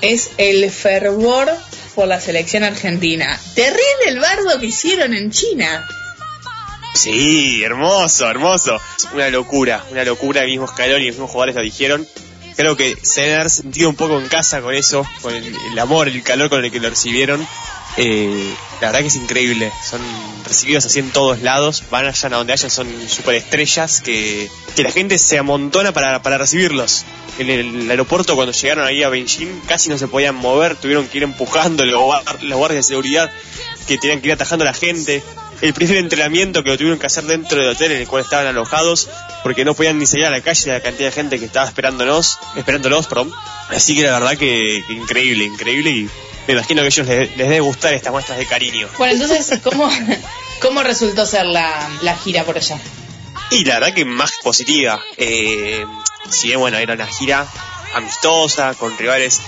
es 0.00 0.30
el 0.38 0.70
fervor 0.70 1.50
por 1.94 2.08
la 2.08 2.20
selección 2.20 2.64
argentina. 2.64 3.38
Terrible 3.54 4.08
el 4.08 4.20
bardo 4.20 4.58
que 4.58 4.66
hicieron 4.66 5.14
en 5.14 5.30
China. 5.30 5.86
Sí, 6.94 7.62
hermoso, 7.62 8.28
hermoso. 8.28 8.80
Una 9.14 9.28
locura, 9.30 9.84
una 9.90 10.04
locura. 10.04 10.42
El 10.42 10.48
mismo 10.48 10.66
Scaloni 10.66 11.04
y 11.04 11.06
los 11.06 11.16
mismos 11.16 11.30
jugadores 11.30 11.54
lo 11.54 11.62
dijeron. 11.62 12.06
Creo 12.60 12.76
que 12.76 12.94
se 13.00 13.34
haber 13.34 13.48
sentido 13.48 13.88
un 13.88 13.96
poco 13.96 14.20
en 14.20 14.28
casa 14.28 14.60
con 14.60 14.74
eso, 14.74 15.06
con 15.22 15.34
el, 15.34 15.78
amor, 15.78 16.08
el 16.08 16.22
calor 16.22 16.50
con 16.50 16.62
el 16.62 16.70
que 16.70 16.78
lo 16.78 16.90
recibieron. 16.90 17.40
Eh, 17.96 18.54
la 18.82 18.88
verdad 18.88 19.00
que 19.00 19.06
es 19.06 19.16
increíble. 19.16 19.72
Son 19.82 19.98
recibidos 20.44 20.84
así 20.84 20.98
en 20.98 21.10
todos 21.10 21.40
lados. 21.40 21.84
Van 21.90 22.04
allá 22.04 22.26
a 22.26 22.30
donde 22.32 22.52
hayan, 22.52 22.70
son 22.70 22.86
superestrellas 23.08 24.02
que, 24.02 24.50
que 24.76 24.82
la 24.82 24.90
gente 24.90 25.16
se 25.16 25.38
amontona 25.38 25.92
para, 25.92 26.20
para 26.20 26.36
recibirlos. 26.36 27.06
En 27.38 27.48
el 27.48 27.90
aeropuerto, 27.90 28.34
cuando 28.34 28.52
llegaron 28.52 28.84
ahí 28.84 29.02
a 29.04 29.08
Beijing, 29.08 29.62
casi 29.66 29.88
no 29.88 29.96
se 29.96 30.06
podían 30.06 30.34
mover. 30.34 30.76
Tuvieron 30.76 31.08
que 31.08 31.16
ir 31.16 31.24
empujando 31.24 31.86
los 31.86 32.02
los 32.42 32.58
guardias 32.58 32.86
de 32.86 32.88
seguridad 32.88 33.32
que 33.88 33.96
tenían 33.96 34.20
que 34.20 34.26
ir 34.26 34.34
atajando 34.34 34.64
a 34.64 34.66
la 34.66 34.74
gente. 34.74 35.22
El 35.60 35.74
primer 35.74 35.98
entrenamiento 35.98 36.62
que 36.62 36.70
lo 36.70 36.76
tuvieron 36.76 36.98
que 36.98 37.06
hacer 37.06 37.24
dentro 37.24 37.58
del 37.58 37.70
hotel 37.70 37.92
en 37.92 38.00
el 38.00 38.08
cual 38.08 38.22
estaban 38.22 38.46
alojados 38.46 39.08
porque 39.42 39.64
no 39.64 39.74
podían 39.74 39.98
ni 39.98 40.06
salir 40.06 40.26
a 40.26 40.30
la 40.30 40.40
calle 40.40 40.70
de 40.70 40.78
la 40.78 40.82
cantidad 40.82 41.08
de 41.08 41.12
gente 41.12 41.38
que 41.38 41.44
estaba 41.44 41.66
esperándonos, 41.66 42.38
esperándolos, 42.56 43.06
perdón. 43.06 43.32
Así 43.68 43.94
que 43.94 44.02
la 44.02 44.18
verdad 44.18 44.36
que, 44.36 44.82
que 44.86 44.92
increíble, 44.92 45.44
increíble 45.44 45.90
y 45.90 46.10
me 46.46 46.54
imagino 46.54 46.82
que 46.82 46.86
a 46.86 46.88
ellos 46.88 47.06
les, 47.06 47.36
les 47.36 47.48
debe 47.48 47.60
gustar 47.60 47.94
estas 47.94 48.12
muestras 48.12 48.38
de 48.38 48.46
cariño. 48.46 48.88
Bueno, 48.98 49.14
entonces, 49.14 49.60
¿cómo, 49.62 49.88
cómo 50.60 50.82
resultó 50.82 51.26
ser 51.26 51.46
la, 51.46 51.88
la 52.02 52.16
gira 52.16 52.44
por 52.44 52.56
allá? 52.56 52.78
Y 53.50 53.64
la 53.64 53.80
verdad 53.80 53.94
que 53.94 54.04
más 54.04 54.32
positiva. 54.42 55.00
Eh, 55.16 55.84
si 56.30 56.48
bien, 56.48 56.60
bueno, 56.60 56.78
era 56.78 56.94
una 56.94 57.06
gira 57.06 57.46
amistosa, 57.94 58.74
con 58.74 58.96
rivales. 58.96 59.40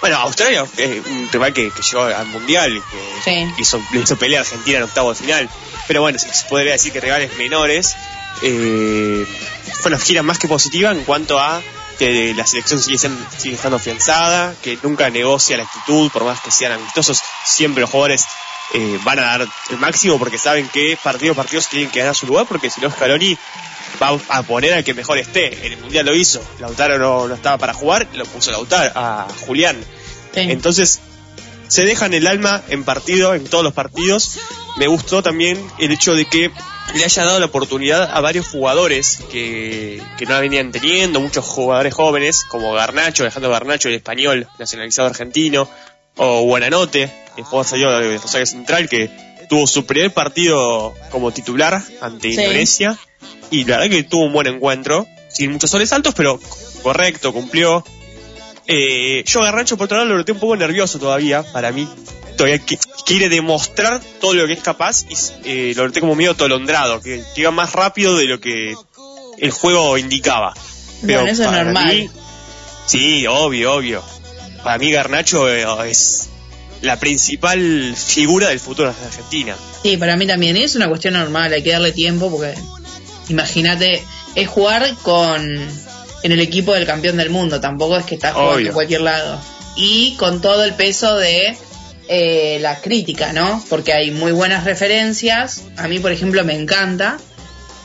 Bueno, 0.00 0.16
Australia 0.18 0.66
es 0.76 1.06
un 1.06 1.28
rival 1.32 1.52
que, 1.52 1.70
que 1.70 1.82
llegó 1.82 2.04
al 2.04 2.26
Mundial, 2.26 2.82
que 2.90 3.22
Sí. 3.24 3.52
hizo, 3.58 3.80
le 3.92 4.00
hizo 4.00 4.16
pelea 4.16 4.40
a 4.40 4.42
Argentina 4.42 4.78
en 4.78 4.84
octavo 4.84 5.10
de 5.10 5.16
final. 5.18 5.50
Pero 5.88 6.00
bueno, 6.02 6.18
se 6.18 6.28
podría 6.48 6.72
decir 6.72 6.92
que 6.92 7.00
rivales 7.00 7.36
menores. 7.38 7.96
Eh, 8.42 9.26
fue 9.80 9.90
una 9.90 9.98
gira 9.98 10.22
más 10.22 10.38
que 10.38 10.46
positiva 10.48 10.90
en 10.92 11.04
cuanto 11.04 11.38
a 11.40 11.62
que 11.98 12.34
la 12.34 12.46
selección 12.46 12.78
sigue, 12.80 12.98
sigue 12.98 13.54
estando 13.54 13.76
afianzada, 13.78 14.54
que 14.62 14.78
nunca 14.82 15.08
negocia 15.08 15.56
la 15.56 15.62
actitud, 15.62 16.10
por 16.10 16.24
más 16.24 16.40
que 16.40 16.50
sean 16.50 16.72
amistosos, 16.72 17.22
siempre 17.44 17.80
los 17.80 17.88
jugadores 17.90 18.26
eh, 18.74 18.98
van 19.04 19.18
a 19.20 19.22
dar 19.22 19.48
el 19.70 19.78
máximo 19.78 20.18
porque 20.18 20.36
saben 20.36 20.68
que 20.68 20.98
partido 21.02 21.32
a 21.32 21.36
partido 21.36 21.62
tienen 21.70 21.88
que 21.90 22.00
ganar 22.00 22.14
su 22.14 22.26
lugar, 22.26 22.44
porque 22.46 22.68
si 22.68 22.82
no 22.82 22.90
Scaloni 22.90 23.38
va 24.02 24.18
a 24.28 24.42
poner 24.42 24.74
al 24.74 24.84
que 24.84 24.94
mejor 24.94 25.18
esté. 25.18 25.66
En 25.66 25.72
el 25.72 25.78
Mundial 25.78 26.06
lo 26.06 26.14
hizo, 26.14 26.42
Lautaro 26.60 26.98
no, 26.98 27.28
no 27.28 27.34
estaba 27.34 27.58
para 27.58 27.74
jugar, 27.74 28.06
lo 28.14 28.24
puso 28.24 28.50
Lautaro, 28.50 28.92
a 28.94 29.26
Julián. 29.46 29.76
Entonces, 30.34 31.00
se 31.68 31.84
dejan 31.84 32.12
el 32.14 32.26
alma 32.26 32.62
en 32.68 32.84
partido, 32.84 33.34
en 33.34 33.44
todos 33.44 33.64
los 33.64 33.72
partidos. 33.72 34.38
Me 34.76 34.86
gustó 34.86 35.22
también 35.22 35.64
el 35.78 35.90
hecho 35.92 36.14
de 36.14 36.26
que 36.26 36.50
le 36.94 37.04
haya 37.04 37.24
dado 37.24 37.40
la 37.40 37.46
oportunidad 37.46 38.10
a 38.12 38.20
varios 38.20 38.46
jugadores 38.46 39.18
que, 39.32 40.02
que 40.18 40.26
no 40.26 40.32
la 40.32 40.40
venían 40.40 40.70
teniendo, 40.70 41.20
muchos 41.20 41.44
jugadores 41.44 41.94
jóvenes, 41.94 42.44
como 42.44 42.72
Garnacho, 42.74 43.22
Alejandro 43.22 43.50
Garnacho, 43.50 43.88
el 43.88 43.94
español, 43.94 44.46
nacionalizado 44.58 45.08
argentino, 45.08 45.68
o 46.16 46.44
Buenanote, 46.44 47.10
el 47.36 47.44
jugador 47.44 47.66
salió 47.66 47.90
de 47.98 48.18
Rosario 48.18 48.46
Central, 48.46 48.88
que 48.88 49.10
tuvo 49.48 49.66
su 49.66 49.86
primer 49.86 50.12
partido 50.12 50.94
como 51.10 51.32
titular 51.32 51.82
ante 52.00 52.32
Sí. 52.32 52.40
Indonesia, 52.40 52.98
y 53.50 53.64
la 53.64 53.78
verdad 53.78 53.90
que 53.90 54.02
tuvo 54.04 54.24
un 54.26 54.32
buen 54.32 54.46
encuentro, 54.46 55.06
sin 55.28 55.52
muchos 55.52 55.70
soles 55.70 55.92
altos, 55.92 56.14
pero 56.14 56.40
correcto, 56.82 57.32
cumplió. 57.32 57.84
Eh, 58.66 59.22
yo 59.26 59.40
Garnacho 59.40 59.76
por 59.76 59.84
otro 59.84 59.96
lado 59.98 60.08
lo 60.10 60.16
noté 60.18 60.32
un 60.32 60.40
poco 60.40 60.56
nervioso 60.56 60.98
todavía, 60.98 61.42
para 61.52 61.70
mí. 61.72 61.88
Todavía 62.36 62.60
qui- 62.66 62.78
quiere 63.06 63.28
demostrar 63.28 64.00
todo 64.20 64.34
lo 64.34 64.46
que 64.46 64.54
es 64.54 64.60
capaz 64.62 65.04
y 65.08 65.14
eh, 65.44 65.72
lo 65.76 65.86
noté 65.86 66.00
como 66.00 66.14
medio 66.14 66.34
tolondrado, 66.34 67.00
que, 67.00 67.22
que 67.34 67.40
iba 67.42 67.50
más 67.50 67.72
rápido 67.72 68.16
de 68.16 68.24
lo 68.26 68.40
que 68.40 68.74
el 69.38 69.50
juego 69.50 69.96
indicaba. 69.98 70.52
Pero 71.06 71.20
Bueno, 71.20 71.32
eso 71.32 71.44
es 71.44 71.50
normal. 71.52 71.94
mí- 71.96 72.10
sí, 72.86 73.26
obvio, 73.26 73.74
obvio. 73.74 74.02
Para 74.64 74.78
mí 74.78 74.90
Garnacho 74.90 75.48
eh, 75.48 75.64
es 75.88 76.28
la 76.82 76.98
principal 76.98 77.94
figura 77.96 78.48
del 78.48 78.58
futuro 78.60 78.92
de 78.92 79.06
Argentina. 79.06 79.54
Sí, 79.82 79.96
para 79.96 80.16
mí 80.16 80.26
también 80.26 80.56
es 80.56 80.74
una 80.74 80.88
cuestión 80.88 81.14
normal, 81.14 81.52
hay 81.52 81.62
que 81.62 81.70
darle 81.70 81.92
tiempo 81.92 82.30
porque 82.30 82.54
imagínate, 83.28 84.02
es 84.34 84.48
jugar 84.48 84.94
con 85.02 85.42
en 86.22 86.32
el 86.32 86.40
equipo 86.40 86.72
del 86.74 86.86
campeón 86.86 87.16
del 87.16 87.30
mundo, 87.30 87.60
tampoco 87.60 87.96
es 87.96 88.04
que 88.04 88.16
estás 88.16 88.32
jugando 88.32 88.56
Obvio. 88.56 88.66
en 88.68 88.72
cualquier 88.72 89.00
lado. 89.02 89.40
Y 89.76 90.16
con 90.16 90.40
todo 90.40 90.64
el 90.64 90.74
peso 90.74 91.16
de 91.16 91.56
eh, 92.08 92.58
la 92.60 92.80
crítica, 92.80 93.32
¿no? 93.32 93.62
Porque 93.68 93.92
hay 93.92 94.10
muy 94.10 94.32
buenas 94.32 94.64
referencias, 94.64 95.64
a 95.76 95.86
mí 95.88 95.98
por 95.98 96.12
ejemplo 96.12 96.44
me 96.44 96.54
encanta, 96.54 97.18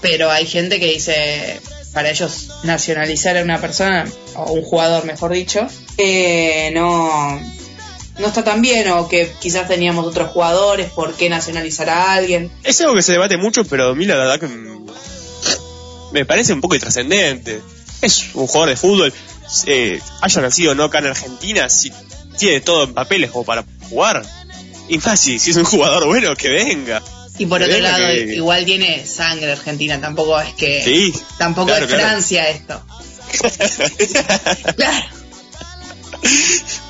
pero 0.01 0.31
hay 0.31 0.47
gente 0.47 0.79
que 0.79 0.87
dice, 0.87 1.59
para 1.93 2.09
ellos 2.09 2.49
nacionalizar 2.63 3.37
a 3.37 3.43
una 3.43 3.59
persona, 3.59 4.05
o 4.35 4.53
un 4.53 4.63
jugador 4.63 5.05
mejor 5.05 5.33
dicho, 5.33 5.67
eh, 5.97 6.71
no, 6.73 7.39
no 8.19 8.27
está 8.27 8.43
tan 8.43 8.61
bien 8.61 8.89
o 8.89 9.07
que 9.07 9.31
quizás 9.39 9.67
teníamos 9.67 10.05
otros 10.05 10.29
jugadores, 10.29 10.89
¿por 10.91 11.13
qué 11.13 11.29
nacionalizar 11.29 11.89
a 11.89 12.13
alguien? 12.13 12.51
Es 12.63 12.79
algo 12.81 12.95
que 12.95 13.03
se 13.03 13.11
debate 13.11 13.37
mucho, 13.37 13.65
pero 13.65 13.89
a 13.89 13.95
mí 13.95 14.05
la 14.05 14.15
verdad 14.15 14.39
que 14.39 14.47
me 16.11 16.25
parece 16.25 16.53
un 16.53 16.61
poco 16.61 16.75
intrascendente. 16.75 17.61
Es 18.01 18.29
un 18.33 18.47
jugador 18.47 18.69
de 18.69 18.77
fútbol, 18.77 19.13
eh, 19.67 20.01
haya 20.21 20.41
nacido 20.41 20.71
o 20.71 20.75
no 20.75 20.85
acá 20.85 20.99
en 20.99 21.07
Argentina, 21.07 21.69
si 21.69 21.91
tiene 22.37 22.61
todo 22.61 22.85
en 22.85 22.93
papeles 22.93 23.31
como 23.31 23.45
para 23.45 23.63
jugar. 23.89 24.25
Y 24.87 24.97
más 24.97 25.19
si, 25.19 25.35
es 25.35 25.55
un 25.55 25.63
jugador 25.63 26.05
bueno, 26.05 26.35
que 26.35 26.49
venga. 26.49 27.01
Y 27.37 27.45
por 27.45 27.59
Que 27.59 27.65
otro 27.65 27.79
lado, 27.79 28.07
que- 28.07 28.35
igual 28.35 28.65
tiene 28.65 29.05
sangre 29.05 29.51
argentina, 29.51 29.99
tampoco 30.01 30.39
es 30.39 30.53
que... 30.53 30.83
Sí, 30.83 31.13
Tampoco 31.37 31.67
claro, 31.67 31.85
es 31.85 31.91
claro. 31.91 32.07
Francia 32.09 32.49
esto. 32.49 32.81
claro. 34.75 35.05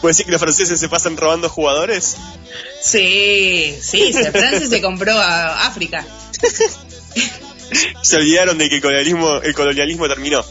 ¿Puede 0.01 0.11
decir 0.11 0.25
que 0.25 0.31
los 0.31 0.41
franceses 0.41 0.79
se 0.79 0.89
pasan 0.89 1.15
robando 1.15 1.47
jugadores? 1.49 2.17
Sí, 2.81 3.77
sí, 3.81 4.11
Francia 4.13 4.67
se 4.67 4.81
compró 4.81 5.13
a 5.13 5.67
África. 5.67 6.05
Se 8.01 8.15
olvidaron 8.17 8.57
de 8.57 8.69
que 8.69 8.75
el 8.75 8.81
colonialismo, 8.81 9.41
el 9.41 9.53
colonialismo 9.53 10.07
terminó. 10.07 10.43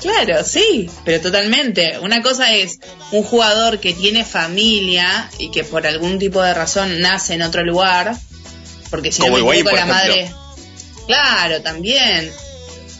Claro, 0.00 0.44
sí, 0.44 0.90
pero 1.04 1.20
totalmente. 1.20 1.98
Una 2.00 2.22
cosa 2.22 2.52
es 2.54 2.78
un 3.12 3.22
jugador 3.22 3.80
que 3.80 3.94
tiene 3.94 4.24
familia 4.24 5.30
y 5.38 5.50
que 5.50 5.64
por 5.64 5.86
algún 5.86 6.18
tipo 6.18 6.42
de 6.42 6.52
razón 6.54 7.00
nace 7.00 7.34
en 7.34 7.42
otro 7.42 7.64
lugar, 7.64 8.14
porque 8.90 9.10
si 9.10 9.22
Como 9.22 9.38
no 9.38 9.44
me 9.46 9.54
equivoco, 9.54 9.74
la 9.74 9.82
ejemplo. 9.82 9.94
madre... 9.94 10.32
Claro, 11.06 11.62
también. 11.62 12.30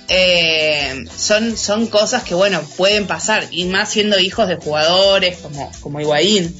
Eh, 0.08 1.04
son, 1.16 1.56
son 1.56 1.88
cosas 1.88 2.22
que, 2.22 2.34
bueno, 2.34 2.62
pueden 2.76 3.06
pasar, 3.08 3.46
y 3.50 3.64
más 3.64 3.90
siendo 3.90 4.18
hijos 4.20 4.46
de 4.48 4.56
jugadores 4.56 5.38
como, 5.38 5.70
como 5.80 6.00
Higuaín. 6.00 6.56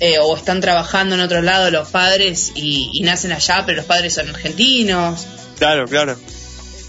Eh, 0.00 0.18
o 0.18 0.36
están 0.36 0.60
trabajando 0.60 1.14
en 1.14 1.20
otro 1.20 1.40
lado 1.40 1.70
los 1.70 1.88
padres 1.88 2.50
y, 2.54 2.90
y 2.92 3.02
nacen 3.02 3.32
allá, 3.32 3.62
pero 3.64 3.76
los 3.76 3.86
padres 3.86 4.12
son 4.14 4.28
argentinos. 4.28 5.24
Claro, 5.56 5.86
claro. 5.86 6.18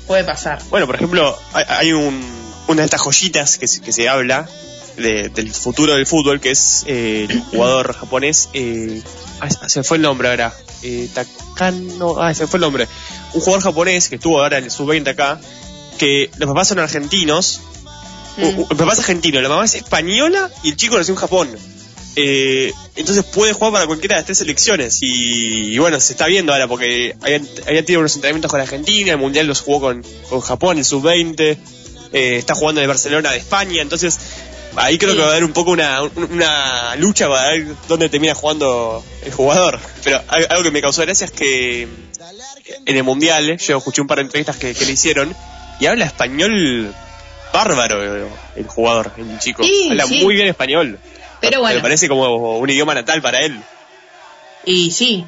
Puede 0.07 0.23
pasar. 0.23 0.59
Bueno, 0.69 0.85
por 0.85 0.95
ejemplo, 0.95 1.37
hay, 1.53 1.63
hay 1.67 1.91
un, 1.93 2.21
una 2.67 2.81
de 2.81 2.85
estas 2.85 3.01
joyitas 3.01 3.57
que, 3.57 3.67
se- 3.67 3.81
que 3.81 3.91
se 3.91 4.07
habla 4.09 4.47
de- 4.97 5.29
del 5.29 5.51
futuro 5.51 5.95
del 5.95 6.05
fútbol, 6.05 6.39
que 6.39 6.51
es 6.51 6.83
eh, 6.87 7.27
el 7.29 7.41
jugador 7.41 7.93
japonés. 7.93 8.49
Eh, 8.53 9.01
ah, 9.41 9.49
se 9.49 9.79
me 9.79 9.83
fue 9.83 9.97
el 9.97 10.03
nombre 10.03 10.29
ahora. 10.29 10.53
Eh, 10.83 11.09
Takano. 11.13 12.17
Ah, 12.21 12.33
se 12.33 12.43
me 12.43 12.47
fue 12.47 12.57
el 12.57 12.61
nombre. 12.61 12.87
Un 13.33 13.41
jugador 13.41 13.63
japonés 13.63 14.07
que 14.09 14.15
estuvo 14.15 14.41
ahora 14.41 14.57
en 14.59 14.65
el 14.65 14.71
sub-20 14.71 15.07
acá, 15.09 15.39
que 15.97 16.29
los 16.37 16.47
papás 16.49 16.67
son 16.67 16.79
argentinos. 16.79 17.61
El 18.37 18.65
papá 18.77 18.93
es 18.93 18.99
argentino, 18.99 19.39
la 19.41 19.47
mamá 19.49 19.63
es 19.65 19.75
española 19.75 20.49
y 20.61 20.69
el 20.69 20.75
chico 20.75 20.97
nació 20.97 21.13
en 21.13 21.19
Japón. 21.19 21.49
Eh, 22.17 22.71
entonces 22.95 23.23
puede 23.25 23.51
jugar 23.53 23.73
para 23.73 23.87
cualquiera 23.87 24.15
de 24.15 24.19
las 24.21 24.25
tres 24.25 24.37
selecciones 24.37 24.99
y, 25.01 25.73
y 25.73 25.77
bueno, 25.79 25.99
se 25.99 26.13
está 26.13 26.27
viendo 26.27 26.53
ahora 26.53 26.67
porque 26.67 27.15
había, 27.21 27.41
había 27.67 27.83
tenido 27.83 27.99
unos 27.99 28.15
entrenamientos 28.15 28.49
con 28.49 28.61
Argentina, 28.61 29.11
el 29.11 29.17
Mundial 29.17 29.47
los 29.47 29.59
jugó 29.61 29.81
con, 29.81 30.05
con 30.29 30.39
Japón, 30.39 30.77
el 30.77 30.85
Sub-20, 30.85 31.57
eh, 32.13 32.37
está 32.37 32.55
jugando 32.55 32.79
en 32.79 32.83
el 32.83 32.87
Barcelona 32.87 33.31
de 33.31 33.37
España, 33.39 33.81
entonces 33.81 34.17
ahí 34.77 34.97
creo 34.97 35.11
Sí. 35.11 35.17
que 35.17 35.21
va 35.23 35.27
a 35.29 35.31
haber 35.31 35.43
un 35.43 35.51
poco 35.53 35.71
una, 35.71 36.01
un- 36.03 36.23
una 36.31 36.95
lucha 36.95 37.27
para 37.27 37.49
ver 37.51 37.67
dónde 37.89 38.07
termina 38.07 38.33
jugando 38.33 39.03
el 39.25 39.33
jugador. 39.33 39.79
Pero 40.03 40.21
al- 40.27 40.47
algo 40.49 40.63
que 40.63 40.71
me 40.71 40.81
causó 40.81 41.01
gracia 41.01 41.25
es 41.25 41.31
que 41.31 41.81
en 42.85 42.95
el 42.97 43.03
Mundial, 43.03 43.57
yo 43.57 43.77
escuché 43.77 43.99
un 44.01 44.07
par 44.07 44.19
de 44.19 44.23
entrevistas 44.23 44.55
que, 44.55 44.73
que 44.73 44.85
le 44.85 44.93
hicieron 44.93 45.35
y 45.81 45.85
habla 45.87 46.05
español 46.05 46.93
bárbaro 47.53 48.03
el, 48.03 48.27
el 48.55 48.67
jugador, 48.67 49.11
el 49.17 49.39
chico. 49.39 49.63
Sí, 49.63 49.87
habla 49.91 50.05
sí. 50.07 50.23
muy 50.23 50.35
bien 50.35 50.47
español. 50.47 50.97
Pero 51.49 51.61
bueno. 51.61 51.75
Me 51.77 51.81
parece 51.81 52.07
como 52.07 52.57
un 52.57 52.69
idioma 52.69 52.93
natal 52.93 53.21
para 53.21 53.39
él. 53.39 53.59
Y 54.65 54.91
sí, 54.91 55.25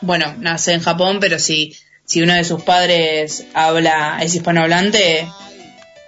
bueno, 0.00 0.34
nace 0.38 0.72
en 0.72 0.80
Japón, 0.82 1.18
pero 1.20 1.38
si, 1.38 1.76
si 2.04 2.22
uno 2.22 2.34
de 2.34 2.44
sus 2.44 2.62
padres 2.62 3.44
habla, 3.54 4.18
es 4.22 4.34
hispanohablante, 4.34 5.26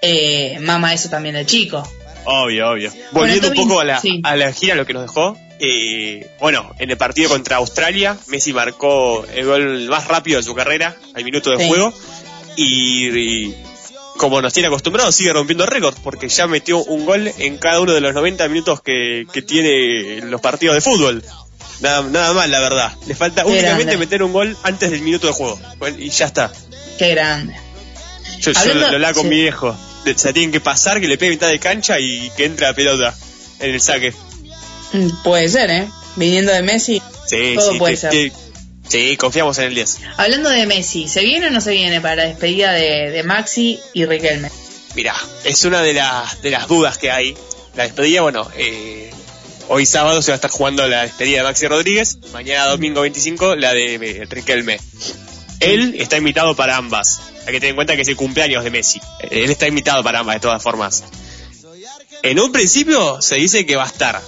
eh, 0.00 0.58
mama 0.60 0.92
eso 0.94 1.08
también 1.08 1.36
el 1.36 1.46
chico. 1.46 1.82
Obvio, 2.24 2.70
obvio. 2.70 2.92
Volviendo 3.10 3.48
un 3.48 3.54
poco 3.54 3.80
a 3.80 3.84
la, 3.84 4.00
sí. 4.00 4.20
a 4.22 4.36
la 4.36 4.52
gira, 4.52 4.74
lo 4.76 4.86
que 4.86 4.92
nos 4.92 5.02
dejó. 5.02 5.36
eh, 5.58 6.28
bueno, 6.40 6.72
en 6.78 6.90
el 6.90 6.96
partido 6.96 7.28
contra 7.30 7.56
Australia, 7.56 8.16
Messi 8.28 8.52
marcó 8.52 9.24
el 9.34 9.44
gol 9.46 9.88
más 9.88 10.06
rápido 10.08 10.38
de 10.38 10.42
su 10.44 10.54
carrera, 10.54 10.96
al 11.14 11.24
minuto 11.24 11.50
de 11.50 11.58
Sí. 11.58 11.68
juego. 11.68 11.92
Y, 12.56 13.08
y 13.18 13.54
como 14.16 14.40
nos 14.42 14.52
tiene 14.52 14.68
acostumbrados, 14.68 15.14
sigue 15.14 15.32
rompiendo 15.32 15.66
récords, 15.66 15.98
porque 16.02 16.28
ya 16.28 16.46
metió 16.46 16.78
un 16.84 17.04
gol 17.06 17.30
en 17.38 17.58
cada 17.58 17.80
uno 17.80 17.92
de 17.92 18.00
los 18.00 18.14
90 18.14 18.48
minutos 18.48 18.80
que, 18.82 19.26
que 19.32 19.42
tiene 19.42 20.20
los 20.22 20.40
partidos 20.40 20.74
de 20.76 20.80
fútbol. 20.80 21.24
Nada, 21.80 22.02
nada 22.02 22.32
mal, 22.32 22.50
la 22.50 22.60
verdad. 22.60 22.92
Le 23.06 23.14
falta 23.14 23.42
Qué 23.42 23.48
únicamente 23.48 23.84
grande. 23.84 23.96
meter 24.06 24.22
un 24.22 24.32
gol 24.32 24.56
antes 24.62 24.90
del 24.90 25.00
minuto 25.02 25.26
de 25.26 25.32
juego. 25.32 25.58
Y 25.98 26.10
ya 26.10 26.26
está. 26.26 26.52
Qué 26.98 27.10
grande. 27.10 27.56
Yo, 28.40 28.52
yo 28.52 28.74
lo, 28.74 29.06
hago 29.06 29.14
con 29.14 29.22
sí. 29.24 29.28
mi 29.30 29.40
viejo. 29.40 29.76
Le- 30.04 30.16
Se 30.16 30.28
la 30.28 30.32
tienen 30.34 30.52
que 30.52 30.60
pasar, 30.60 31.00
que 31.00 31.08
le 31.08 31.18
pegue 31.18 31.32
mitad 31.32 31.48
de 31.48 31.58
cancha 31.58 31.98
y 31.98 32.30
que 32.36 32.44
entre 32.44 32.66
la 32.66 32.74
pelota 32.74 33.16
en 33.58 33.70
el 33.74 33.80
saque. 33.80 34.12
Mm, 34.92 35.08
Puede 35.24 35.48
ser, 35.48 35.70
¿eh? 35.70 35.88
Viniendo 36.16 36.52
de 36.52 36.62
Messi, 36.62 37.02
Sí, 37.26 37.54
Todo 37.56 37.72
sí, 37.72 37.78
puede 37.78 37.94
te- 37.94 38.00
ser. 38.00 38.10
te- 38.10 38.32
Sí, 38.92 39.16
confiamos 39.16 39.56
en 39.56 39.64
el 39.64 39.74
10. 39.74 40.00
Hablando 40.18 40.50
de 40.50 40.66
Messi, 40.66 41.08
¿se 41.08 41.22
viene 41.22 41.46
o 41.46 41.50
no 41.50 41.62
se 41.62 41.70
viene 41.70 42.02
para 42.02 42.16
la 42.16 42.24
despedida 42.24 42.72
de, 42.72 43.10
de 43.10 43.22
Maxi 43.22 43.80
y 43.94 44.04
Riquelme? 44.04 44.50
Mirá, 44.94 45.14
es 45.44 45.64
una 45.64 45.80
de, 45.80 45.94
las 45.94 46.42
de 46.42 46.50
las 46.50 46.68
dudas 46.68 46.98
que 46.98 47.10
hay. 47.10 47.34
La 47.74 47.84
despedida, 47.84 48.20
bueno, 48.20 48.46
eh, 48.54 49.10
hoy 49.68 49.86
sábado 49.86 50.20
se 50.20 50.30
va 50.30 50.34
a 50.34 50.36
estar 50.36 50.50
jugando 50.50 50.86
la 50.88 51.04
despedida 51.04 51.38
de 51.38 51.44
Maxi 51.44 51.68
Rodríguez, 51.68 52.18
mañana 52.34 52.66
domingo 52.66 53.00
25 53.00 53.56
la 53.56 53.72
de 53.72 53.94
eh, 53.94 54.26
Riquelme. 54.28 54.78
Él 55.60 55.94
está 55.98 56.18
invitado 56.18 56.54
para 56.54 56.76
ambas. 56.76 57.22
Hay 57.46 57.54
que 57.54 57.60
tener 57.60 57.70
en 57.70 57.76
cuenta 57.76 57.96
que 57.96 58.02
es 58.02 58.08
el 58.08 58.16
cumpleaños 58.16 58.62
de 58.62 58.70
Messi. 58.70 59.00
Él 59.30 59.50
está 59.50 59.66
invitado 59.66 60.04
para 60.04 60.18
ambas, 60.18 60.36
de 60.36 60.40
todas 60.40 60.62
formas. 60.62 61.02
En 62.22 62.38
un 62.38 62.52
principio 62.52 63.22
se 63.22 63.36
dice 63.36 63.64
que 63.64 63.74
va 63.74 63.84
a 63.84 63.86
estar. 63.86 64.20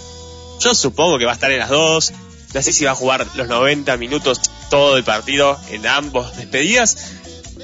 Yo 0.61 0.75
supongo 0.75 1.19
que 1.19 1.27
va 1.27 1.33
a 1.33 1.35
estar 1.35 1.53
en 1.53 1.59
las 1.59 1.69
dos. 1.69 2.15
No 2.55 2.63
sé 2.63 2.73
si 2.73 2.87
va 2.87 2.93
a 2.93 2.95
jugar 2.95 3.27
los 3.35 3.49
90 3.49 3.97
minutos 3.99 4.41
todo 4.75 4.97
el 4.97 5.05
partido 5.05 5.57
en 5.71 5.87
ambos 5.87 6.37
despedidas. 6.37 6.97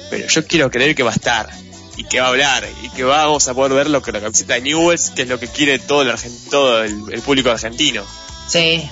Pero 0.09 0.27
yo 0.27 0.47
quiero 0.47 0.71
creer 0.71 0.95
que 0.95 1.03
va 1.03 1.11
a 1.11 1.15
estar. 1.15 1.49
Y 1.97 2.05
que 2.05 2.19
va 2.21 2.27
a 2.27 2.29
hablar. 2.29 2.65
Y 2.83 2.89
que 2.89 3.03
vamos 3.03 3.47
a 3.49 3.53
poder 3.53 3.73
ver 3.73 3.89
lo 3.89 4.01
que 4.01 4.11
la 4.13 4.21
camiseta 4.21 4.53
de 4.53 4.61
Newells, 4.61 5.09
que 5.09 5.23
es 5.23 5.27
lo 5.27 5.37
que 5.39 5.47
quiere 5.49 5.77
todo 5.77 6.03
el, 6.03 6.13
todo 6.49 6.83
el, 6.83 6.95
el 7.11 7.21
público 7.21 7.51
argentino. 7.51 8.03
Sí. 8.47 8.89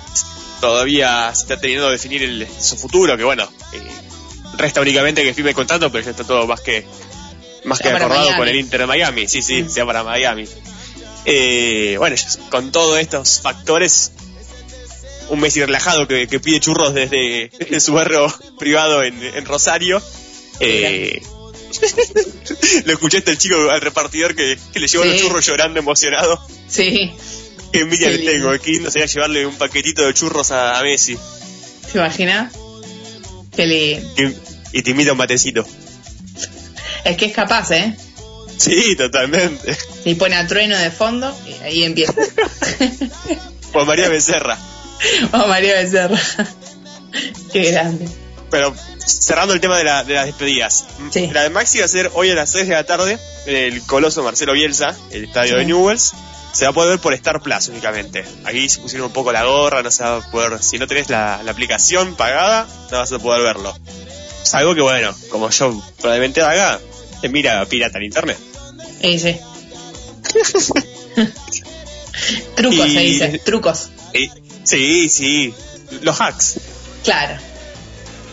Todavía 0.60 1.34
se 1.34 1.44
está 1.44 1.60
teniendo 1.62 1.86
que 1.88 1.94
definir 1.94 2.24
el- 2.24 2.48
su 2.60 2.76
futuro, 2.76 3.16
que 3.18 3.24
bueno, 3.24 3.50
eh, 3.72 3.82
resta 4.58 4.82
únicamente 4.82 5.24
que 5.24 5.34
firme 5.34 5.52
el 5.52 5.56
contrato, 5.56 5.90
pero 5.92 6.04
ya 6.04 6.12
está 6.12 6.26
todo 6.26 6.46
más 6.46 6.60
que 6.60 6.86
más 7.64 7.80
que 7.80 7.90
acordado 7.90 8.36
con 8.36 8.48
el 8.50 8.56
Inter 8.58 8.82
de 8.82 8.86
Miami. 8.88 9.28
Sí, 9.30 9.42
sí, 9.42 9.66
sea 9.70 9.86
para 9.86 10.04
Miami. 10.04 10.46
Eh, 11.26 11.96
bueno, 11.98 12.16
con 12.50 12.72
todos 12.72 13.00
estos 13.00 13.40
factores, 13.42 14.12
un 15.30 15.40
Messi 15.40 15.64
relajado 15.64 16.08
que, 16.08 16.28
que 16.28 16.40
pide 16.40 16.60
churros 16.60 16.94
desde, 16.94 17.50
desde 17.60 17.80
su 17.80 17.94
barrio 17.94 18.28
privado 18.58 19.04
en, 19.04 19.22
en 19.24 19.46
Rosario. 19.46 20.02
Eh, 20.60 21.22
lo 22.86 22.94
escuchaste 22.94 23.32
el 23.32 23.38
chico 23.38 23.56
al 23.70 23.82
repartidor 23.82 24.36
que, 24.36 24.58
que 24.74 24.80
le 24.80 24.88
llevó 24.88 25.04
Sí. 25.04 25.10
los 25.12 25.22
churros 25.22 25.46
llorando 25.46 25.80
emocionado. 25.80 26.40
Sí. 26.68 27.12
Qué 27.72 27.82
envidia 27.82 28.10
Qué 28.10 28.18
le 28.18 28.32
tengo, 28.34 28.52
qué 28.60 28.72
lindo 28.72 28.90
sería 28.92 29.06
llevarle 29.08 29.46
un 29.46 29.56
paquetito 29.56 30.02
de 30.06 30.14
churros 30.14 30.52
a, 30.52 30.80
a 30.80 30.84
Messi. 30.84 31.18
¿Se 31.92 31.98
imagina? 32.00 32.52
Lindo. 33.58 34.14
Y, 34.74 34.78
y 34.80 34.82
te 34.82 34.92
invita 34.92 35.12
un 35.12 35.18
matecito. 35.18 35.66
Es 37.04 37.18
que 37.18 37.26
es 37.26 37.34
capaz, 37.34 37.72
¿eh? 37.72 37.96
Sí, 38.58 38.96
totalmente. 38.96 39.76
Y 40.06 40.16
pone 40.16 40.36
a 40.36 40.46
trueno 40.48 40.78
de 40.78 40.92
fondo 40.92 41.34
y 41.48 41.54
ahí 41.64 41.84
empieza. 41.84 42.14
Juan 43.72 43.88
María 43.88 44.10
Becerra. 44.10 44.58
Oh, 45.34 45.48
María 45.48 45.76
Becerra. 45.76 46.20
Qué 47.54 47.72
grande. 47.72 48.08
Pero 48.52 48.74
cerrando 49.06 49.54
el 49.54 49.60
tema 49.62 49.78
de, 49.78 49.84
la- 49.84 50.04
de 50.04 50.14
las 50.16 50.26
despedidas. 50.26 50.86
La 51.32 51.44
de 51.44 51.50
Maxi 51.50 51.80
va 51.80 51.86
a 51.86 51.88
ser 51.88 52.12
hoy 52.14 52.32
a 52.32 52.36
las 52.36 52.50
6 52.52 52.68
de 52.68 52.74
la 52.74 52.84
tarde 52.84 53.18
en 53.46 53.56
el 53.56 53.82
Coloso 53.84 54.24
Marcelo 54.24 54.54
Bielsa, 54.54 54.96
el 55.12 55.26
estadio 55.26 55.54
Sí. 55.54 55.60
de 55.60 55.66
Newells. 55.66 56.14
Se 56.52 56.66
va 56.66 56.72
a 56.72 56.74
poder 56.74 56.90
ver 56.92 57.00
por 57.00 57.14
Star 57.14 57.42
Plus 57.42 57.68
únicamente. 57.68 58.26
Aquí 58.44 58.68
se 58.70 58.80
pusieron 58.82 59.08
un 59.08 59.14
poco 59.14 59.32
la 59.32 59.46
gorra, 59.46 59.84
no 59.84 59.92
se 59.92 60.04
va 60.04 60.18
a 60.18 60.32
poder. 60.32 60.62
Si 60.64 60.80
no 60.80 60.88
tenés 60.88 61.08
la, 61.10 61.42
la 61.44 61.52
aplicación 61.52 62.16
pagada, 62.16 62.68
no 62.92 62.98
vas 62.98 63.12
a 63.12 63.20
poder 63.20 63.44
verlo. 63.44 63.78
Salvo 64.44 64.74
que, 64.74 64.82
bueno, 64.82 65.14
como 65.30 65.50
yo 65.52 65.80
probablemente 66.02 66.42
haga, 66.42 66.80
te 67.22 67.30
mira 67.30 67.64
pirata 67.66 68.00
en 68.00 68.04
internet. 68.06 68.38
Sí, 69.02 69.20
sí. 69.20 69.38
Trucos 72.56 72.88
Y- 72.88 72.94
se 72.94 73.00
dice, 73.00 73.40
trucos. 73.46 73.90
Y- 74.14 74.30
sí, 74.64 75.10
sí. 75.10 75.54
Los 76.02 76.20
hacks. 76.22 76.60
Claro. 77.04 77.36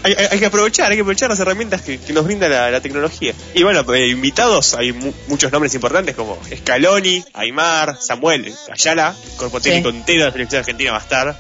Hay, 0.03 0.13
hay- 0.17 0.27
hay 0.33 0.39
que 0.39 0.47
aprovechar, 0.47 0.91
hay 0.91 0.97
que 0.97 1.01
aprovechar 1.03 1.31
las 1.31 1.41
herramientas 1.41 1.83
que, 1.83 1.99
que 1.99 2.13
nos 2.13 2.25
brinda 2.25 2.49
la, 2.49 2.71
la 2.71 2.81
tecnología. 2.81 3.33
Y 3.55 3.63
bueno, 3.63 3.85
eh, 3.95 4.09
invitados, 4.09 4.75
hay 4.75 4.93
mu- 4.93 5.13
muchos 5.29 5.51
nombres 5.51 5.75
importantes 5.75 6.15
como 6.15 6.39
Scaloni, 6.55 7.25
Aymar, 7.35 7.97
Samuel, 8.01 8.55
Ayala, 8.71 9.15
el 9.33 9.37
cuerpo 9.39 9.59
Sí. 9.59 9.65
técnico 9.71 9.89
entero 9.89 10.21
de 10.21 10.27
la 10.27 10.33
selección 10.33 10.59
argentina 10.61 10.93
va 10.93 10.99
a 10.99 11.01
estar. 11.01 11.27
Va 11.29 11.37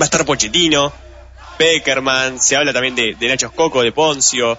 a 0.00 0.04
estar 0.04 0.24
Pochettino, 0.24 0.92
Peckerman, 1.58 2.40
se 2.40 2.56
habla 2.56 2.72
también 2.72 2.94
de, 2.94 3.14
de 3.14 3.28
Nacho 3.28 3.50
Coco, 3.52 3.82
de 3.82 3.92
Poncio, 3.92 4.58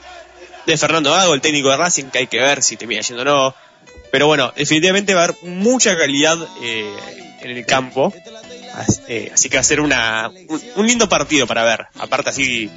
de 0.66 0.78
Fernando 0.78 1.12
Gago, 1.12 1.34
el 1.34 1.42
técnico 1.42 1.70
de 1.70 1.78
Racing, 1.78 2.06
que 2.06 2.20
hay 2.20 2.28
que 2.28 2.40
ver 2.40 2.64
si 2.64 2.78
termina 2.78 3.02
yendo 3.02 3.22
o 3.24 3.26
no. 3.26 3.56
Pero 4.12 4.28
bueno, 4.28 4.54
definitivamente 4.56 5.14
va 5.14 5.22
a 5.22 5.24
haber 5.26 5.38
mucha 5.44 5.98
calidad 5.98 6.38
eh, 6.64 6.96
en 7.42 7.52
el 7.52 7.66
campo. 7.66 8.14
As- 8.78 9.02
eh, 9.08 9.32
así 9.34 9.50
que 9.50 9.58
va 9.58 9.62
a 9.62 9.64
ser 9.64 9.82
una, 9.82 10.30
un, 10.48 10.62
un 10.76 10.88
lindo 10.88 11.10
partido 11.10 11.48
para 11.48 11.64
ver. 11.64 11.88
Aparte 12.00 12.30
así, 12.30 12.70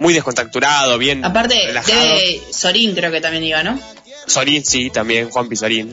muy 0.00 0.12
descontracturado, 0.14 0.98
bien 0.98 1.24
Aparte, 1.24 1.54
relajado. 1.66 2.16
de 2.16 2.42
Sorín 2.50 2.94
creo 2.94 3.10
que 3.12 3.20
también 3.20 3.44
iba, 3.44 3.62
¿no? 3.62 3.78
Sorín, 4.26 4.64
sí, 4.64 4.90
también, 4.90 5.30
Juan 5.30 5.48
Pizarín. 5.48 5.92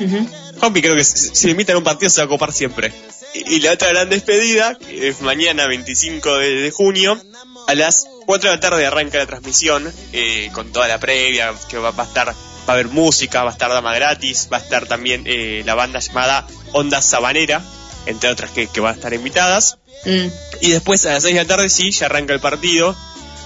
Ujú. 0.00 0.28
Juanpi 0.58 0.80
creo 0.82 0.94
que 0.94 1.04
si 1.04 1.34
si 1.34 1.46
le 1.46 1.52
invitan 1.52 1.74
a 1.74 1.78
un 1.78 1.84
partido 1.84 2.08
se 2.10 2.20
va 2.20 2.26
a 2.26 2.28
copar 2.28 2.52
siempre. 2.52 2.92
Y, 3.34 3.56
y 3.56 3.60
la 3.60 3.72
otra 3.72 3.88
gran 3.88 4.10
despedida, 4.10 4.76
que 4.78 5.08
es 5.08 5.20
mañana 5.22 5.66
25 5.66 6.36
de, 6.38 6.50
de 6.60 6.70
junio, 6.70 7.18
a 7.66 7.74
las 7.74 8.04
4 8.26 8.50
de 8.50 8.56
la 8.56 8.60
tarde 8.60 8.86
arranca 8.86 9.18
la 9.18 9.26
transmisión, 9.26 9.90
eh, 10.12 10.50
con 10.52 10.70
toda 10.70 10.86
la 10.88 10.98
previa, 11.00 11.52
que 11.68 11.78
va, 11.78 11.90
va 11.92 12.04
a 12.04 12.06
estar, 12.06 12.28
va 12.28 12.34
a 12.66 12.72
haber 12.72 12.88
música, 12.88 13.42
va 13.42 13.50
a 13.50 13.52
estar 13.54 13.70
dama 13.70 13.94
gratis, 13.94 14.48
va 14.52 14.58
a 14.58 14.60
estar 14.60 14.86
también 14.86 15.22
eh, 15.26 15.62
la 15.64 15.74
banda 15.74 15.98
llamada 16.00 16.46
Onda 16.72 17.00
Sabanera, 17.02 17.62
entre 18.06 18.30
otras 18.30 18.50
que, 18.50 18.66
que 18.66 18.80
van 18.80 18.92
a 18.92 18.96
estar 18.96 19.12
invitadas. 19.12 19.78
Mm. 20.04 20.26
Y 20.60 20.70
después 20.70 21.04
a 21.06 21.14
las 21.14 21.22
6 21.22 21.34
de 21.34 21.40
la 21.42 21.46
tarde 21.46 21.68
sí, 21.68 21.90
ya 21.90 22.06
arranca 22.06 22.32
el 22.32 22.40
partido, 22.40 22.96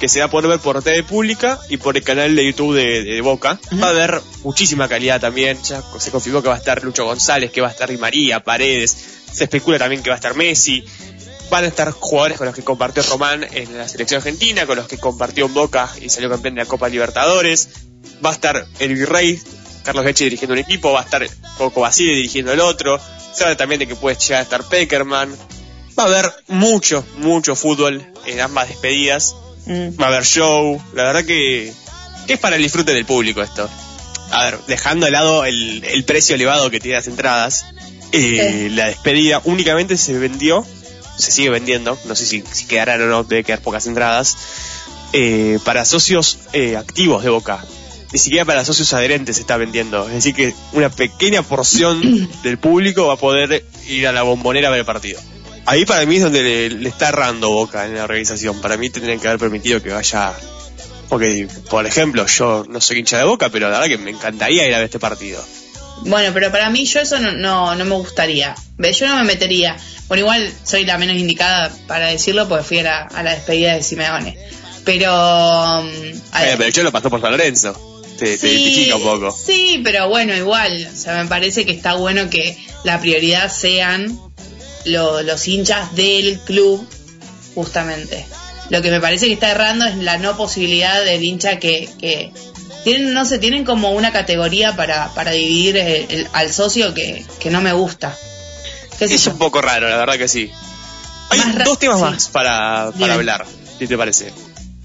que 0.00 0.08
se 0.08 0.20
va 0.20 0.26
a 0.26 0.30
poder 0.30 0.48
ver 0.48 0.60
por 0.60 0.82
TV 0.82 1.02
Pública 1.02 1.58
y 1.68 1.76
por 1.76 1.96
el 1.96 2.02
canal 2.02 2.34
de 2.36 2.46
YouTube 2.46 2.74
de, 2.74 3.02
de 3.02 3.20
Boca. 3.20 3.58
Va 3.82 3.88
a 3.88 3.90
haber 3.90 4.20
muchísima 4.42 4.88
calidad 4.88 5.20
también, 5.20 5.62
ya 5.62 5.82
se 5.98 6.10
confirmó 6.10 6.42
que 6.42 6.48
va 6.48 6.54
a 6.54 6.58
estar 6.58 6.82
Lucho 6.82 7.04
González, 7.04 7.50
que 7.50 7.60
va 7.60 7.68
a 7.68 7.70
estar 7.70 7.88
Di 7.88 7.96
María, 7.96 8.40
Paredes, 8.40 8.96
se 9.36 9.44
especula 9.44 9.78
también 9.78 10.02
que 10.02 10.10
va 10.10 10.14
a 10.14 10.18
estar 10.18 10.34
Messi. 10.34 10.84
Van 11.50 11.62
a 11.62 11.68
estar 11.68 11.90
jugadores 11.92 12.38
con 12.38 12.46
los 12.46 12.56
que 12.56 12.64
compartió 12.64 13.02
Román 13.04 13.46
en 13.52 13.76
la 13.76 13.86
selección 13.86 14.18
argentina, 14.18 14.66
con 14.66 14.76
los 14.76 14.88
que 14.88 14.98
compartió 14.98 15.46
en 15.46 15.54
Boca 15.54 15.88
y 16.00 16.08
salió 16.08 16.28
campeón 16.28 16.54
de 16.54 16.62
la 16.62 16.66
Copa 16.66 16.88
Libertadores. 16.88 17.68
Va 18.24 18.30
a 18.30 18.32
estar 18.32 18.66
el 18.78 18.94
Virrey, 18.94 19.40
Carlos 19.84 20.04
Leche 20.04 20.24
dirigiendo 20.24 20.54
un 20.54 20.58
equipo, 20.58 20.92
va 20.92 21.02
a 21.02 21.04
estar 21.04 21.24
Coco 21.56 21.82
Basile 21.82 22.14
dirigiendo 22.14 22.52
el 22.52 22.60
otro. 22.60 22.98
Habla 23.40 23.56
también 23.56 23.78
de 23.78 23.86
que 23.86 23.96
puede 23.96 24.16
llegar 24.16 24.40
a 24.40 24.42
estar 24.42 24.64
Peckerman. 24.64 25.34
Va 25.98 26.04
a 26.04 26.06
haber 26.06 26.32
mucho, 26.48 27.04
mucho 27.18 27.56
fútbol 27.56 28.04
en 28.26 28.40
ambas 28.40 28.68
despedidas. 28.68 29.34
Mm. 29.66 30.00
Va 30.00 30.06
a 30.06 30.08
haber 30.08 30.24
show. 30.24 30.80
La 30.94 31.04
verdad 31.04 31.24
que, 31.24 31.72
que 32.26 32.32
es 32.34 32.38
para 32.38 32.56
el 32.56 32.62
disfrute 32.62 32.92
del 32.92 33.06
público 33.06 33.42
esto. 33.42 33.68
A 34.30 34.44
ver, 34.44 34.58
dejando 34.66 35.06
de 35.06 35.12
lado 35.12 35.44
el, 35.44 35.84
el 35.84 36.04
precio 36.04 36.34
elevado 36.34 36.70
que 36.70 36.80
tiene 36.80 36.96
las 36.96 37.06
entradas, 37.06 37.66
eh, 38.12 38.68
la 38.72 38.86
despedida 38.86 39.40
únicamente 39.44 39.96
se 39.96 40.18
vendió, 40.18 40.66
se 41.16 41.30
sigue 41.30 41.50
vendiendo, 41.50 41.98
no 42.04 42.14
sé 42.14 42.26
si, 42.26 42.42
si 42.50 42.66
quedarán 42.66 43.02
o 43.02 43.06
no, 43.06 43.24
debe 43.24 43.44
quedar 43.44 43.60
pocas 43.60 43.86
entradas, 43.86 44.36
eh, 45.12 45.58
para 45.64 45.84
socios 45.84 46.38
eh, 46.52 46.76
activos 46.76 47.22
de 47.22 47.30
Boca. 47.30 47.64
Ni 48.12 48.18
siquiera 48.18 48.44
para 48.44 48.64
socios 48.64 48.92
adherentes 48.92 49.36
se 49.36 49.42
está 49.42 49.56
vendiendo. 49.56 50.06
Es 50.06 50.14
decir, 50.14 50.34
que 50.34 50.54
una 50.72 50.90
pequeña 50.90 51.42
porción 51.42 52.00
del 52.42 52.58
público 52.58 53.06
va 53.06 53.14
a 53.14 53.18
poder 53.18 53.64
ir 53.88 54.06
a 54.06 54.12
la 54.12 54.22
bombonera 54.22 54.68
a 54.68 54.70
ver 54.70 54.80
el 54.80 54.86
partido. 54.86 55.20
Ahí 55.66 55.84
para 55.84 56.06
mí 56.06 56.16
es 56.16 56.22
donde 56.22 56.42
le, 56.42 56.70
le 56.70 56.88
está 56.88 57.08
errando 57.08 57.50
Boca 57.50 57.84
en 57.86 57.96
la 57.96 58.04
organización. 58.04 58.60
Para 58.60 58.76
mí 58.76 58.88
tendrían 58.90 59.18
que 59.18 59.26
haber 59.26 59.40
permitido 59.40 59.82
que 59.82 59.90
vaya. 59.90 60.32
Porque, 61.08 61.48
por 61.70 61.86
ejemplo, 61.86 62.26
yo 62.26 62.64
no 62.68 62.80
soy 62.80 62.98
hincha 62.98 63.18
de 63.18 63.24
Boca, 63.24 63.48
pero 63.48 63.68
la 63.68 63.78
verdad 63.78 63.96
que 63.96 63.98
me 63.98 64.10
encantaría 64.10 64.66
ir 64.66 64.74
a 64.74 64.78
ver 64.78 64.86
este 64.86 64.98
partido. 64.98 65.44
Bueno, 66.02 66.32
pero 66.32 66.50
para 66.52 66.70
mí 66.70 66.84
yo 66.84 67.00
eso 67.00 67.18
no, 67.18 67.32
no, 67.32 67.74
no 67.74 67.84
me 67.84 67.94
gustaría. 67.94 68.54
Yo 68.78 69.08
no 69.08 69.16
me 69.16 69.24
metería. 69.24 69.76
Bueno, 70.08 70.22
igual 70.22 70.52
soy 70.62 70.84
la 70.84 70.98
menos 70.98 71.16
indicada 71.16 71.72
para 71.86 72.06
decirlo 72.08 72.48
porque 72.48 72.64
fui 72.64 72.78
a 72.80 72.82
la, 72.82 73.02
a 73.02 73.22
la 73.22 73.34
despedida 73.34 73.74
de 73.74 73.82
Simeone. 73.82 74.38
Pero... 74.84 75.10
um, 75.10 75.88
a 76.32 76.46
Eh, 76.46 76.54
pero 76.56 76.68
yo 76.68 76.82
lo 76.82 76.92
pasó 76.92 77.10
por 77.10 77.20
San 77.20 77.32
Lorenzo. 77.32 77.95
Te, 78.18 78.24
te 78.24 78.38
Sí, 78.38 78.46
identifica 78.48 78.96
un 78.96 79.02
poco. 79.02 79.30
Sí, 79.36 79.80
pero 79.84 80.08
bueno, 80.08 80.34
igual. 80.34 80.88
O 80.92 80.96
sea, 80.96 81.22
me 81.22 81.28
parece 81.28 81.66
que 81.66 81.72
está 81.72 81.94
bueno 81.94 82.30
que 82.30 82.56
la 82.84 83.00
prioridad 83.00 83.52
sean 83.52 84.18
lo- 84.84 85.22
los 85.22 85.46
hinchas 85.48 85.94
del 85.94 86.38
club, 86.40 86.86
justamente. 87.54 88.26
Lo 88.70 88.82
que 88.82 88.90
me 88.90 89.00
parece 89.00 89.26
que 89.26 89.32
está 89.34 89.50
errando 89.50 89.84
es 89.86 89.96
la 89.96 90.18
no 90.18 90.36
posibilidad 90.36 91.04
del 91.04 91.22
hincha 91.22 91.58
que, 91.58 91.88
que 92.00 92.32
tienen, 92.84 93.12
no 93.12 93.24
sé, 93.24 93.38
tienen 93.38 93.64
como 93.64 93.90
una 93.90 94.12
categoría 94.12 94.74
para, 94.76 95.12
para 95.14 95.32
dividir 95.32 95.76
el- 95.76 96.06
el- 96.10 96.28
al 96.32 96.52
socio 96.52 96.94
que, 96.94 97.24
que 97.38 97.50
no 97.50 97.60
me 97.60 97.72
gusta. 97.72 98.16
¿Qué 98.98 99.08
sé 99.08 99.14
Es 99.16 99.24
yo? 99.24 99.32
un 99.32 99.38
poco 99.38 99.60
raro, 99.60 99.88
la 99.88 99.96
verdad 99.96 100.16
que 100.16 100.28
sí. 100.28 100.50
Hay 101.30 101.38
Más 101.40 101.64
dos 101.64 101.78
temas 101.78 101.98
sí. 101.98 102.04
más 102.04 102.28
para, 102.28 102.92
para 102.98 103.14
hablar, 103.14 103.44
si 103.78 103.86
te 103.86 103.96
parece. 103.98 104.32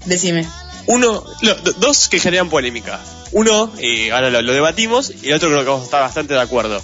Decime. 0.04 0.46
Uno, 0.86 1.24
lo- 1.42 1.54
dos 1.54 2.08
que 2.08 2.18
generan 2.18 2.50
polémica. 2.50 3.00
Uno, 3.32 3.72
eh, 3.78 4.12
ahora 4.12 4.30
lo, 4.30 4.42
lo 4.42 4.52
debatimos, 4.52 5.12
y 5.22 5.28
el 5.28 5.34
otro 5.34 5.48
creo 5.48 5.60
que 5.60 5.66
vamos 5.66 5.82
a 5.82 5.84
estar 5.86 6.00
bastante 6.02 6.34
de 6.34 6.40
acuerdo. 6.40 6.82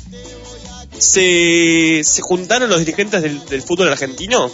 Se, 0.99 2.03
se 2.05 2.23
juntaron 2.23 2.69
los 2.69 2.81
dirigentes 2.81 3.23
del, 3.23 3.45
del 3.47 3.63
fútbol 3.63 3.89
argentino 3.89 4.51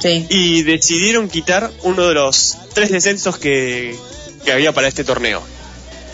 Sí. 0.00 0.26
Y 0.28 0.62
decidieron 0.62 1.28
quitar 1.28 1.70
uno 1.82 2.06
de 2.06 2.14
los 2.14 2.56
tres 2.72 2.90
descensos 2.90 3.38
que, 3.38 3.96
que 4.44 4.52
había 4.52 4.72
para 4.72 4.88
este 4.88 5.04
torneo. 5.04 5.42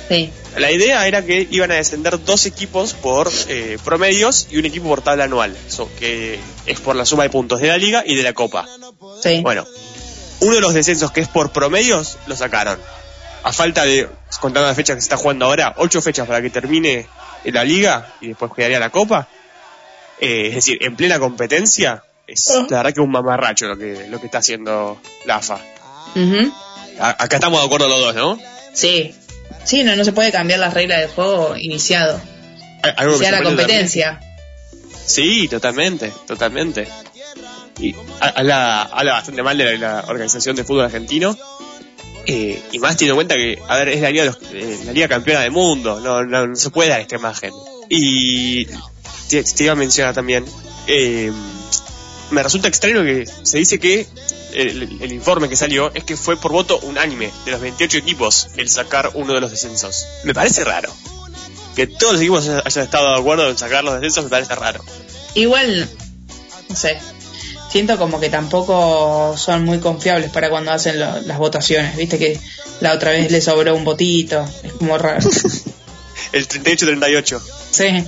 Sí. 0.08 0.30
La 0.56 0.70
idea 0.70 1.06
era 1.06 1.24
que 1.24 1.46
iban 1.50 1.70
a 1.70 1.74
descender 1.74 2.22
dos 2.24 2.46
equipos 2.46 2.94
por 2.94 3.30
eh, 3.48 3.78
promedios 3.84 4.46
y 4.50 4.58
un 4.58 4.66
equipo 4.66 4.88
por 4.88 5.02
tabla 5.02 5.24
anual, 5.24 5.56
eso, 5.66 5.90
que 5.98 6.38
es 6.66 6.80
por 6.80 6.94
la 6.94 7.04
suma 7.04 7.24
de 7.24 7.30
puntos 7.30 7.60
de 7.60 7.68
la 7.68 7.78
liga 7.78 8.04
y 8.06 8.14
de 8.14 8.22
la 8.22 8.32
copa. 8.32 8.68
Sí. 9.22 9.40
Bueno, 9.42 9.66
uno 10.40 10.54
de 10.54 10.60
los 10.60 10.74
descensos 10.74 11.10
que 11.10 11.20
es 11.20 11.28
por 11.28 11.52
promedios 11.52 12.18
lo 12.26 12.36
sacaron. 12.36 12.78
A 13.44 13.52
falta 13.52 13.84
de, 13.84 14.08
contando 14.40 14.66
las 14.66 14.76
fechas 14.76 14.96
que 14.96 15.00
se 15.02 15.06
está 15.06 15.16
jugando 15.16 15.44
ahora, 15.46 15.74
ocho 15.76 16.00
fechas 16.02 16.26
para 16.26 16.40
que 16.42 16.50
termine 16.50 17.06
la 17.44 17.62
liga 17.62 18.14
y 18.20 18.28
después 18.28 18.50
quedaría 18.56 18.80
la 18.80 18.90
copa. 18.90 19.28
Eh, 20.20 20.48
es 20.48 20.54
decir, 20.56 20.78
en 20.80 20.96
plena 20.96 21.18
competencia, 21.18 22.02
es 22.26 22.48
la 22.70 22.78
verdad 22.78 22.84
que 22.94 23.00
es 23.00 23.04
un 23.04 23.10
mamarracho 23.10 23.66
lo 23.66 23.76
que, 23.76 24.06
lo 24.08 24.18
que 24.18 24.26
está 24.26 24.38
haciendo 24.38 24.98
la 25.26 25.36
AFA. 25.36 25.58
A- 27.00 27.22
acá 27.24 27.36
estamos 27.36 27.60
de 27.60 27.66
acuerdo 27.66 27.88
los 27.88 28.00
dos, 28.00 28.14
¿no? 28.14 28.38
Sí. 28.72 29.14
Sí, 29.64 29.82
no, 29.84 29.94
no 29.96 30.04
se 30.04 30.12
puede 30.12 30.32
cambiar 30.32 30.60
las 30.60 30.72
reglas 30.74 31.00
del 31.00 31.10
juego 31.10 31.56
iniciado. 31.56 32.20
Algo 32.96 33.12
que 33.14 33.18
Sea 33.18 33.30
me 33.32 33.38
la 33.38 33.42
competencia. 33.44 34.20
Sí, 35.04 35.48
totalmente, 35.48 36.12
totalmente. 36.26 36.88
Y 37.78 37.94
ha- 38.20 38.28
habla, 38.36 38.82
habla 38.84 39.12
bastante 39.14 39.42
mal 39.42 39.58
de 39.58 39.76
la, 39.78 39.96
la 39.96 40.04
Organización 40.08 40.56
de 40.56 40.64
Fútbol 40.64 40.84
Argentino. 40.86 41.36
Eh, 42.26 42.62
y 42.72 42.78
más 42.78 42.96
teniendo 42.96 43.20
en 43.20 43.26
cuenta 43.28 43.34
que, 43.36 43.58
a 43.68 43.76
ver, 43.78 43.88
es 43.90 44.00
la 44.00 44.10
liga, 44.10 44.24
los- 44.24 44.38
eh, 44.52 44.80
la 44.84 44.92
liga 44.92 45.08
campeona 45.08 45.40
del 45.40 45.50
mundo. 45.52 46.00
No, 46.00 46.24
no, 46.24 46.46
no 46.46 46.56
se 46.56 46.70
puede 46.70 46.90
dar 46.90 47.00
esta 47.00 47.16
imagen. 47.16 47.52
Y 47.88 48.66
te, 49.28 49.42
te 49.44 49.64
iba 49.64 49.72
a 49.72 49.76
mencionar 49.76 50.14
también. 50.14 50.44
eh, 50.86 51.30
me 52.30 52.42
resulta 52.42 52.68
extraño 52.68 53.02
que 53.04 53.26
se 53.42 53.58
dice 53.58 53.78
que 53.78 54.06
el, 54.54 54.82
el 55.02 55.12
informe 55.12 55.48
que 55.48 55.56
salió 55.56 55.92
es 55.94 56.04
que 56.04 56.16
fue 56.16 56.36
por 56.36 56.52
voto 56.52 56.78
unánime 56.82 57.30
de 57.44 57.50
los 57.52 57.60
28 57.60 57.98
equipos 57.98 58.48
el 58.56 58.68
sacar 58.70 59.10
uno 59.14 59.34
de 59.34 59.40
los 59.40 59.50
descensos. 59.50 60.06
Me 60.24 60.32
parece 60.34 60.64
raro. 60.64 60.90
Que 61.76 61.86
todos 61.86 62.14
los 62.14 62.22
equipos 62.22 62.48
hayan 62.48 62.84
estado 62.84 63.12
de 63.14 63.20
acuerdo 63.20 63.50
en 63.50 63.58
sacar 63.58 63.84
los 63.84 63.94
descensos 63.94 64.24
me 64.24 64.30
parece 64.30 64.54
raro. 64.54 64.82
Igual, 65.34 65.88
no 66.68 66.76
sé. 66.76 66.98
Siento 67.74 67.98
como 67.98 68.20
que 68.20 68.28
tampoco 68.30 69.34
son 69.36 69.64
muy 69.64 69.80
confiables 69.80 70.30
para 70.30 70.48
cuando 70.48 70.70
hacen 70.70 71.00
lo- 71.00 71.20
las 71.22 71.38
votaciones. 71.38 71.96
Viste 71.96 72.18
que 72.20 72.38
la 72.78 72.92
otra 72.92 73.10
vez 73.10 73.32
le 73.32 73.40
sobró 73.40 73.74
un 73.74 73.82
votito. 73.82 74.48
Es 74.62 74.74
como 74.74 74.96
raro. 74.96 75.28
El 76.32 76.46
38-38. 76.46 77.40
Sí. 77.72 78.04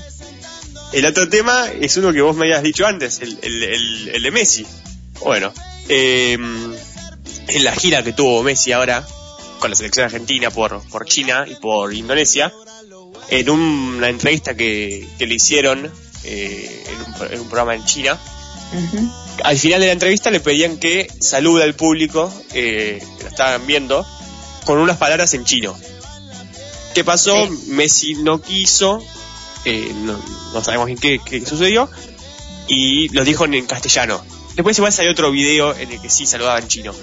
El 0.93 1.05
otro 1.05 1.29
tema 1.29 1.67
es 1.81 1.97
uno 1.97 2.12
que 2.12 2.21
vos 2.23 2.37
me 2.37 2.45
habías 2.45 2.62
dicho 2.62 2.87
antes, 2.87 3.19
el, 3.21 3.37
el, 3.43 3.62
el- 3.64 4.09
el 4.14 4.23
de 4.23 4.31
Messi. 4.31 4.64
Bueno, 5.25 5.53
eh, 5.89 6.35
en 6.35 7.64
la 7.64 7.73
gira 7.75 8.05
que 8.05 8.12
tuvo 8.12 8.45
Messi 8.45 8.71
ahora 8.71 9.05
con 9.59 9.69
la 9.71 9.75
selección 9.75 10.05
argentina 10.05 10.51
por, 10.53 10.81
por 10.91 11.07
China 11.07 11.45
y 11.49 11.57
por 11.57 11.93
Indonesia, 11.93 12.53
en 13.31 13.51
una 13.51 14.11
entrevista 14.11 14.55
que, 14.55 15.09
que 15.19 15.27
le 15.27 15.35
hicieron 15.35 15.91
eh, 16.23 16.85
en, 16.89 16.97
un, 17.27 17.33
en 17.33 17.41
un 17.41 17.49
programa 17.49 17.75
en 17.75 17.85
China, 17.85 18.17
Al 19.45 19.59
final 19.59 19.81
de 19.81 19.87
la 19.87 19.93
entrevista 19.93 20.31
le 20.31 20.41
pedían 20.41 20.79
que 20.79 21.09
salude 21.21 21.62
al 21.62 21.75
público 21.75 22.33
eh, 22.53 23.03
que 23.19 23.25
lo 23.25 23.29
estaban 23.29 23.67
viendo 23.67 24.07
con 24.64 24.79
unas 24.79 24.97
palabras 24.97 25.35
en 25.35 25.45
chino. 25.45 25.77
¿Qué 26.95 27.05
pasó? 27.05 27.49
Messi 27.69 28.14
no 28.14 28.41
quiso, 28.41 29.03
eh, 29.64 29.93
no, 30.03 30.19
no 30.55 30.64
sabemos 30.64 30.87
bien 30.87 30.99
qué, 30.99 31.21
qué 31.25 31.45
sucedió, 31.45 31.91
y 32.67 33.09
lo 33.11 33.23
dijo 33.25 33.45
en, 33.45 33.55
en 33.55 33.67
castellano. 33.67 34.25
Después 34.55 34.79
igual 34.79 34.93
salió 34.93 35.12
otro 35.12 35.31
video 35.31 35.77
en 35.77 35.93
el 35.93 36.01
que 36.01 36.09
sí 36.09 36.27
saludaba 36.27 36.59
en 36.59 36.69
chino. 36.69 36.95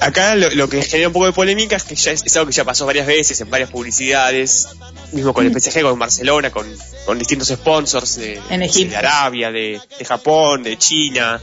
Acá 0.00 0.34
lo, 0.34 0.50
lo 0.50 0.68
que 0.68 0.82
genera 0.82 1.08
un 1.08 1.12
poco 1.14 1.26
de 1.26 1.32
polémica 1.32 1.76
es 1.76 1.84
que 1.84 1.94
ya 1.94 2.10
es, 2.10 2.22
es 2.24 2.36
algo 2.36 2.48
que 2.48 2.52
ya 2.52 2.64
pasó 2.64 2.84
varias 2.84 3.06
veces 3.06 3.40
en 3.40 3.48
varias 3.48 3.70
publicidades, 3.70 4.68
mismo 5.12 5.32
con 5.34 5.46
el 5.46 5.52
PSG, 5.60 5.82
con 5.82 5.98
Barcelona, 5.98 6.50
con, 6.50 6.66
con 7.04 7.18
distintos 7.18 7.48
sponsors 7.48 8.16
de, 8.16 8.40
En 8.50 8.62
Egipto. 8.62 8.90
de 8.90 8.96
Arabia, 8.96 9.50
de, 9.50 9.80
de 9.98 10.04
Japón, 10.04 10.62
de 10.62 10.76
China, 10.78 11.40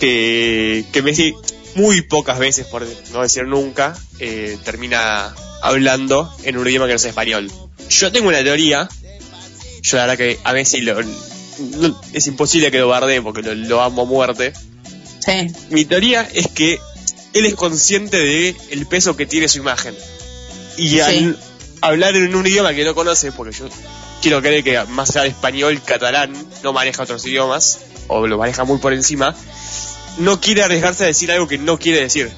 que, 0.00 0.84
que 0.92 1.02
Messi 1.02 1.34
muy 1.74 2.02
pocas 2.02 2.38
veces, 2.38 2.66
por 2.66 2.86
no 3.12 3.22
decir 3.22 3.44
nunca, 3.44 3.96
eh, 4.18 4.56
termina 4.64 5.34
hablando 5.62 6.32
en 6.44 6.56
un 6.56 6.66
idioma 6.66 6.86
que 6.86 6.92
no 6.92 6.96
es 6.96 7.04
español. 7.04 7.50
Yo 7.90 8.10
tengo 8.12 8.28
una 8.28 8.42
teoría, 8.42 8.88
yo 9.82 9.96
la 9.96 10.06
verdad 10.06 10.16
que 10.18 10.38
a 10.44 10.52
Messi 10.52 10.80
lo- 10.80 11.00
no- 11.02 12.00
es 12.12 12.26
imposible 12.26 12.70
que 12.70 12.78
lo 12.78 12.88
bardee 12.88 13.20
porque 13.22 13.42
lo, 13.42 13.54
lo 13.54 13.82
amo 13.82 14.02
a 14.02 14.04
muerte. 14.06 14.52
Sí. 15.24 15.48
Mi 15.70 15.84
teoría 15.84 16.28
es 16.32 16.48
que 16.48 16.78
él 17.32 17.44
es 17.46 17.54
consciente 17.54 18.16
de 18.18 18.56
el 18.70 18.86
peso 18.86 19.16
que 19.16 19.26
tiene 19.26 19.48
su 19.48 19.58
imagen. 19.58 19.94
Y 20.78 21.00
al 21.00 21.38
hablar 21.80 22.16
en 22.16 22.34
un 22.34 22.46
idioma 22.46 22.74
que 22.74 22.84
no 22.84 22.94
conoce, 22.94 23.32
porque 23.32 23.56
yo 23.56 23.68
quiero 24.22 24.40
creer 24.42 24.64
que 24.64 24.84
más 24.86 25.10
allá 25.10 25.22
de 25.22 25.28
español, 25.28 25.80
catalán, 25.84 26.32
no 26.62 26.72
maneja 26.72 27.02
otros 27.02 27.24
idiomas, 27.26 27.80
o 28.08 28.26
lo 28.26 28.38
maneja 28.38 28.64
muy 28.64 28.78
por 28.78 28.92
encima, 28.92 29.34
no 30.18 30.40
quiere 30.40 30.62
arriesgarse 30.62 31.04
a 31.04 31.06
decir 31.08 31.30
algo 31.30 31.46
que 31.48 31.58
no 31.58 31.78
quiere 31.78 32.00
decir. 32.00 32.30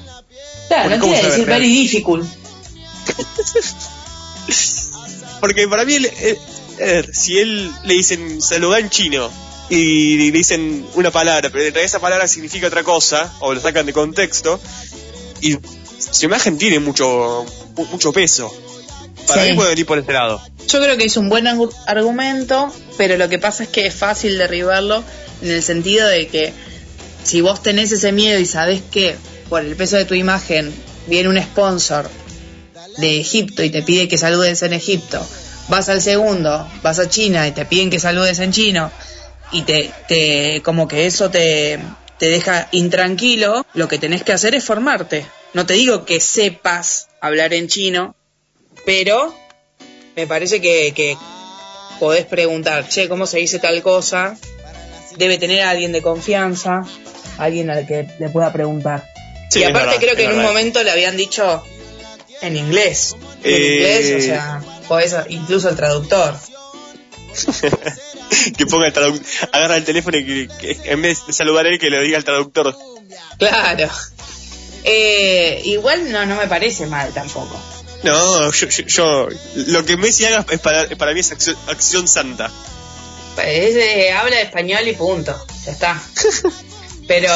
Claro, 0.67 0.89
no 0.89 0.99
¿cómo 0.99 1.13
quiere 1.13 1.29
decir 1.29 1.45
very 1.45 1.69
difficult. 1.73 2.27
Porque 5.39 5.67
para 5.67 5.85
mí, 5.85 5.93
él, 5.95 6.05
él- 6.21 6.37
a 6.81 6.85
ver, 6.85 7.13
si 7.15 7.39
él 7.39 7.71
le 7.83 7.93
dicen 7.93 8.41
saludar 8.41 8.79
en 8.81 8.89
chino 8.89 9.29
y 9.69 10.17
le 10.17 10.31
dicen 10.31 10.85
una 10.95 11.11
palabra, 11.11 11.49
pero 11.49 11.59
en 11.63 11.73
realidad 11.73 11.83
esa 11.83 11.99
palabra 11.99 12.27
significa 12.27 12.67
otra 12.67 12.83
cosa, 12.83 13.33
o 13.39 13.53
lo 13.53 13.61
sacan 13.61 13.85
de 13.85 13.93
contexto, 13.93 14.59
y 15.41 15.57
su 16.11 16.25
imagen 16.25 16.57
tiene 16.57 16.79
mucho 16.79 17.45
mu- 17.75 17.85
mucho 17.85 18.11
peso. 18.13 18.53
Para 19.29 19.43
Sí. 19.43 19.49
mí 19.51 19.55
puede 19.55 19.69
venir 19.69 19.85
por 19.85 19.97
este 19.99 20.11
lado. 20.13 20.41
Yo 20.67 20.81
creo 20.81 20.97
que 20.97 21.05
es 21.05 21.15
un 21.17 21.29
buen 21.29 21.45
argu- 21.45 21.73
argumento, 21.87 22.73
pero 22.97 23.15
lo 23.17 23.29
que 23.29 23.39
pasa 23.39 23.63
es 23.63 23.69
que 23.69 23.85
es 23.87 23.93
fácil 23.95 24.37
derribarlo 24.37 25.03
en 25.41 25.51
el 25.51 25.63
sentido 25.63 26.07
de 26.07 26.27
que 26.27 26.53
si 27.23 27.41
vos 27.41 27.63
tenés 27.63 27.91
ese 27.91 28.11
miedo 28.11 28.39
y 28.39 28.45
sabés 28.45 28.81
que 28.91 29.15
por 29.49 29.61
el 29.63 29.75
peso 29.75 29.95
de 29.95 30.05
tu 30.05 30.13
imagen 30.15 30.73
viene 31.07 31.29
un 31.29 31.41
sponsor 31.41 32.09
de 32.97 33.19
Egipto 33.19 33.63
y 33.63 33.69
te 33.69 33.81
pide 33.83 34.07
que 34.07 34.17
saludes 34.17 34.61
en 34.63 34.73
Egipto, 34.73 35.25
vas 35.69 35.89
al 35.89 36.01
segundo, 36.01 36.67
vas 36.83 36.99
a 36.99 37.07
China 37.09 37.47
y 37.47 37.51
te 37.51 37.65
piden 37.65 37.89
que 37.89 37.99
saludes 37.99 38.39
en 38.39 38.51
chino 38.51 38.91
y 39.51 39.61
te, 39.63 39.91
te 40.07 40.61
como 40.63 40.87
que 40.87 41.05
eso 41.05 41.29
te, 41.31 41.79
te 42.19 42.27
deja 42.29 42.67
intranquilo, 42.71 43.65
lo 43.73 43.87
que 43.87 43.97
tenés 43.97 44.23
que 44.23 44.33
hacer 44.33 44.53
es 44.55 44.63
formarte. 44.65 45.25
No 45.53 45.65
te 45.65 45.73
digo 45.73 46.05
que 46.05 46.19
sepas 46.19 47.07
hablar 47.21 47.53
en 47.53 47.67
chino, 47.67 48.15
pero 48.85 49.35
me 50.15 50.27
parece 50.27 50.61
que, 50.61 50.93
que 50.95 51.17
podés 51.99 52.25
preguntar, 52.25 52.87
che, 52.87 53.07
¿cómo 53.09 53.25
se 53.25 53.39
dice 53.39 53.59
tal 53.59 53.81
cosa? 53.81 54.37
Debe 55.17 55.37
tener 55.37 55.61
a 55.63 55.71
alguien 55.71 55.91
de 55.91 56.01
confianza, 56.01 56.83
alguien 57.37 57.69
al 57.69 57.85
que 57.85 58.07
le 58.19 58.29
pueda 58.29 58.51
preguntar. 58.53 59.07
Sí, 59.49 59.59
y 59.59 59.63
aparte 59.63 59.87
verdad, 59.87 60.01
creo 60.01 60.15
que 60.15 60.25
en 60.25 60.33
un 60.33 60.43
momento 60.43 60.83
le 60.83 60.91
habían 60.91 61.17
dicho 61.17 61.63
en 62.41 62.55
inglés. 62.55 63.15
En 63.43 63.51
Eh, 63.51 63.75
inglés, 63.75 64.23
o 64.23 64.25
sea, 64.25 64.61
podés, 64.87 65.15
incluso 65.29 65.69
el 65.69 65.75
traductor. 65.75 66.35
que 68.57 68.65
ponga 68.65 68.87
el 68.87 68.93
traductor, 68.93 69.25
agarra 69.51 69.77
el 69.77 69.85
teléfono 69.85 70.17
y 70.17 70.25
que, 70.25 70.47
que 70.59 70.91
en 70.91 71.01
vez 71.01 71.25
de 71.27 71.33
saludar 71.33 71.65
a 71.65 71.69
él, 71.69 71.79
que 71.79 71.89
lo 71.89 72.01
diga 72.01 72.17
el 72.17 72.23
traductor. 72.23 72.75
Claro. 73.37 73.89
Eh, 74.83 75.61
igual 75.65 76.11
no, 76.11 76.25
no 76.25 76.35
me 76.35 76.47
parece 76.47 76.85
mal 76.85 77.11
tampoco. 77.13 77.59
No, 78.03 78.51
yo, 78.51 78.67
yo, 78.69 78.83
yo- 78.85 79.27
lo 79.67 79.85
que 79.85 79.97
Messi 79.97 80.25
haga 80.25 80.45
es 80.49 80.59
para, 80.59 80.87
para 80.97 81.13
mí 81.13 81.19
es 81.19 81.31
acción, 81.31 81.57
acción 81.67 82.07
santa. 82.07 82.49
Es, 83.43 83.75
eh, 83.75 84.11
habla 84.11 84.39
español 84.41 84.87
y 84.87 84.93
punto. 84.93 85.35
Ya 85.65 85.71
está. 85.71 86.01
Pero 87.07 87.31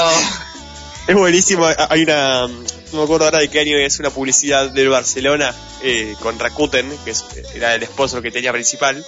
Es 1.08 1.16
buenísimo, 1.16 1.66
hay 1.90 2.04
una, 2.04 2.48
no 2.48 2.98
me 2.98 3.04
acuerdo 3.04 3.26
ahora 3.26 3.40
de 3.40 3.50
qué 3.50 3.60
año 3.60 3.78
es 3.78 4.00
una 4.00 4.10
publicidad 4.10 4.70
del 4.72 4.88
Barcelona 4.90 5.54
eh, 5.82 6.16
con 6.22 6.40
Rakuten, 6.40 6.90
que 7.04 7.12
es- 7.12 7.26
era 7.56 7.76
el 7.76 7.84
esposo 7.84 8.22
que 8.22 8.32
tenía 8.32 8.54
principal. 8.54 9.06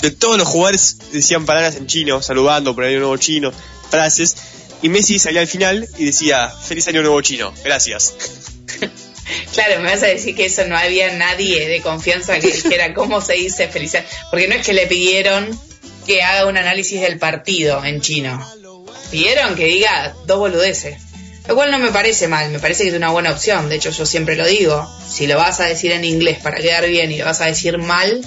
De 0.00 0.10
todos 0.10 0.36
los 0.38 0.48
jugadores 0.48 0.96
decían 1.12 1.44
palabras 1.46 1.76
en 1.76 1.86
chino, 1.86 2.22
saludando 2.22 2.74
por 2.74 2.84
año 2.84 2.98
nuevo 2.98 3.16
chino, 3.18 3.52
frases, 3.90 4.34
y 4.82 4.88
Messi 4.88 5.18
salía 5.18 5.42
al 5.42 5.46
final 5.46 5.86
y 5.98 6.06
decía, 6.06 6.48
feliz 6.50 6.88
año 6.88 7.02
nuevo 7.02 7.20
chino, 7.20 7.52
gracias. 7.62 8.14
Claro, 9.52 9.80
me 9.80 9.90
vas 9.90 10.02
a 10.02 10.06
decir 10.06 10.34
que 10.34 10.46
eso 10.46 10.64
no 10.66 10.76
había 10.76 11.12
nadie 11.14 11.68
de 11.68 11.80
confianza 11.80 12.38
que 12.38 12.48
dijera 12.48 12.94
cómo 12.94 13.20
se 13.20 13.34
dice 13.34 13.68
felicidad. 13.68 14.04
Porque 14.30 14.48
no 14.48 14.54
es 14.54 14.66
que 14.66 14.72
le 14.72 14.86
pidieron 14.86 15.58
que 16.06 16.22
haga 16.22 16.46
un 16.46 16.56
análisis 16.56 17.00
del 17.00 17.18
partido 17.18 17.84
en 17.84 18.00
chino. 18.00 18.44
Pidieron 19.10 19.54
que 19.54 19.64
diga 19.64 20.14
dos 20.26 20.38
boludeces. 20.38 20.98
Lo 21.48 21.54
cual 21.54 21.70
no 21.70 21.78
me 21.78 21.90
parece 21.90 22.28
mal, 22.28 22.50
me 22.50 22.60
parece 22.60 22.84
que 22.84 22.90
es 22.90 22.94
una 22.94 23.10
buena 23.10 23.32
opción. 23.32 23.68
De 23.68 23.76
hecho, 23.76 23.90
yo 23.90 24.06
siempre 24.06 24.36
lo 24.36 24.46
digo. 24.46 24.88
Si 25.08 25.26
lo 25.26 25.36
vas 25.36 25.60
a 25.60 25.64
decir 25.64 25.90
en 25.92 26.04
inglés 26.04 26.38
para 26.38 26.58
quedar 26.58 26.86
bien 26.86 27.10
y 27.10 27.18
lo 27.18 27.24
vas 27.24 27.40
a 27.40 27.46
decir 27.46 27.78
mal, 27.78 28.20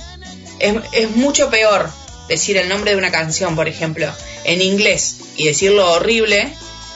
es, 0.59 0.73
es 0.91 1.11
mucho 1.11 1.49
peor 1.49 1.89
decir 2.27 2.57
el 2.57 2.69
nombre 2.69 2.91
de 2.91 2.97
una 2.97 3.11
canción, 3.11 3.55
por 3.55 3.67
ejemplo, 3.67 4.11
en 4.43 4.61
inglés 4.61 5.17
y 5.35 5.45
decirlo 5.47 5.89
horrible 5.91 6.53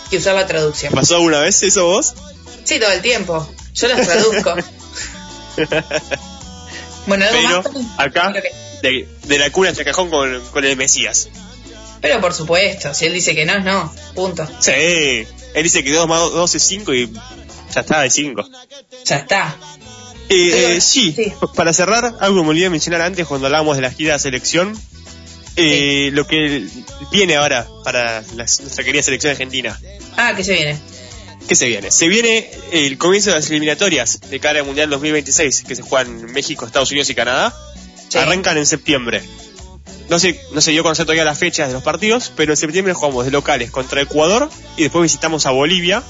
que 0.09 0.17
usar 0.17 0.35
la 0.35 0.47
traducción. 0.47 0.93
¿Pasó 0.93 1.15
alguna 1.15 1.41
vez 1.41 1.61
eso 1.63 1.85
vos? 1.85 2.13
Sí, 2.63 2.79
todo 2.79 2.91
el 2.91 3.01
tiempo. 3.01 3.47
Yo 3.79 3.87
las 3.87 4.07
traduzco. 4.07 4.55
bueno, 7.05 7.25
algo 7.25 7.37
Pero 7.37 7.49
más. 7.49 7.63
Tommy? 7.63 7.87
acá, 7.97 8.33
de, 8.81 9.07
de 9.25 9.39
la 9.39 9.49
cuna 9.51 9.69
hasta 9.69 9.81
el 9.81 9.87
cajón 9.87 10.09
con, 10.09 10.41
con 10.51 10.65
el 10.65 10.75
Mesías. 10.77 11.29
Pero 12.01 12.21
por 12.21 12.33
supuesto, 12.33 12.93
si 12.93 13.05
él 13.05 13.13
dice 13.13 13.33
que 13.33 13.45
no, 13.45 13.55
es 13.57 13.63
no. 13.63 13.93
Punto. 14.13 14.47
Sí, 14.59 14.71
él 14.71 15.63
dice 15.63 15.83
que 15.83 15.91
2 15.91 16.07
más 16.07 16.19
2 16.19 16.55
es 16.55 16.63
5 16.63 16.93
y 16.93 17.11
ya 17.73 17.81
está 17.81 18.01
de 18.01 18.09
5. 18.09 18.47
Ya 19.05 19.15
está. 19.17 19.55
Eh, 20.29 20.75
eh, 20.75 20.81
sí, 20.81 21.15
para 21.55 21.71
cerrar, 21.71 22.15
algo 22.19 22.43
me 22.43 22.49
olvidé 22.49 22.65
de 22.65 22.69
mencionar 22.71 23.01
antes 23.01 23.25
cuando 23.25 23.47
hablábamos 23.47 23.77
de 23.77 23.81
la 23.81 23.91
gira 23.91 24.13
de 24.13 24.19
selección. 24.19 24.77
Eh, 25.55 26.11
Lo 26.13 26.27
que 26.27 26.67
viene 27.11 27.35
ahora 27.35 27.65
para 27.83 28.21
la- 28.35 28.43
nuestra 28.45 28.83
querida 28.83 29.01
selección 29.01 29.31
argentina. 29.31 29.79
Ah, 30.17 30.33
que 30.35 30.43
se 30.43 30.53
viene. 30.53 30.77
¿Qué 31.47 31.55
se 31.55 31.67
viene? 31.67 31.91
Se 31.91 32.07
viene 32.07 32.49
el 32.71 32.97
comienzo 32.97 33.29
de 33.29 33.37
las 33.37 33.49
eliminatorias 33.49 34.19
de 34.29 34.39
cara 34.39 34.59
al 34.59 34.65
Mundial 34.65 34.89
2026, 34.89 35.63
que 35.67 35.75
se 35.75 35.81
juegan 35.81 36.19
en 36.19 36.33
México, 36.33 36.65
Estados 36.65 36.91
Unidos 36.91 37.09
y 37.09 37.15
Canadá. 37.15 37.55
Arrancan 38.19 38.57
en 38.57 38.65
septiembre. 38.65 39.21
No 40.09 40.19
sé, 40.19 40.39
no 40.53 40.61
se 40.61 40.71
dio 40.71 40.81
a 40.81 40.83
conocer 40.83 41.05
todavía 41.05 41.25
las 41.25 41.37
fechas 41.37 41.67
de 41.67 41.73
los 41.73 41.83
partidos, 41.83 42.31
pero 42.35 42.53
en 42.53 42.57
septiembre 42.57 42.93
jugamos 42.93 43.25
de 43.25 43.31
locales 43.31 43.71
contra 43.71 44.01
Ecuador 44.01 44.49
y 44.77 44.83
después 44.83 45.03
visitamos 45.03 45.45
a 45.45 45.51
Bolivia. 45.51 46.01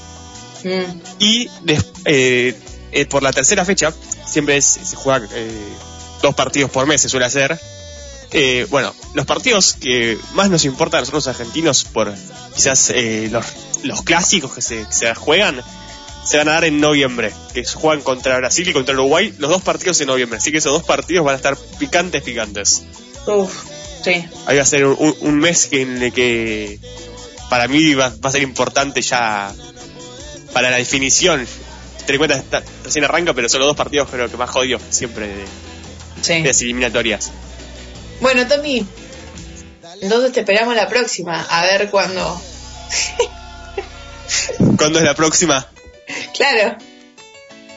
Mm. 0.64 1.00
Y 1.20 1.48
des- 1.62 1.84
eh, 2.04 2.54
eh, 2.92 3.06
por 3.06 3.22
la 3.22 3.32
tercera 3.32 3.64
fecha, 3.64 3.92
siempre 4.26 4.56
es- 4.56 4.78
se 4.84 4.96
juega 4.96 5.26
eh, 5.34 5.50
dos 6.22 6.34
partidos 6.34 6.70
por 6.70 6.86
mes, 6.86 7.00
se 7.00 7.08
suele 7.08 7.26
hacer. 7.26 7.58
Eh, 8.30 8.66
bueno, 8.70 8.94
los 9.14 9.24
partidos 9.26 9.72
que 9.74 10.18
más 10.34 10.50
nos 10.50 10.64
importan 10.64 10.98
a 10.98 11.00
nosotros 11.02 11.26
los 11.26 11.34
argentinos 11.34 11.84
por 11.84 12.12
quizás 12.54 12.90
eh, 12.90 13.28
los, 13.32 13.44
los 13.82 14.02
clásicos 14.02 14.54
que 14.54 14.62
se, 14.62 14.86
que 14.86 14.92
se 14.92 15.14
juegan, 15.14 15.62
se 16.24 16.36
van 16.38 16.48
a 16.48 16.52
dar 16.52 16.64
en 16.64 16.80
noviembre, 16.80 17.32
que 17.54 17.64
juegan 17.64 18.02
contra 18.02 18.36
Brasil 18.38 18.68
y 18.68 18.72
contra 18.72 18.94
Uruguay, 18.94 19.34
los 19.38 19.50
dos 19.50 19.62
partidos 19.62 20.00
en 20.00 20.08
noviembre. 20.08 20.38
Así 20.38 20.50
que 20.52 20.58
esos 20.58 20.72
dos 20.72 20.82
partidos 20.84 21.24
van 21.24 21.34
a 21.34 21.36
estar 21.36 21.56
picantes, 21.78 22.22
picantes. 22.22 22.82
Uf, 23.26 23.52
sí. 24.04 24.24
Ahí 24.46 24.56
va 24.56 24.62
a 24.62 24.66
ser 24.66 24.86
un, 24.86 25.16
un 25.20 25.38
mes 25.38 25.66
que, 25.66 25.82
en 25.82 26.02
el 26.02 26.12
que 26.12 26.78
para 27.50 27.66
mí 27.68 27.94
va, 27.94 28.08
va 28.22 28.28
a 28.28 28.32
ser 28.32 28.42
importante 28.42 29.00
ya 29.02 29.52
para 30.52 30.70
la 30.70 30.76
definición. 30.76 31.46
Ten 32.06 32.14
en 32.14 32.18
cuenta, 32.18 32.36
está- 32.36 32.62
recién 32.84 33.04
arranca, 33.04 33.32
pero 33.34 33.48
son 33.48 33.60
los 33.60 33.68
dos 33.68 33.76
partidos 33.76 34.08
creo 34.10 34.30
que 34.30 34.36
más 34.36 34.50
jodidos 34.50 34.82
siempre 34.90 35.28
de, 35.28 35.44
Sí. 36.22 36.34
de 36.42 36.48
las 36.48 36.60
eliminatorias. 36.62 37.30
Bueno, 38.20 38.46
Tommy, 38.48 38.84
entonces 40.00 40.32
te 40.32 40.40
esperamos 40.40 40.74
la 40.74 40.88
próxima. 40.88 41.42
A 41.48 41.62
ver 41.62 41.90
cuándo. 41.90 42.40
¿Cuándo 44.76 44.98
es 44.98 45.04
la 45.04 45.14
próxima? 45.14 45.66
Claro. 46.34 46.76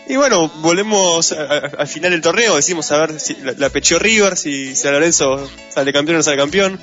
Y 0.08 0.16
bueno, 0.16 0.49
volvemos 0.58 1.32
a- 1.32 1.43
a- 1.43 1.58
al 1.80 1.88
final 1.88 2.12
del 2.12 2.22
torneo, 2.22 2.56
decimos 2.56 2.91
a 2.91 2.97
ver 3.06 3.20
si 3.20 3.36
la, 3.36 3.54
la 3.58 3.70
pecheó 3.70 3.97
River, 3.99 4.36
si 4.38 4.76
San 4.76 4.93
Lorenzo 4.93 5.49
sale 5.74 5.93
campeón 5.93 6.16
o 6.16 6.20
no 6.20 6.24
sale 6.24 6.38
campeón. 6.38 6.80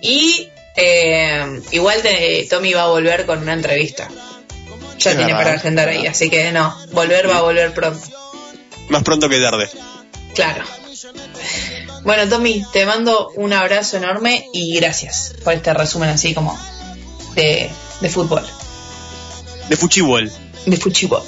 Y 0.00 0.48
eh, 0.76 1.60
igual 1.72 2.00
te- 2.02 2.46
Tommy 2.48 2.72
va 2.72 2.84
a 2.84 2.88
volver 2.88 3.26
con 3.26 3.40
una 3.42 3.52
entrevista. 3.52 4.08
Ya 4.98 5.10
Es 5.12 5.16
tiene 5.16 5.32
verdad. 5.32 5.38
para 5.38 5.56
agendar 5.56 5.88
ahí, 5.88 6.06
así 6.06 6.30
que 6.30 6.50
no, 6.52 6.74
volver 6.92 7.28
va 7.28 7.38
a 7.38 7.42
volver 7.42 7.72
pronto. 7.74 8.00
Más 8.88 9.02
pronto 9.02 9.28
que 9.28 9.38
tarde. 9.40 9.68
Claro. 10.34 10.64
Bueno, 12.02 12.28
Tommy, 12.28 12.64
te 12.72 12.86
mando 12.86 13.30
un 13.36 13.52
abrazo 13.52 13.96
enorme 13.98 14.46
y 14.52 14.74
gracias 14.76 15.34
por 15.44 15.52
este 15.52 15.74
resumen 15.74 16.08
así 16.08 16.32
como 16.34 16.58
de, 17.34 17.68
de 18.00 18.08
fútbol. 18.08 18.44
De 19.68 19.76
Fuchibol. 19.76 20.30
De 20.66 20.76
Fuchibol. 20.76 21.22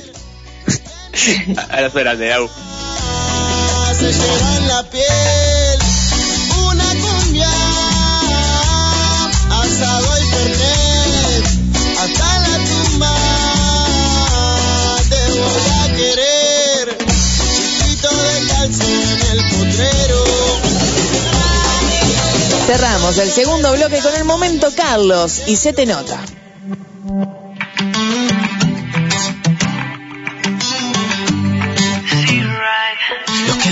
A, 1.56 1.62
a 1.76 1.80
la 1.82 1.88
grande, 1.88 2.32
Au. 2.32 2.48
se 3.98 4.12
lleva 4.12 4.56
en 4.56 4.68
la 4.68 4.82
piel 4.88 5.78
una 6.66 6.84
cumbia, 6.84 7.50
asado 9.50 10.08
y 10.18 10.24
fernet, 10.30 11.44
hasta 12.00 12.38
la 12.38 12.56
tumba 12.68 13.14
te 15.10 15.22
voy 15.32 15.66
a 15.80 15.96
querer, 15.96 16.98
chiquito 17.78 18.08
de 18.08 18.46
calcio 18.48 18.88
en 18.88 19.20
el 19.32 19.40
potrero. 19.50 20.24
Cerramos 22.66 23.18
el 23.18 23.30
segundo 23.30 23.72
bloque 23.72 23.98
con 23.98 24.14
el 24.14 24.24
momento 24.24 24.68
Carlos 24.74 25.42
y 25.46 25.56
se 25.56 25.72
te 25.74 25.84
nota. 25.84 26.20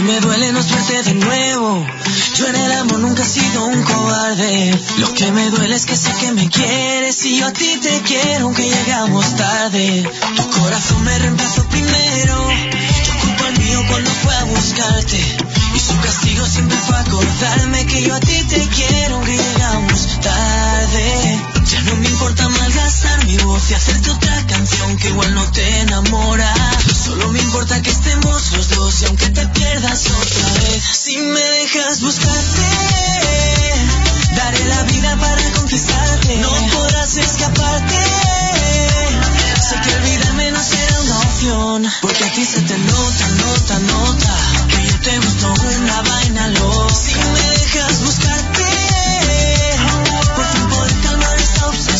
Me 0.08 0.20
duele 0.20 0.52
no 0.52 0.60
es 0.60 1.04
de 1.04 1.14
nuevo. 1.14 1.86
Yo 2.36 2.46
en 2.46 2.56
el 2.56 2.72
amor 2.72 2.98
nunca 3.00 3.22
he 3.22 3.26
sido 3.26 3.66
un 3.66 3.82
cobarde. 3.82 4.80
Lo 4.96 5.12
que 5.12 5.30
me 5.32 5.50
duele 5.50 5.76
es 5.76 5.84
que 5.84 5.96
sé 5.96 6.10
que 6.18 6.32
me 6.32 6.48
quieres 6.48 7.22
y 7.26 7.38
yo 7.38 7.46
a 7.46 7.52
ti 7.52 7.78
te 7.82 8.00
quiero 8.00 8.46
aunque 8.46 8.62
llegamos 8.62 9.36
tarde. 9.36 10.10
Tu 10.36 10.50
corazón 10.50 11.04
me 11.04 11.18
reemplazó 11.18 11.62
primero. 11.64 12.36
Yo 13.06 13.12
culpo 13.20 13.46
el 13.48 13.58
mío 13.58 13.80
cuando 13.88 14.10
fue 14.10 14.34
a 14.34 14.44
buscarte. 14.44 15.20
Y 15.74 15.78
su 15.78 15.94
castigo 16.00 16.46
siempre 16.46 16.78
fue 16.78 16.96
acordarme 16.96 17.84
que 17.84 18.02
yo 18.02 18.14
a 18.14 18.20
ti 18.20 18.42
te 18.48 18.66
quiero 18.68 19.16
aunque 19.16 19.36
llegamos 19.36 20.20
tarde. 20.22 21.57
No 21.84 21.96
me 21.96 22.08
importa 22.08 22.48
malgastar 22.48 23.24
mi 23.24 23.36
voz 23.38 23.70
y 23.70 23.74
hacerte 23.74 24.10
otra 24.10 24.46
canción 24.46 24.96
que 24.96 25.08
igual 25.08 25.34
no 25.34 25.50
te 25.50 25.80
enamora. 25.80 26.52
Solo 27.04 27.28
me 27.32 27.40
importa 27.40 27.80
que 27.82 27.90
estemos 27.90 28.52
los 28.52 28.68
dos 28.68 29.02
y 29.02 29.04
aunque 29.06 29.28
te 29.30 29.46
pierdas 29.46 30.06
otra 30.06 30.52
vez, 30.54 30.82
si 30.84 31.16
me 31.18 31.40
dejas 31.40 32.00
buscarte, 32.00 32.62
daré 34.36 34.64
la 34.64 34.82
vida 34.84 35.16
para 35.16 35.50
conquistarte. 35.52 36.36
No 36.38 36.50
podrás 36.72 37.16
escaparte. 37.16 37.96
Sé 39.68 39.80
que 39.82 39.94
olvidarme 39.94 40.50
no 40.50 40.62
será 40.62 41.00
una 41.00 41.18
opción, 41.20 41.92
porque 42.00 42.24
aquí 42.24 42.44
se 42.44 42.60
te 42.62 42.78
nota, 42.78 43.28
nota, 43.28 43.78
nota 43.80 44.34
que 44.68 44.86
yo 44.86 45.00
te 45.00 45.18
gusto 45.18 45.54
una 45.76 46.02
vaina 46.02 46.48
loca. 46.48 46.94
Si 46.94 47.14
me 47.14 47.42
dejas 47.50 48.00
buscarte, 48.00 48.57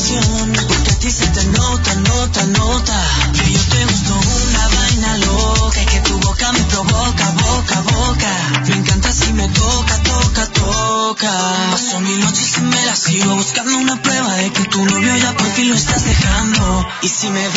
obsesión, 0.08 0.52
porque 0.68 0.90
a 0.90 0.98
ti 0.98 1.10
se 1.10 1.26
te 1.28 1.44
nota, 1.46 1.94
nota, 1.94 2.46
nota 2.46 3.08
que 3.34 3.52
yo 3.52 3.60
te 3.60 3.84
gusto 3.84 4.14
una 4.14 4.68
vaina 4.68 5.18
loca 5.18 5.82
y 5.82 5.86
que 5.86 6.00
tu 6.00 6.18
boca 6.18 6.52
me 6.52 6.60
provoca, 6.64 7.30
boca, 7.32 7.80
boca. 7.82 8.62
Me 8.68 8.74
encanta 8.76 9.12
si 9.12 9.32
me 9.32 9.48
toca, 9.48 10.02
toca, 10.02 10.46
toca. 10.46 11.30
Paso 11.72 12.00
mi 12.00 12.16
noche 12.16 12.42
y 12.58 12.60
me 12.62 12.86
la 12.86 12.96
sigo 12.96 13.34
buscando 13.34 13.76
una 13.76 14.00
prueba 14.02 14.34
de 14.34 14.50
que 14.50 14.64
tu 14.64 14.84
novio 14.84 15.16
ya 15.16 15.32
por 15.36 15.50
fin 15.52 15.68
lo 15.68 15.74
estás 15.74 16.04
dejando. 16.04 16.86
Y 17.02 17.08
si 17.08 17.28
me 17.30 17.48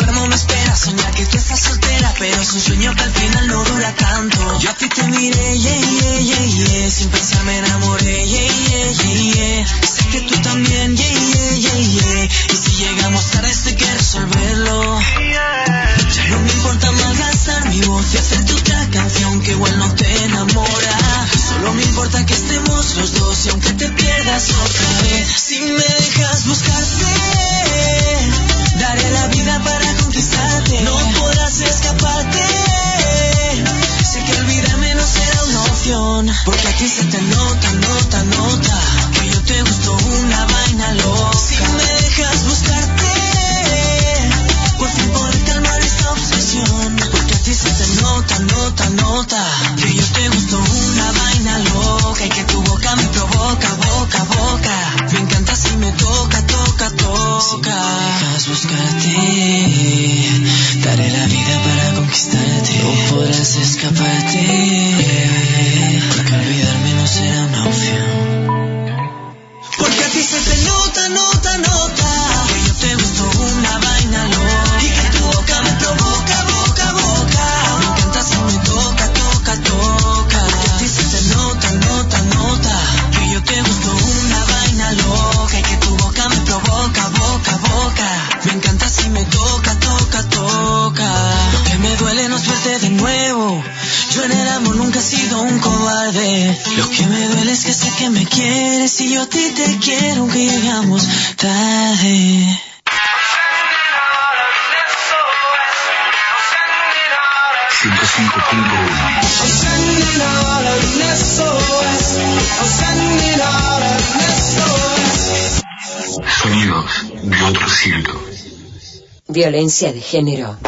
Violencia 119.82 119.92
de 119.92 120.00
género. 120.00 120.58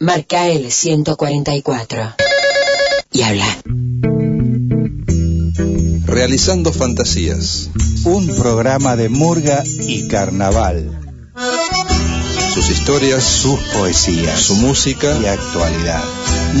Marca 0.00 0.48
el 0.48 0.70
144. 0.70 2.14
Y 3.10 3.22
habla. 3.22 3.46
Realizando 6.04 6.74
Fantasías. 6.74 7.70
Un 8.04 8.26
programa 8.36 8.96
de 8.96 9.08
murga 9.08 9.64
y 9.64 10.08
carnaval. 10.08 11.00
Sus 12.52 12.68
historias, 12.68 13.24
sus 13.24 13.58
poesías, 13.72 14.38
su 14.38 14.56
música 14.56 15.16
y 15.22 15.24
actualidad. 15.24 16.04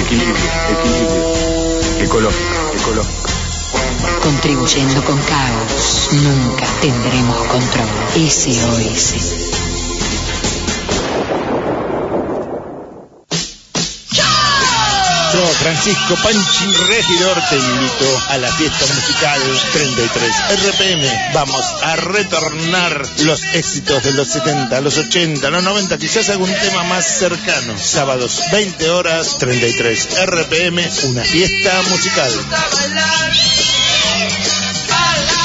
Equilibrio, 0.00 0.34
equilibrio. 0.70 2.04
Ecológico, 2.04 2.76
ecológico. 2.76 3.28
Contribuyendo 4.22 5.04
con 5.04 5.18
caos, 5.18 6.10
nunca 6.12 6.66
tendremos 6.80 7.36
control. 7.48 7.88
SOS. 8.14 9.57
Francisco 15.58 16.14
Panchi, 16.22 16.72
regidor, 16.86 17.36
te 17.48 17.56
invito 17.56 18.22
a 18.28 18.38
la 18.38 18.50
fiesta 18.52 18.86
musical 18.94 19.40
33 19.72 20.34
RPM. 20.50 21.32
Vamos 21.34 21.64
a 21.82 21.96
retornar 21.96 23.08
los 23.24 23.42
éxitos 23.54 24.04
de 24.04 24.12
los 24.12 24.28
70, 24.28 24.80
los 24.80 24.96
80, 24.96 25.50
los 25.50 25.62
90, 25.64 25.98
quizás 25.98 26.28
algún 26.30 26.52
tema 26.54 26.84
más 26.84 27.04
cercano. 27.04 27.76
Sábados 27.76 28.40
20 28.52 28.90
horas 28.90 29.36
33 29.38 30.08
RPM, 30.26 30.88
una 31.04 31.24
fiesta 31.24 31.82
musical. 31.90 32.32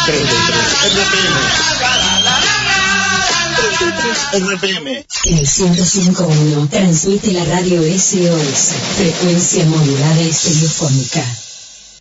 33 0.05 0.23
RPM. 0.93 2.22
33 3.83 4.41
RPM. 4.41 4.87
El 5.25 5.45
105.1 5.45 6.69
transmite 6.69 7.33
la 7.33 7.43
radio 7.43 7.81
SOS, 7.81 8.75
frecuencia 8.95 9.65
modulada 9.65 10.21
y 10.21 10.31
telefónica. 10.31 11.21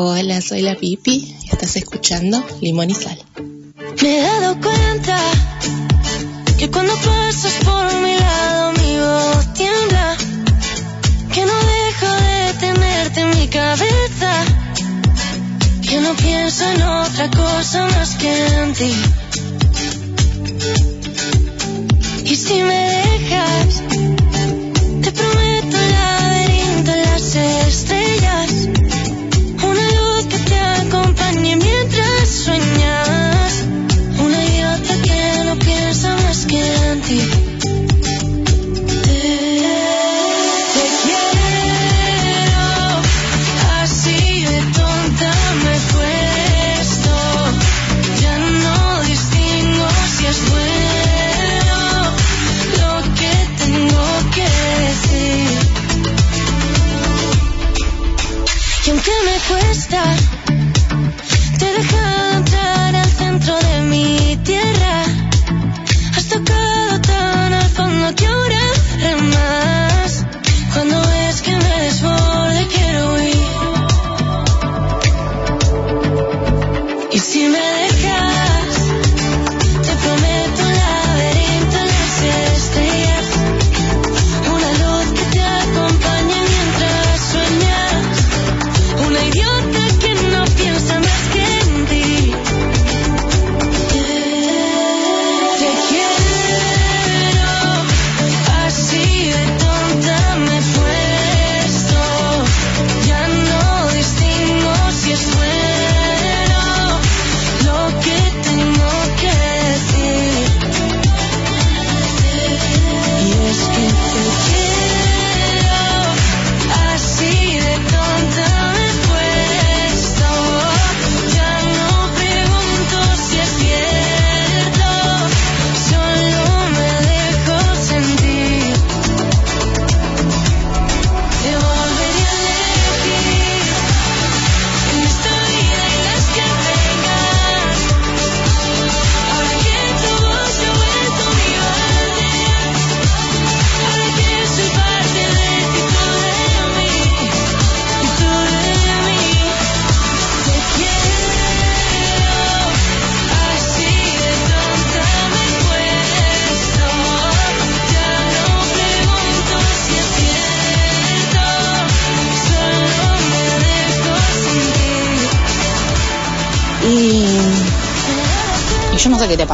Hola, 0.00 0.40
soy 0.40 0.62
la 0.62 0.76
Pipi 0.76 1.36
y 1.42 1.50
estás 1.50 1.74
escuchando 1.74 2.40
Limón 2.60 2.88
y 2.88 2.94
Sal. 2.94 3.18
Me 4.00 4.20
he 4.20 4.22
dado 4.22 4.60
cuenta 4.60 5.18
que 6.56 6.70
cuando 6.70 6.94
pasas 6.94 7.54
por 7.64 8.00
mi 8.00 8.14
lado 8.14 8.72
mi 8.74 8.96
voz 8.96 9.54
tiembla, 9.54 10.16
que 11.34 11.44
no 11.44 11.52
dejo 11.52 12.12
de 12.14 12.54
tenerte 12.60 13.20
en 13.22 13.40
mi 13.40 13.48
cabeza, 13.48 14.44
que 15.82 16.00
no 16.00 16.14
pienso 16.14 16.64
en 16.70 16.80
otra 16.80 17.30
cosa 17.32 17.86
más 17.86 18.14
que 18.14 18.46
en 18.46 18.72
ti. 18.74 18.94
Y 22.24 22.36
si 22.36 22.62
me 22.62 23.02
dejas, 23.02 23.82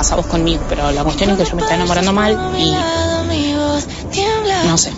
pasa 0.04 0.16
vos 0.16 0.26
conmigo, 0.26 0.62
pero 0.68 0.90
la 0.90 1.02
cuestión 1.02 1.30
es 1.30 1.38
que 1.38 1.46
yo 1.46 1.56
me 1.56 1.62
estoy 1.62 1.76
enamorando 1.76 2.12
mal 2.12 2.32
y 2.58 2.72
no 4.66 4.76
sé. 4.76 4.92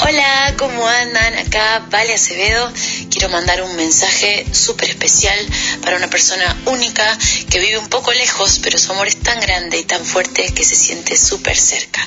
Hola, 0.00 0.54
¿cómo 0.58 0.86
andan? 0.86 1.38
Acá 1.38 1.86
Vale 1.90 2.12
Acevedo. 2.12 2.70
Quiero 3.10 3.30
mandar 3.30 3.62
un 3.62 3.74
mensaje 3.76 4.46
súper 4.52 4.90
especial 4.90 5.38
para 5.82 5.96
una 5.96 6.08
persona 6.08 6.54
única 6.66 7.18
que 7.48 7.60
vive 7.60 7.78
un 7.78 7.88
poco 7.88 8.12
lejos, 8.12 8.60
pero 8.62 8.76
su 8.76 8.92
amor 8.92 9.08
es 9.08 9.16
tan 9.20 9.40
grande 9.40 9.78
y 9.78 9.84
tan 9.84 10.04
fuerte 10.04 10.52
que 10.52 10.62
se 10.62 10.76
siente 10.76 11.16
súper 11.16 11.56
cerca. 11.56 12.06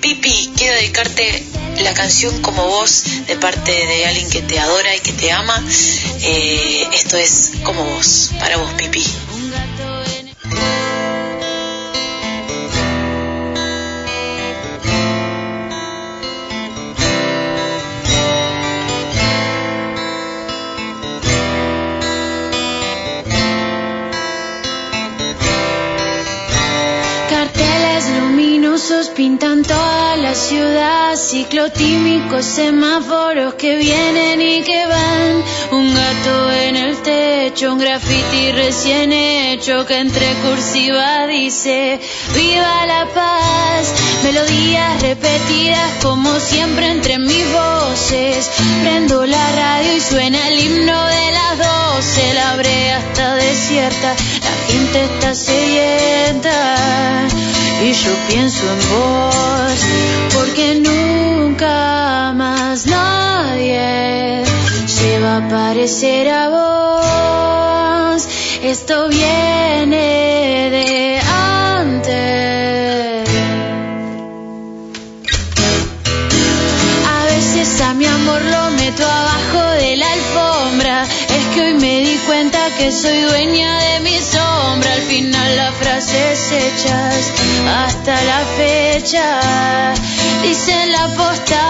Pipi, 0.00 0.52
quiero 0.56 0.74
dedicarte 0.76 1.44
la 1.82 1.94
canción 1.94 2.40
como 2.42 2.66
vos 2.66 3.04
de 3.26 3.36
parte 3.36 3.72
de 3.72 4.06
alguien 4.06 4.30
que 4.30 4.42
te 4.42 4.58
adora 4.58 4.94
y 4.96 5.00
que 5.00 5.12
te 5.12 5.30
ama. 5.32 5.62
Eh, 6.20 6.88
esto 6.94 7.16
es 7.16 7.52
como 7.64 7.84
vos, 7.84 8.30
para 8.38 8.56
vos, 8.56 8.70
Pipi. 8.72 9.04
Pintan 29.14 29.62
toda 29.62 29.91
la 30.32 30.38
ciudad, 30.38 31.16
ciclotímicos 31.16 32.46
semáforos 32.46 33.52
que 33.52 33.76
vienen 33.76 34.40
y 34.40 34.62
que 34.62 34.86
van, 34.86 35.44
un 35.72 35.94
gato 35.94 36.52
en 36.52 36.76
el 36.76 36.96
techo, 37.02 37.70
un 37.70 37.78
graffiti 37.78 38.50
recién 38.52 39.12
hecho 39.12 39.84
que 39.84 39.98
entre 39.98 40.26
cursiva 40.36 41.26
dice, 41.26 42.00
viva 42.34 42.86
la 42.86 43.08
paz, 43.12 43.92
melodías 44.24 45.02
repetidas 45.02 46.02
como 46.02 46.40
siempre 46.40 46.88
entre 46.90 47.18
mis 47.18 47.44
voces, 47.52 48.50
prendo 48.82 49.26
la 49.26 49.52
radio 49.52 49.96
y 49.96 50.00
suena 50.00 50.48
el 50.48 50.58
himno 50.58 51.04
de 51.08 51.30
las 51.32 51.58
doce, 51.58 52.32
la 52.32 52.56
brea 52.56 52.98
está 53.00 53.34
desierta, 53.34 54.16
gente 54.72 55.04
está 55.04 55.34
sedienta 55.34 56.58
y 57.84 57.92
yo 57.92 58.12
pienso 58.28 58.62
en 58.74 58.80
vos 58.90 59.78
porque 60.34 60.66
nunca 60.88 62.32
más 62.34 62.86
nadie 62.86 64.44
se 64.86 65.20
va 65.20 65.36
a 65.38 65.48
parecer 65.48 66.28
a 66.28 66.48
vos. 66.56 68.28
Esto 68.62 69.08
viene 69.08 70.70
de 70.76 71.20
antes. 71.78 73.28
A 77.16 77.24
veces 77.24 77.80
a 77.82 77.92
mi 77.94 78.06
amor 78.06 78.40
lo 78.54 78.61
que 82.82 82.90
soy 82.90 83.20
dueña 83.20 83.78
de 83.78 84.00
mi 84.00 84.18
sombra. 84.18 84.92
Al 84.92 85.02
final 85.02 85.56
las 85.56 85.74
frases 85.76 86.50
hechas 86.50 87.32
hasta 87.78 88.12
la 88.24 88.40
fecha. 88.56 89.92
Dicen 90.42 90.90
la 90.90 91.06
posta 91.18 91.64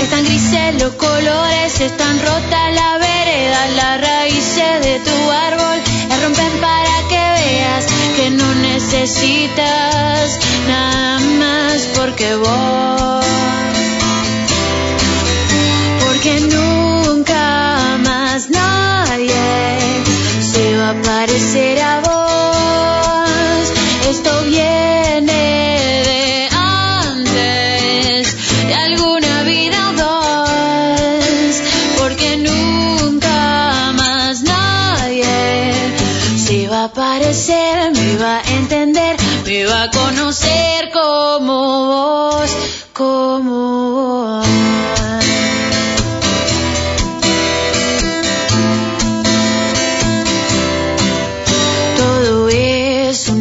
están 0.00 0.24
grises 0.24 0.80
los 0.80 0.94
colores 0.94 1.78
están 1.78 2.18
rotas 2.20 2.66
las 2.74 3.00
veredas 3.00 3.70
las 3.76 4.00
raíces 4.00 4.72
de 4.86 4.98
tu 5.00 5.30
árbol. 5.30 5.78
Las 6.08 6.22
rompen 6.22 6.52
para 6.62 6.94
que 7.10 7.22
veas 7.40 7.84
que 8.16 8.30
no 8.30 8.54
necesitas 8.54 10.38
nada 10.68 11.18
más 11.38 11.76
porque 11.96 12.34
vos. 12.34 13.26
Porque 16.02 16.40
nunca 16.40 17.98
más 18.02 18.48
nadie 18.48 18.79
se 20.90 20.96
va 20.96 20.98
a 20.98 21.02
parecer 21.02 21.80
a 21.80 22.00
vos. 22.00 23.72
Esto 24.08 24.30
viene 24.44 25.32
de 26.04 26.48
antes, 26.52 28.36
de 28.66 28.74
alguna 28.74 29.42
vida 29.44 29.92
dos, 29.96 31.62
porque 31.98 32.36
nunca 32.38 33.92
más 33.92 34.42
nadie 34.42 35.26
se 36.36 36.66
va 36.66 36.84
a 36.84 36.92
parecer, 36.92 37.92
me 37.92 38.16
va 38.16 38.38
a 38.38 38.50
entender, 38.50 39.16
me 39.44 39.66
va 39.66 39.84
a 39.84 39.90
conocer 39.90 40.69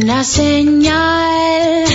una 0.10 0.24
señal, 0.24 1.86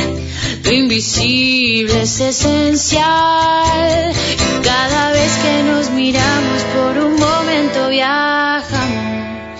lo 0.62 0.70
invisible 0.70 2.02
es 2.02 2.20
esencial. 2.20 4.12
Y 4.12 4.62
cada 4.62 5.10
vez 5.10 5.32
que 5.38 5.64
nos 5.64 5.90
miramos 5.90 6.62
por 6.74 6.96
un 7.06 7.16
momento 7.16 7.88
viajamos, 7.88 9.58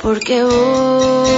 porque 0.00 0.42
vos, 0.42 1.28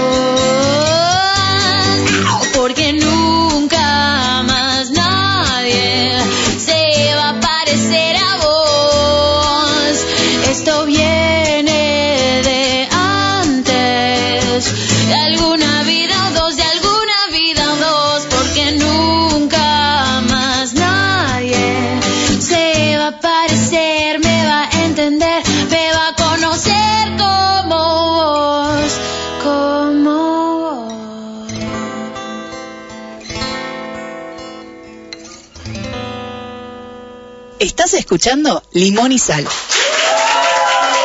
Estás 37.60 37.92
escuchando 37.94 38.62
Limón 38.72 39.10
y 39.10 39.18
Sal. 39.18 39.44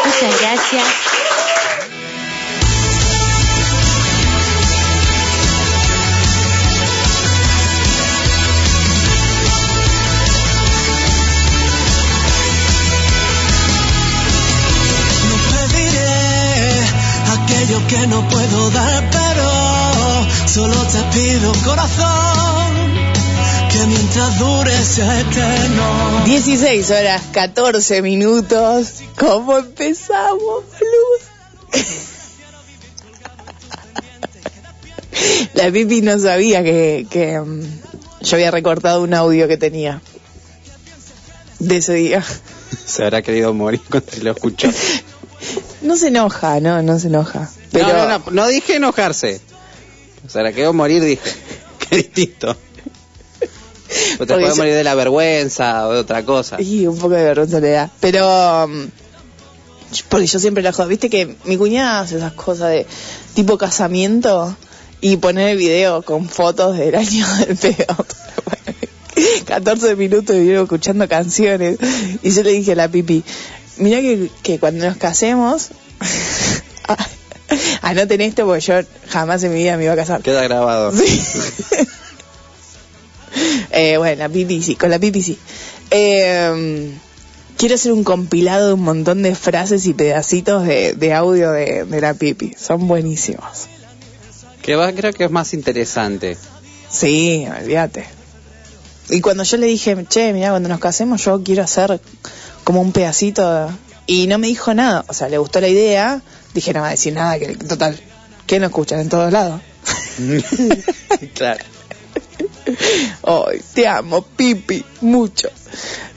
Muchas 0.06 0.42
gracias. 0.42 0.84
pediré 15.50 16.86
aquello 17.32 17.88
que 17.88 18.08
no 18.08 18.30
puedo 18.30 18.70
dar, 18.70 19.10
pero 19.10 20.48
solo 20.48 20.76
te 20.86 21.02
pido 21.18 21.52
corazón 21.66 22.63
mientras 23.88 24.40
dure 24.40 24.72
sea 24.72 25.20
eterno. 25.20 26.24
16 26.26 26.92
horas 26.92 27.22
14 27.32 28.02
minutos. 28.02 29.02
¿Cómo 29.18 29.58
empezamos, 29.58 30.40
boludo? 30.40 31.74
La 35.54 35.72
Pipi 35.72 36.02
no 36.02 36.18
sabía 36.20 36.64
que, 36.64 37.08
que 37.10 37.40
mm, 37.40 37.62
yo 38.22 38.36
había 38.36 38.52
recortado 38.52 39.02
un 39.02 39.14
audio 39.14 39.48
que 39.48 39.58
tenía 39.58 40.02
de 41.60 41.78
ese 41.78 41.94
día. 41.94 42.24
Se 42.86 43.04
habrá 43.04 43.22
querido 43.22 43.54
morir 43.54 43.82
cuando 43.90 44.12
lo 44.22 44.32
escuchó. 44.32 44.70
No 45.82 45.98
se 45.98 46.08
enoja, 46.08 46.60
no, 46.60 46.82
no 46.82 47.00
se 47.00 47.08
enoja. 47.08 47.50
Pero 47.72 47.88
No, 47.88 47.94
no, 47.94 48.20
no, 48.20 48.24
no 48.32 48.48
dije 48.48 48.76
enojarse. 48.76 49.42
Se 50.28 50.40
habrá 50.40 50.52
querido 50.52 50.74
morir, 50.74 51.04
dije. 51.04 51.32
Qué 51.90 51.98
distinto. 51.98 52.56
O 54.20 54.26
te 54.26 54.34
puede 54.34 54.56
morir 54.56 54.74
de 54.74 54.84
la 54.84 54.96
vergüenza 54.96 55.88
o 55.88 55.94
de 55.94 56.00
otra 56.00 56.24
cosa. 56.24 56.62
Y 56.62 56.88
un 56.88 56.98
poco 56.98 57.16
de 57.16 57.24
vergüenza 57.24 57.60
le 57.60 57.70
da. 57.70 57.90
Pero. 58.00 58.66
um, 58.66 58.90
Porque 60.10 60.28
yo 60.28 60.40
siempre 60.40 60.64
la 60.64 60.72
jodo. 60.72 60.88
Viste 60.88 61.10
que 61.10 61.36
mi 61.46 61.58
cuñada 61.58 62.02
hace 62.02 62.18
esas 62.18 62.34
cosas 62.34 62.70
de 62.72 62.86
tipo 63.34 63.58
casamiento 63.58 64.56
y 65.02 65.18
poner 65.18 65.50
el 65.50 65.58
video 65.58 66.02
con 66.02 66.30
fotos 66.30 66.78
del 66.78 66.96
año 66.96 67.28
del 67.48 67.58
pedo. 67.58 68.06
14 69.46 69.96
minutos 69.96 70.36
y 70.36 70.48
yo 70.48 70.64
escuchando 70.64 71.08
canciones. 71.08 71.78
Y 72.22 72.32
yo 72.32 72.44
le 72.44 72.52
dije 72.52 72.72
a 72.72 72.76
la 72.76 72.88
pipi, 72.88 73.24
Mirá 73.78 74.02
que, 74.02 74.30
que 74.44 74.60
cuando 74.60 74.86
nos 74.86 74.98
casemos, 74.98 75.70
anoten 77.82 78.22
esto 78.22 78.46
porque 78.46 78.62
yo 78.62 78.76
jamás 79.10 79.44
en 79.44 79.54
mi 79.54 79.60
vida 79.60 79.78
me 79.78 79.86
iba 79.86 79.94
a 79.94 79.96
casar. 79.96 80.22
Queda 80.22 80.44
grabado. 80.44 80.92
Eh, 83.72 83.98
bueno, 83.98 84.20
la 84.20 84.30
pipi 84.30 84.62
sí, 84.62 84.76
con 84.76 84.90
la 84.92 85.00
pipi 85.00 85.22
sí. 85.22 85.38
Eh, 85.92 86.92
quiero 87.58 87.76
hacer 87.76 87.92
un 87.92 88.04
compilado 88.04 88.68
de 88.68 88.74
un 88.74 88.82
montón 88.82 89.24
de 89.24 89.36
frases 89.36 89.86
y 89.88 89.94
pedacitos 89.94 90.66
de, 90.66 90.94
de 90.94 91.14
audio 91.14 91.52
de, 91.52 91.86
de 91.86 92.02
la 92.02 92.14
pipi. 92.14 92.54
Son 92.58 92.88
buenísimos. 92.88 93.68
Que 94.62 94.76
va, 94.76 94.92
creo 94.94 95.12
que 95.14 95.26
es 95.26 95.32
más 95.32 95.54
interesante. 95.54 96.38
Sí, 96.90 97.46
olvídate. 97.60 98.06
Y 99.10 99.22
cuando 99.22 99.44
yo 99.44 99.58
le 99.58 99.66
dije, 99.68 99.98
che, 100.08 100.32
mira, 100.34 100.52
cuando 100.52 100.70
nos 100.70 100.80
casemos 100.80 101.24
yo 101.26 101.42
quiero 101.44 101.64
hacer 101.64 102.00
como 102.64 102.80
un 102.82 102.92
pedacito 102.92 103.52
de- 103.52 103.72
y 104.06 104.28
no 104.28 104.38
me 104.38 104.48
dijo 104.48 104.74
nada, 104.74 105.04
o 105.08 105.14
sea, 105.14 105.30
le 105.30 105.38
gustó 105.38 105.60
la 105.62 105.68
idea, 105.70 106.22
dije, 106.54 106.74
no 106.74 106.82
va 106.82 106.88
a 106.88 106.92
decir 106.92 107.14
nada, 107.14 107.40
que 107.40 107.56
total, 107.56 108.00
que 108.46 108.60
no 108.60 108.66
escuchan 108.68 109.00
en 109.00 109.10
todos 109.10 109.32
lados. 109.32 109.62
claro. 111.34 111.64
Ay, 113.24 113.62
te 113.74 113.88
amo, 113.88 114.22
Pipi, 114.22 114.84
mucho. 115.02 115.50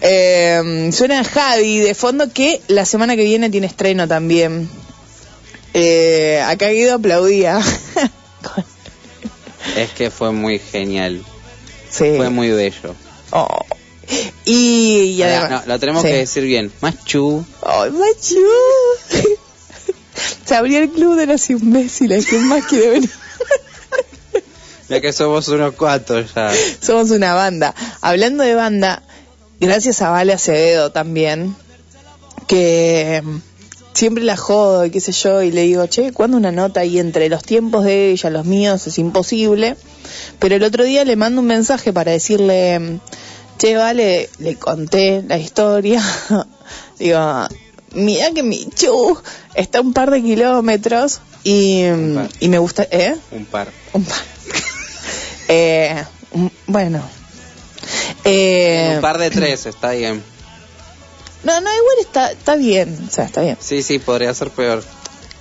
Eh, 0.01 0.91
suena 0.93 1.25
Javi 1.25 1.79
de 1.79 1.95
fondo 1.95 2.33
que 2.33 2.61
la 2.69 2.85
semana 2.85 3.17
que 3.17 3.25
viene 3.25 3.51
tiene 3.51 3.67
estreno 3.67 4.07
también. 4.07 4.69
Eh, 5.75 6.43
acá 6.47 6.69
Guido 6.69 6.95
aplaudía. 6.95 7.61
Es 9.77 9.91
que 9.91 10.11
fue 10.11 10.33
muy 10.33 10.59
genial. 10.59 11.23
Sí. 11.91 12.15
Fue 12.17 12.31
muy 12.31 12.51
bello. 12.51 12.95
Oh. 13.31 13.67
Y, 14.45 15.21
además... 15.21 15.51
no, 15.67 15.73
lo 15.75 15.79
tenemos 15.81 16.03
Sí. 16.03 16.09
que 16.09 16.15
decir 16.15 16.45
bien. 16.45 16.73
Machu. 16.81 17.45
¡Ay, 17.63 17.91
machu! 17.91 19.27
Se 20.47 20.55
abrió 20.55 20.79
el 20.79 20.91
club 20.91 21.17
de 21.17 21.27
los 21.27 21.51
imbéciles. 21.51 22.27
¿Quién 22.27 22.47
más 22.47 22.65
quiere 22.65 22.89
venir? 22.91 23.11
Ya 24.89 25.01
que 25.01 25.13
somos 25.13 25.49
unos 25.49 25.75
cuantos 25.75 26.33
ya. 26.35 26.53
Somos 26.81 27.11
una 27.11 27.35
banda. 27.35 27.75
Hablando 28.01 28.45
de 28.45 28.55
banda, 28.55 29.03
gracias 29.61 30.01
a 30.03 30.11
Vale 30.11 30.33
Acevedo 30.33 30.93
también, 30.93 31.57
que 32.47 33.21
mm, 33.25 33.39
siempre 33.93 34.23
la 34.23 34.37
jodo 34.37 34.85
y 34.85 34.91
qué 34.91 35.01
sé 35.01 35.13
yo, 35.13 35.43
y 35.43 35.51
le 35.51 35.63
digo, 35.63 35.87
che, 35.87 36.13
¿cuándo 36.13 36.37
una 36.37 36.53
nota 36.53 36.81
ahí 36.81 36.99
entre 36.99 37.29
los 37.29 37.43
tiempos 37.43 37.85
de 37.85 38.11
ella, 38.11 38.31
los 38.31 38.47
míos, 38.47 38.87
es 38.87 38.99
imposible? 38.99 39.77
Pero 40.39 40.55
el 40.55 40.63
otro 40.63 40.85
día 40.85 41.05
le 41.05 41.17
mando 41.17 41.41
un 41.41 41.49
mensaje 41.49 41.93
para 41.93 42.13
decirle, 42.13 42.79
mm, 42.79 43.01
che, 43.59 43.77
Vale, 43.77 44.31
le 44.39 44.55
conté 44.57 45.25
la 45.27 45.39
historia. 45.39 46.01
digo, 46.99 47.49
mira 47.93 48.31
que 48.31 48.43
mi 48.43 48.67
chu 48.67 49.19
está 49.55 49.79
a 49.79 49.81
un 49.81 49.93
par 49.93 50.11
de 50.13 50.23
kilómetros 50.23 51.21
y, 51.43 51.83
mm, 51.85 52.29
y 52.41 52.49
me 52.49 52.59
gusta, 52.59 52.87
¿eh? 52.91 53.17
Un 53.33 53.47
par. 53.47 53.69
Un 53.93 54.05
par. 54.05 54.36
Eh, 55.49 56.05
bueno. 56.67 57.03
Eh, 58.25 58.93
Un 58.97 59.01
par 59.01 59.19
de 59.19 59.31
tres, 59.31 59.67
está 59.67 59.93
bien. 59.93 60.23
No, 61.45 61.61
no, 61.61 61.71
igual 61.71 61.97
está, 62.01 62.33
está 62.33 62.57
bien. 62.57 62.99
O 63.07 63.11
sea, 63.11 63.25
está 63.25 63.43
bien. 63.43 63.57
Sí, 63.61 63.83
sí, 63.83 63.99
podría 63.99 64.35
ser 64.35 64.51
peor. 64.51 64.83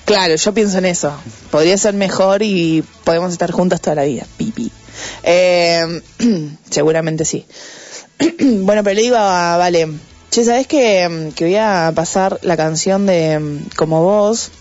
Claro, 0.06 0.36
yo 0.36 0.54
pienso 0.54 0.78
en 0.78 0.86
eso. 0.86 1.12
Podría 1.50 1.78
ser 1.78 1.96
mejor 1.96 2.44
y 2.44 2.84
podemos 3.04 3.32
estar 3.32 3.52
juntas 3.52 3.82
toda 3.82 3.96
la 3.96 4.04
vida. 4.04 4.26
Pipi. 4.38 4.72
Eh, 5.24 6.02
seguramente 6.70 7.26
sí. 7.26 7.46
bueno, 8.40 8.84
pero 8.84 8.94
le 8.94 9.02
digo 9.02 9.18
a 9.18 9.58
Vale, 9.58 9.90
che, 10.30 10.46
¿sabes 10.46 10.68
que, 10.68 11.32
que 11.36 11.46
voy 11.46 11.56
a 11.56 11.92
pasar 11.96 12.40
la 12.44 12.56
canción 12.56 13.08
de 13.08 13.60
Como 13.76 14.04
vos? 14.04 14.52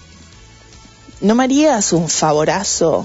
¿No 1.21 1.35
me 1.35 1.45
harías 1.45 1.93
un 1.93 2.09
favorazo? 2.09 3.05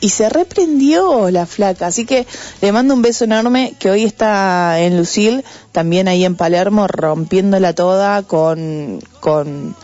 Y 0.00 0.10
se 0.10 0.28
reprendió 0.28 1.30
la 1.30 1.46
flaca, 1.46 1.86
así 1.86 2.04
que 2.04 2.26
le 2.60 2.72
mando 2.72 2.94
un 2.94 3.02
beso 3.02 3.24
enorme 3.24 3.74
que 3.78 3.90
hoy 3.90 4.04
está 4.04 4.80
en 4.80 4.98
Lucil, 4.98 5.44
también 5.72 6.08
ahí 6.08 6.24
en 6.24 6.36
Palermo, 6.36 6.86
rompiéndola 6.88 7.74
toda 7.74 8.22
con, 8.22 9.00
con 9.20 9.74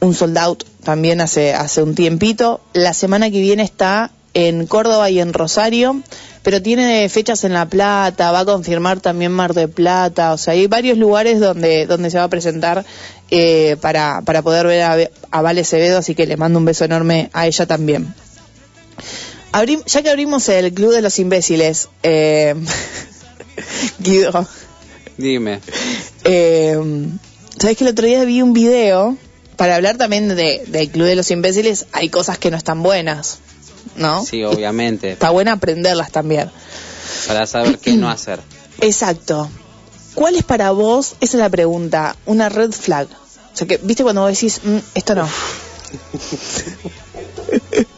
un 0.00 0.14
sold 0.14 0.38
out 0.38 0.64
también 0.82 1.20
hace, 1.20 1.52
hace 1.52 1.82
un 1.82 1.94
tiempito. 1.94 2.60
La 2.72 2.94
semana 2.94 3.30
que 3.30 3.40
viene 3.40 3.62
está 3.62 4.10
en 4.34 4.66
Córdoba 4.66 5.10
y 5.10 5.20
en 5.20 5.32
Rosario, 5.32 6.00
pero 6.42 6.62
tiene 6.62 7.08
fechas 7.08 7.44
en 7.44 7.52
La 7.52 7.66
Plata, 7.66 8.30
va 8.30 8.40
a 8.40 8.44
confirmar 8.44 9.00
también 9.00 9.32
Mar 9.32 9.52
de 9.54 9.68
Plata, 9.68 10.32
o 10.32 10.38
sea, 10.38 10.54
hay 10.54 10.66
varios 10.66 10.96
lugares 10.96 11.40
donde, 11.40 11.86
donde 11.86 12.10
se 12.10 12.18
va 12.18 12.24
a 12.24 12.28
presentar 12.28 12.84
eh, 13.30 13.76
para, 13.80 14.22
para 14.24 14.42
poder 14.42 14.66
ver 14.66 14.82
a, 14.82 14.96
a 15.30 15.42
Vale 15.42 15.62
Acevedo, 15.62 15.98
así 15.98 16.14
que 16.14 16.26
le 16.26 16.36
mando 16.36 16.58
un 16.58 16.64
beso 16.64 16.84
enorme 16.84 17.30
a 17.32 17.46
ella 17.46 17.66
también. 17.66 18.14
Abrim- 19.52 19.84
ya 19.86 20.02
que 20.02 20.10
abrimos 20.10 20.48
el 20.48 20.72
Club 20.74 20.92
de 20.92 21.02
los 21.02 21.18
Imbéciles, 21.18 21.88
eh, 22.02 22.54
Guido, 23.98 24.46
Dime. 25.16 25.60
eh, 26.24 26.78
¿sabes 27.58 27.76
que 27.76 27.84
el 27.84 27.90
otro 27.90 28.06
día 28.06 28.24
vi 28.24 28.42
un 28.42 28.52
video? 28.52 29.16
Para 29.56 29.74
hablar 29.74 29.96
también 29.96 30.28
de, 30.28 30.62
del 30.68 30.90
Club 30.90 31.06
de 31.06 31.16
los 31.16 31.30
Imbéciles, 31.30 31.86
hay 31.92 32.10
cosas 32.10 32.38
que 32.38 32.50
no 32.50 32.56
están 32.56 32.82
buenas, 32.82 33.38
¿no? 33.96 34.24
Sí, 34.24 34.44
obviamente. 34.44 35.10
Está 35.12 35.30
buena 35.30 35.52
aprenderlas 35.52 36.12
también. 36.12 36.50
Para 37.26 37.46
saber 37.46 37.78
qué 37.78 37.94
no 37.94 38.08
hacer. 38.08 38.40
Exacto. 38.80 39.50
¿Cuál 40.14 40.36
es 40.36 40.44
para 40.44 40.70
vos, 40.70 41.14
esa 41.20 41.36
es 41.38 41.40
la 41.40 41.48
pregunta, 41.50 42.14
una 42.26 42.48
red 42.48 42.70
flag? 42.72 43.08
O 43.08 43.56
sea, 43.56 43.66
que, 43.66 43.78
¿viste 43.78 44.04
cuando 44.04 44.22
vos 44.22 44.30
decís, 44.32 44.60
"Mm, 44.62 44.78
esto 44.94 45.14
no? 45.16 45.28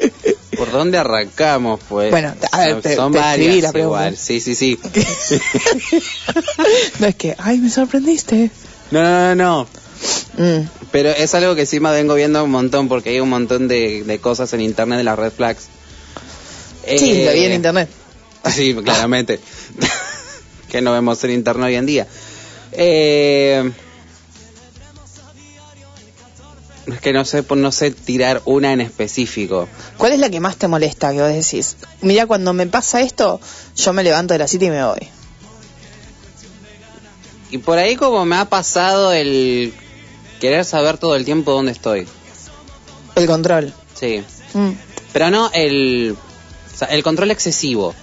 ¿Por 0.61 0.73
dónde 0.73 0.99
arrancamos, 0.99 1.81
pues? 1.89 2.11
Bueno, 2.11 2.35
a 2.53 2.59
ver, 2.61 2.83
te- 2.83 2.95
son 2.95 3.13
te 3.13 3.19
varias 3.19 3.73
la 3.73 3.81
igual. 3.81 4.17
Sí, 4.17 4.41
sí, 4.41 4.55
sí. 4.55 4.79
no 6.99 7.07
es 7.07 7.15
que, 7.15 7.35
ay, 7.39 7.59
me 7.59 7.71
sorprendiste. 7.71 8.51
No, 8.91 9.03
no, 9.03 9.35
no, 9.35 9.37
no. 9.37 9.69
Mm. 10.45 10.67
Pero 10.93 11.09
es 11.11 11.35
algo 11.35 11.55
que 11.55 11.65
sí 11.65 11.81
me 11.81 11.91
vengo 11.93 12.15
viendo 12.15 12.45
un 12.45 12.51
montón 12.51 12.89
porque 12.89 13.11
hay 13.11 13.21
un 13.21 13.31
montón 13.31 13.69
de, 13.69 14.03
de 14.05 14.19
cosas 14.19 14.53
en 14.53 14.61
internet 14.61 14.99
de 14.99 15.05
las 15.05 15.19
red 15.19 15.33
flags. 15.33 15.63
Sí, 16.87 17.23
Eh, 17.23 17.27
lo 17.27 17.33
vi 17.33 17.45
en 17.47 17.53
internet. 17.53 17.89
Sí, 18.51 18.75
claramente. 18.75 19.39
que 20.71 20.81
no 20.83 20.93
vemos 20.93 21.23
en 21.25 21.31
internet 21.33 21.67
hoy 21.69 21.75
en 21.77 21.87
día. 21.87 22.07
Eh, 22.73 23.71
es 26.87 27.01
que 27.01 27.13
no 27.13 27.25
sé, 27.25 27.43
pues, 27.43 27.61
no 27.61 27.73
sé 27.73 27.91
tirar 27.91 28.43
una 28.45 28.73
en 28.73 28.81
específico. 28.81 29.69
¿Cuál 29.97 30.13
es 30.13 30.19
la 30.19 30.31
que 30.31 30.41
más 30.41 30.57
te 30.57 30.67
molesta 30.69 31.13
que 31.13 31.21
vos 31.21 31.33
decís? 31.33 31.77
Mira, 32.01 32.27
cuando 32.27 32.53
me 32.53 32.67
pasa 32.67 33.01
esto, 33.01 33.41
yo 33.77 33.93
me 33.93 34.03
levanto 34.03 34.35
de 34.35 34.39
la 34.39 34.49
cita 34.49 34.65
y 34.65 34.71
me 34.71 34.85
voy. 34.85 35.09
Y 37.51 37.59
por 37.59 37.79
ahí 37.79 37.97
como 37.97 38.25
me 38.25 38.37
ha 38.37 38.45
pasado 38.45 39.13
el 39.13 39.75
querer 40.41 40.65
saber 40.65 40.99
todo 40.99 41.17
el 41.17 41.25
tiempo 41.25 41.53
dónde 41.53 41.73
estoy. 41.73 42.07
El 43.17 43.27
control. 43.27 43.75
Sí. 43.99 44.23
Mm. 44.55 44.71
Pero 45.13 45.31
no 45.31 45.51
el, 45.53 46.17
o 46.73 46.77
sea, 46.79 46.89
el 46.89 47.03
control 47.03 47.31
excesivo, 47.33 47.95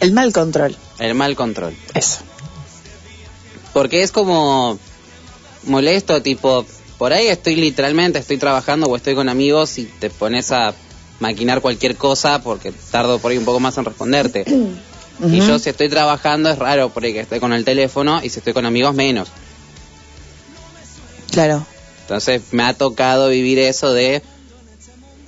El 0.00 0.12
mal 0.12 0.32
control. 0.32 0.76
el 0.98 1.14
mal 1.14 1.34
control. 1.34 1.76
Eso. 1.94 2.20
Porque 3.72 4.02
es 4.02 4.12
como 4.12 4.78
molesto, 5.64 6.22
tipo, 6.22 6.64
por 7.02 7.12
ahí 7.12 7.26
estoy 7.26 7.56
literalmente, 7.56 8.20
estoy 8.20 8.38
trabajando 8.38 8.86
o 8.86 8.94
estoy 8.94 9.16
con 9.16 9.28
amigos 9.28 9.76
y 9.78 9.86
te 9.86 10.08
pones 10.08 10.52
a 10.52 10.72
maquinar 11.18 11.60
cualquier 11.60 11.96
cosa 11.96 12.40
porque 12.44 12.70
tardo 12.92 13.18
por 13.18 13.32
ahí 13.32 13.38
un 13.38 13.44
poco 13.44 13.58
más 13.58 13.76
en 13.76 13.84
responderte. 13.84 14.44
Y 15.20 15.38
yo 15.40 15.58
si 15.58 15.68
estoy 15.68 15.88
trabajando 15.88 16.48
es 16.48 16.60
raro 16.60 16.90
por 16.90 17.02
ahí 17.02 17.12
que 17.12 17.18
estoy 17.18 17.40
con 17.40 17.52
el 17.52 17.64
teléfono 17.64 18.20
y 18.22 18.28
si 18.28 18.38
estoy 18.38 18.52
con 18.52 18.66
amigos 18.66 18.94
menos. 18.94 19.30
Claro. 21.32 21.66
Entonces 22.02 22.40
me 22.52 22.62
ha 22.62 22.74
tocado 22.74 23.30
vivir 23.30 23.58
eso 23.58 23.92
de 23.92 24.22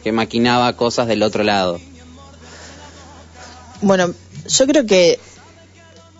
que 0.04 0.12
maquinaba 0.12 0.74
cosas 0.74 1.08
del 1.08 1.24
otro 1.24 1.42
lado. 1.42 1.80
Bueno, 3.82 4.14
yo 4.46 4.66
creo 4.68 4.86
que 4.86 5.18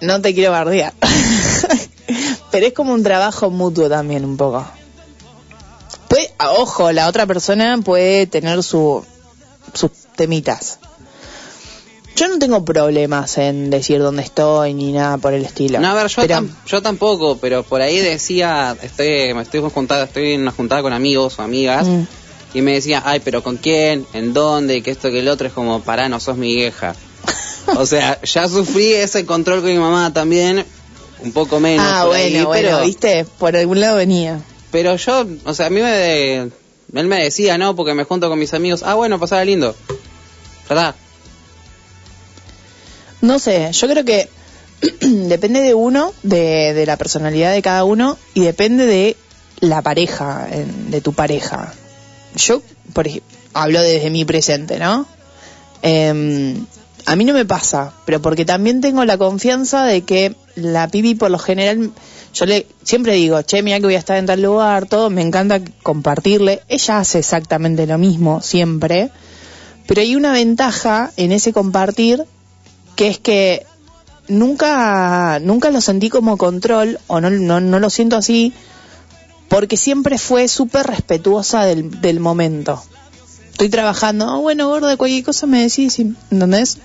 no 0.01 0.21
te 0.21 0.35
quiero 0.35 0.51
bardear. 0.51 0.95
Pero 2.51 2.67
es 2.67 2.73
como 2.73 2.93
un 2.93 3.05
trabajo 3.05 3.51
mutuo 3.51 3.89
también 3.89 4.25
un 4.25 4.37
poco. 4.37 4.67
Ojo, 6.39 6.93
la 6.93 7.09
otra 7.09 7.27
persona 7.27 7.79
puede 7.85 8.27
tener 8.27 8.63
su, 8.63 9.05
sus 9.73 9.91
temitas. 10.17 10.79
Yo 12.17 12.29
no 12.29 12.39
tengo 12.39 12.65
problemas 12.65 13.39
en 13.39 13.71
decir 13.71 13.99
dónde 14.01 14.23
estoy 14.23 14.73
ni 14.75 14.93
nada 14.93 15.19
por 15.19 15.33
el 15.33 15.45
estilo. 15.45 15.81
No, 15.81 15.89
a 15.89 15.95
ver, 15.95 16.07
yo, 16.09 16.23
Pero- 16.23 16.37
tam- 16.37 16.51
yo 16.67 16.81
tampoco, 16.83 17.39
pero 17.39 17.65
por 17.65 17.81
ahí 17.81 17.99
decía, 17.99 18.77
estoy, 18.83 19.35
me 19.35 19.43
estoy 19.43 19.61
juntada, 19.73 20.05
estoy 20.05 20.35
en 20.35 20.43
una 20.43 20.53
juntada 20.53 20.83
con 20.83 20.93
amigos 20.93 21.39
o 21.39 21.43
amigas, 21.43 21.87
Mm. 21.89 22.03
y 22.55 22.63
me 22.63 22.75
decía, 22.75 23.03
ay, 23.05 23.21
pero 23.25 23.43
¿con 23.43 23.57
quién? 23.57 24.07
¿En 24.13 24.33
dónde? 24.33 24.81
Que 24.83 24.93
esto 24.93 25.11
que 25.11 25.21
el 25.21 25.29
otro 25.29 25.49
es 25.49 25.53
como, 25.53 25.81
pará, 25.83 26.09
no 26.09 26.21
sos 26.21 26.37
mi 26.37 26.55
vieja. 26.55 26.95
o 27.79 27.85
sea, 27.87 28.21
ya 28.23 28.49
sufrí 28.49 28.93
ese 28.93 29.27
control 29.27 29.63
con 29.63 29.71
mi 29.73 29.79
mamá 29.79 30.13
también, 30.13 30.65
un 31.21 31.33
poco 31.33 31.59
menos. 31.59 31.85
ah, 31.89 32.03
ahí, 32.03 32.07
bueno, 32.33 32.47
bueno, 32.49 32.69
pero 32.71 32.85
viste, 32.87 33.25
por 33.25 33.57
algún 33.57 33.81
lado 33.81 33.97
venía. 33.97 34.39
Pero 34.75 34.97
yo, 34.97 35.25
o 35.45 35.55
sea, 35.55 35.67
a 35.67 35.71
mí 35.71 35.81
me... 35.81 35.89
de- 35.89 36.51
él 36.95 37.07
me 37.07 37.23
decía, 37.23 37.57
no, 37.59 37.77
porque 37.77 37.95
me 37.95 38.03
junto 38.03 38.29
con 38.29 38.41
mis 38.41 38.55
amigos. 38.55 38.83
Ah, 38.85 38.95
bueno, 38.95 39.21
pasaba 39.21 39.45
lindo. 39.45 39.73
¿Verdad? 40.69 40.97
No 43.21 43.39
sé, 43.39 43.71
yo 43.73 43.87
creo 43.89 44.05
que 44.05 44.29
depende 45.01 45.61
de 45.61 45.75
uno, 45.75 46.13
de, 46.25 46.75
de 46.75 46.87
la 46.87 46.97
personalidad 46.97 47.53
de 47.53 47.63
cada 47.63 47.85
uno 47.85 48.19
y 48.35 48.41
depende 48.41 48.85
de 48.87 49.17
la 49.61 49.81
pareja, 49.81 50.49
de 50.89 51.01
tu 51.01 51.13
pareja. 51.13 51.73
Yo, 52.35 52.61
por 52.93 53.07
ejemplo, 53.07 53.29
hablo 53.53 53.81
desde 53.81 54.11
mi 54.11 54.25
presente, 54.25 54.81
¿no? 54.81 55.07
Em, 55.83 56.67
a 57.07 57.15
mí 57.15 57.25
no 57.25 57.33
me 57.33 57.45
pasa, 57.45 57.93
pero 58.07 58.21
porque 58.21 58.45
también 58.45 58.81
tengo 58.81 59.05
la 59.05 59.19
confianza 59.19 59.85
de 59.85 60.03
que 60.03 60.35
la 60.57 60.89
pibi 60.89 61.15
por 61.15 61.31
lo 61.31 61.39
general, 61.39 61.93
yo 62.35 62.47
le 62.47 62.67
siempre 62.83 63.15
digo, 63.15 63.41
che, 63.43 63.63
mira 63.63 63.79
que 63.79 63.87
voy 63.87 63.95
a 63.95 63.99
estar 63.99 64.17
en 64.17 64.27
tal 64.27 64.43
lugar, 64.43 64.87
todo, 64.87 65.09
me 65.11 65.23
encanta 65.23 65.61
compartirle. 65.83 66.63
Ella 66.69 66.99
hace 66.99 67.21
exactamente 67.21 67.87
lo 67.87 67.97
mismo 67.97 68.41
siempre, 68.43 69.11
pero 69.87 70.01
hay 70.01 70.17
una 70.17 70.33
ventaja 70.33 71.13
en 71.17 71.33
ese 71.33 71.53
compartir 71.53 72.25
que 72.97 73.09
es 73.09 73.19
que 73.19 73.65
nunca 74.29 75.39
nunca 75.41 75.71
lo 75.71 75.81
sentí 75.81 76.09
como 76.09 76.37
control 76.37 76.99
o 77.07 77.21
no, 77.21 77.31
no, 77.31 77.61
no 77.61 77.79
lo 77.79 77.91
siento 77.91 78.17
así 78.17 78.53
porque 79.49 79.77
siempre 79.77 80.19
fue 80.19 80.49
súper 80.49 80.87
respetuosa 80.87 81.65
del, 81.65 82.01
del 82.01 82.19
momento. 82.19 82.83
Estoy 83.53 83.69
trabajando, 83.69 84.29
ah, 84.29 84.39
bueno, 84.39 84.69
gordo, 84.69 84.97
cualquier 84.99 85.23
cosa 85.23 85.47
me 85.47 85.63
decís, 85.63 85.99
¿entendés? 86.01 86.79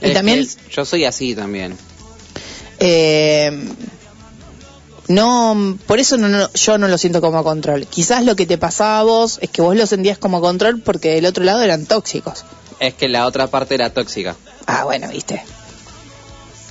Y 0.00 0.06
Es 0.06 0.14
también, 0.14 0.46
yo 0.72 0.84
soy 0.86 1.04
así 1.04 1.34
también. 1.34 1.76
eh, 2.78 3.50
no, 5.08 5.78
por 5.86 5.98
eso 6.00 6.16
no, 6.16 6.28
no- 6.28 6.50
yo 6.52 6.78
no 6.78 6.88
lo 6.88 6.98
siento 6.98 7.20
como 7.20 7.42
control. 7.44 7.86
Quizás 7.86 8.24
lo 8.24 8.34
que 8.36 8.46
te 8.46 8.58
pasaba 8.58 9.00
a 9.00 9.02
vos 9.04 9.38
es 9.40 9.50
que 9.50 9.62
vos 9.62 9.76
lo 9.76 9.86
sentías 9.86 10.18
como 10.18 10.40
control 10.40 10.80
porque 10.80 11.10
del 11.14 11.26
otro 11.26 11.44
lado 11.44 11.62
eran 11.62 11.86
tóxicos. 11.86 12.44
Es 12.80 12.94
que 12.94 13.08
la 13.08 13.26
otra 13.26 13.46
parte 13.46 13.74
era 13.74 13.90
tóxica. 13.90 14.36
Ah, 14.66 14.84
bueno, 14.84 15.08
viste. 15.08 15.42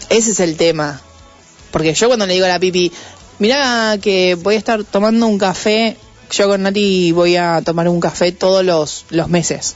Ese 0.09 0.31
es 0.31 0.39
el 0.39 0.55
tema. 0.57 1.01
Porque 1.71 1.93
yo 1.93 2.07
cuando 2.07 2.25
le 2.27 2.33
digo 2.33 2.45
a 2.45 2.49
la 2.49 2.59
pipi, 2.59 2.91
mira 3.39 3.97
que 4.01 4.35
voy 4.35 4.55
a 4.55 4.57
estar 4.57 4.83
tomando 4.83 5.27
un 5.27 5.37
café, 5.37 5.97
yo 6.31 6.47
con 6.47 6.61
Nati 6.63 7.11
voy 7.11 7.35
a 7.37 7.61
tomar 7.63 7.87
un 7.89 7.99
café 7.99 8.31
todos 8.31 8.63
los, 8.63 9.05
los 9.09 9.29
meses. 9.29 9.75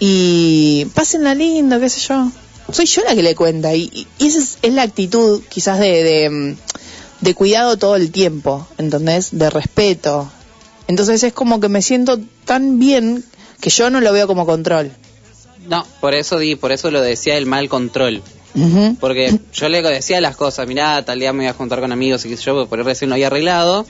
Y 0.00 0.86
pásenla 0.94 1.34
lindo, 1.34 1.80
qué 1.80 1.88
sé 1.88 2.00
yo. 2.00 2.30
Soy 2.72 2.86
yo 2.86 3.02
la 3.04 3.14
que 3.14 3.22
le 3.22 3.34
cuenta. 3.34 3.74
Y, 3.74 4.06
y 4.18 4.26
esa 4.26 4.38
es, 4.38 4.58
es 4.62 4.72
la 4.72 4.82
actitud 4.82 5.42
quizás 5.48 5.78
de, 5.78 6.02
de, 6.02 6.30
mm, 6.30 6.56
de 7.24 7.34
cuidado 7.34 7.78
todo 7.78 7.96
el 7.96 8.10
tiempo, 8.10 8.66
¿entendés? 8.76 9.30
De 9.32 9.48
respeto. 9.48 10.30
Entonces 10.88 11.22
es 11.22 11.32
como 11.32 11.58
que 11.58 11.70
me 11.70 11.80
siento 11.80 12.20
tan 12.44 12.78
bien 12.78 13.24
que 13.62 13.70
yo 13.70 13.88
no 13.88 14.02
lo 14.02 14.12
veo 14.12 14.26
como 14.26 14.44
control. 14.44 14.92
No, 15.66 15.86
por 16.02 16.14
eso 16.14 16.38
di, 16.38 16.54
por 16.54 16.70
eso 16.70 16.90
lo 16.90 17.00
decía 17.00 17.38
el 17.38 17.46
mal 17.46 17.70
control. 17.70 18.22
Porque 19.00 19.40
yo 19.54 19.70
le 19.70 19.80
decía 19.80 20.20
las 20.20 20.36
cosas, 20.36 20.68
mirá, 20.68 21.02
tal 21.02 21.18
día 21.18 21.32
me 21.32 21.44
voy 21.44 21.46
a 21.46 21.54
juntar 21.54 21.80
con 21.80 21.92
amigos 21.92 22.26
y 22.26 22.28
qué 22.28 22.36
sé 22.36 22.42
yo, 22.42 22.54
porque 22.54 22.68
por 22.68 22.78
ahí 22.80 22.84
recién 22.84 23.08
lo 23.08 23.14
había 23.14 23.28
arreglado. 23.28 23.86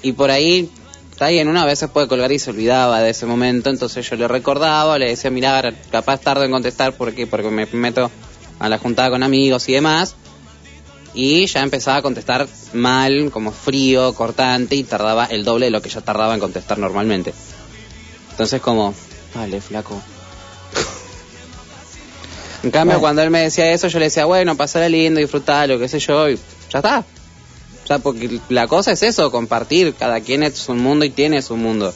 Y 0.00 0.12
por 0.12 0.30
ahí, 0.30 0.70
está 1.10 1.28
bien, 1.28 1.48
una 1.48 1.66
vez 1.66 1.80
se 1.80 1.88
puede 1.88 2.08
colgar 2.08 2.32
y 2.32 2.38
se 2.38 2.48
olvidaba 2.48 3.02
de 3.02 3.10
ese 3.10 3.26
momento, 3.26 3.68
entonces 3.68 4.08
yo 4.08 4.16
le 4.16 4.26
recordaba, 4.26 4.98
le 4.98 5.10
decía, 5.10 5.30
mirá, 5.30 5.70
capaz 5.90 6.22
tardo 6.22 6.44
en 6.44 6.50
contestar 6.50 6.94
porque, 6.96 7.26
porque 7.26 7.50
me 7.50 7.66
meto 7.66 8.10
a 8.58 8.70
la 8.70 8.78
juntada 8.78 9.10
con 9.10 9.22
amigos 9.22 9.68
y 9.68 9.74
demás. 9.74 10.16
Y 11.14 11.46
ya 11.46 11.62
empezaba 11.62 11.98
a 11.98 12.02
contestar 12.02 12.46
mal, 12.72 13.30
como 13.30 13.52
frío, 13.52 14.14
cortante, 14.14 14.76
y 14.76 14.84
tardaba 14.84 15.26
el 15.26 15.44
doble 15.44 15.66
de 15.66 15.70
lo 15.70 15.82
que 15.82 15.90
yo 15.90 16.00
tardaba 16.02 16.32
en 16.34 16.40
contestar 16.40 16.78
normalmente. 16.78 17.34
Entonces 18.30 18.60
como, 18.62 18.94
vale, 19.34 19.60
flaco. 19.60 20.00
En 22.62 22.70
cambio, 22.70 22.92
Bueno. 22.94 23.00
cuando 23.00 23.22
él 23.22 23.30
me 23.30 23.40
decía 23.40 23.72
eso, 23.72 23.88
yo 23.88 23.98
le 23.98 24.06
decía, 24.06 24.24
bueno, 24.24 24.56
pasará 24.56 24.88
lindo, 24.88 25.20
disfrutarlo, 25.20 25.78
qué 25.78 25.88
sé 25.88 25.98
yo, 25.98 26.30
y 26.30 26.38
ya 26.72 26.78
está. 26.78 27.04
O 27.82 27.86
sea, 27.86 27.98
porque 27.98 28.38
la 28.48 28.68
cosa 28.68 28.92
es 28.92 29.02
eso, 29.02 29.30
compartir. 29.32 29.94
Cada 29.94 30.20
quien 30.20 30.44
es 30.44 30.68
un 30.68 30.78
mundo 30.78 31.04
y 31.04 31.10
tiene 31.10 31.42
su 31.42 31.56
mundo. 31.56 31.92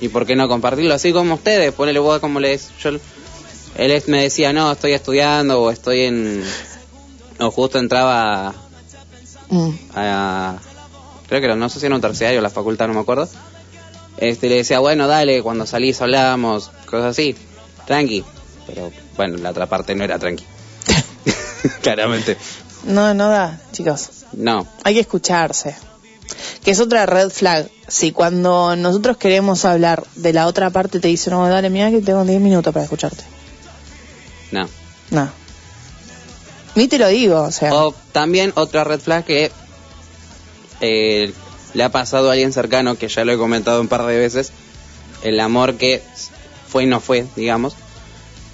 ¿Y 0.00 0.08
por 0.08 0.26
qué 0.26 0.34
no 0.34 0.48
compartirlo 0.48 0.92
así 0.92 1.12
como 1.12 1.34
ustedes? 1.34 1.72
Ponele 1.72 2.00
vos 2.00 2.18
como 2.18 2.40
les... 2.40 2.68
Yo, 2.82 2.90
él 2.90 3.90
es- 3.92 4.08
me 4.08 4.20
decía, 4.22 4.52
no, 4.52 4.72
estoy 4.72 4.92
estudiando 4.92 5.62
o 5.62 5.70
estoy 5.70 6.02
en... 6.02 6.42
O 7.38 7.50
justo 7.50 7.78
entraba 7.78 8.54
Mm. 9.48 9.70
a... 9.94 10.56
Creo 11.28 11.40
que 11.40 11.46
era, 11.46 11.56
no 11.56 11.68
sé 11.68 11.80
si 11.80 11.86
era 11.86 11.94
un 11.94 12.00
terciario, 12.00 12.40
la 12.40 12.50
facultad, 12.50 12.86
no 12.88 12.94
me 12.94 13.00
acuerdo. 13.00 13.28
Este, 14.16 14.48
le 14.48 14.56
decía, 14.56 14.78
bueno, 14.78 15.06
dale, 15.06 15.42
cuando 15.42 15.66
salís 15.66 16.00
hablamos, 16.00 16.70
cosas 16.86 17.10
así. 17.12 17.36
Tranqui. 17.86 18.24
Pero, 18.66 18.92
bueno, 19.16 19.36
la 19.38 19.50
otra 19.50 19.66
parte 19.66 19.94
no 19.94 20.04
era 20.04 20.18
tranqui. 20.18 20.44
Claramente. 21.82 22.36
No, 22.84 23.12
no 23.14 23.28
da, 23.28 23.60
chicos. 23.72 24.08
No. 24.32 24.66
Hay 24.84 24.94
que 24.94 25.00
escucharse. 25.00 25.76
Que 26.64 26.70
es 26.72 26.80
otra 26.80 27.06
red 27.06 27.30
flag. 27.30 27.68
Si 27.88 28.12
cuando 28.12 28.74
nosotros 28.76 29.16
queremos 29.16 29.64
hablar 29.64 30.04
de 30.16 30.32
la 30.32 30.46
otra 30.46 30.70
parte 30.70 30.98
te 31.00 31.08
dicen, 31.08 31.32
no, 31.34 31.48
dale, 31.48 31.70
mira 31.70 31.90
que 31.90 32.00
tengo 32.00 32.24
10 32.24 32.40
minutos 32.40 32.72
para 32.72 32.84
escucharte. 32.84 33.24
No. 34.52 34.68
No. 35.10 35.30
Ni 36.76 36.86
te 36.88 36.98
lo 36.98 37.08
digo, 37.08 37.40
o 37.42 37.50
sea. 37.50 37.74
O 37.74 37.94
también 38.12 38.52
otra 38.54 38.84
red 38.84 39.00
flag 39.00 39.24
que 39.24 39.50
eh, 40.80 41.32
le 41.74 41.82
ha 41.82 41.88
pasado 41.90 42.28
a 42.28 42.32
alguien 42.32 42.52
cercano, 42.52 42.96
que 42.96 43.08
ya 43.08 43.24
lo 43.24 43.32
he 43.32 43.36
comentado 43.38 43.80
un 43.80 43.88
par 43.88 44.04
de 44.06 44.16
veces, 44.18 44.52
el 45.22 45.40
amor 45.40 45.74
que 45.74 46.02
fue 46.68 46.84
y 46.84 46.86
no 46.86 47.00
fue, 47.00 47.26
digamos. 47.34 47.74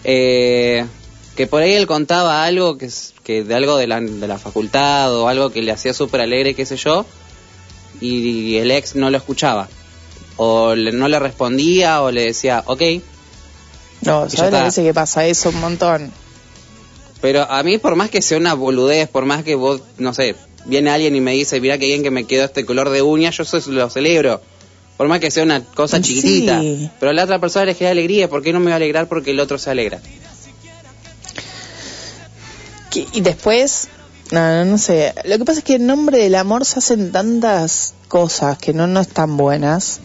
Eh, 0.04 0.86
que 1.36 1.46
por 1.46 1.62
ahí 1.62 1.72
él 1.74 1.86
contaba 1.86 2.44
algo 2.44 2.78
que, 2.78 2.88
que 3.24 3.42
de 3.44 3.54
algo 3.54 3.76
de 3.76 3.86
la, 3.86 4.00
de 4.00 4.28
la 4.28 4.38
facultad 4.38 5.14
o 5.14 5.28
algo 5.28 5.50
que 5.50 5.62
le 5.62 5.72
hacía 5.72 5.94
súper 5.94 6.20
alegre, 6.20 6.54
qué 6.54 6.66
sé 6.66 6.76
yo, 6.76 7.06
y, 8.00 8.56
el 8.56 8.70
ex 8.70 8.94
no 8.94 9.10
lo 9.10 9.16
escuchaba. 9.16 9.68
O 10.36 10.74
le- 10.74 10.92
no 10.92 11.08
le 11.08 11.18
respondía 11.18 12.02
o 12.02 12.10
le 12.10 12.26
decía, 12.26 12.62
ok, 12.66 12.82
no, 14.02 14.28
¿sabes 14.28 14.52
veces 14.64 14.84
que 14.84 14.94
pasa 14.94 15.26
eso 15.26 15.50
un 15.50 15.60
montón? 15.60 16.12
Pero 17.22 17.50
a 17.50 17.62
mí, 17.62 17.78
por 17.78 17.96
más 17.96 18.10
que 18.10 18.20
sea 18.20 18.36
una 18.36 18.52
boludez, 18.54 19.08
por 19.08 19.24
más 19.24 19.44
que 19.44 19.54
vos, 19.54 19.80
no 19.96 20.12
sé, 20.12 20.34
viene 20.66 20.90
alguien 20.90 21.16
y 21.16 21.20
me 21.22 21.32
dice, 21.32 21.58
mira 21.60 21.78
que 21.78 21.86
bien 21.86 22.02
que 22.02 22.10
me 22.10 22.24
quedó 22.24 22.44
este 22.44 22.66
color 22.66 22.90
de 22.90 23.00
uña, 23.00 23.30
yo 23.30 23.44
eso 23.44 23.58
lo 23.70 23.88
celebro. 23.88 24.42
Por 24.98 25.08
más 25.08 25.20
que 25.20 25.30
sea 25.30 25.42
una 25.44 25.64
cosa 25.64 25.96
Sí. 25.98 26.02
chiquitita. 26.16 26.60
Pero 27.00 27.10
a 27.10 27.14
la 27.14 27.24
otra 27.24 27.38
persona 27.38 27.64
le 27.64 27.74
genera 27.74 27.92
alegría, 27.92 28.28
¿por 28.28 28.42
qué 28.42 28.52
no 28.52 28.60
me 28.60 28.66
va 28.66 28.72
a 28.72 28.76
alegrar 28.76 29.08
porque 29.08 29.30
el 29.30 29.40
otro 29.40 29.56
se 29.56 29.70
alegra? 29.70 30.00
Que- 32.90 33.06
Y 33.12 33.20
después, 33.22 33.88
no, 34.32 34.40
no, 34.40 34.64
no 34.72 34.78
sé. 34.78 35.14
Lo 35.24 35.38
que 35.38 35.44
pasa 35.44 35.58
es 35.60 35.64
que 35.64 35.76
en 35.76 35.86
nombre 35.86 36.18
del 36.18 36.34
amor 36.34 36.64
se 36.64 36.78
hacen 36.80 37.10
tantas 37.12 37.94
cosas 38.08 38.58
que 38.58 38.72
no, 38.74 38.86
no 38.86 39.00
están 39.00 39.36
buenas. 39.36 40.00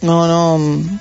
No, 0.00 0.26
no. 0.26 0.58
mm, 0.58 0.98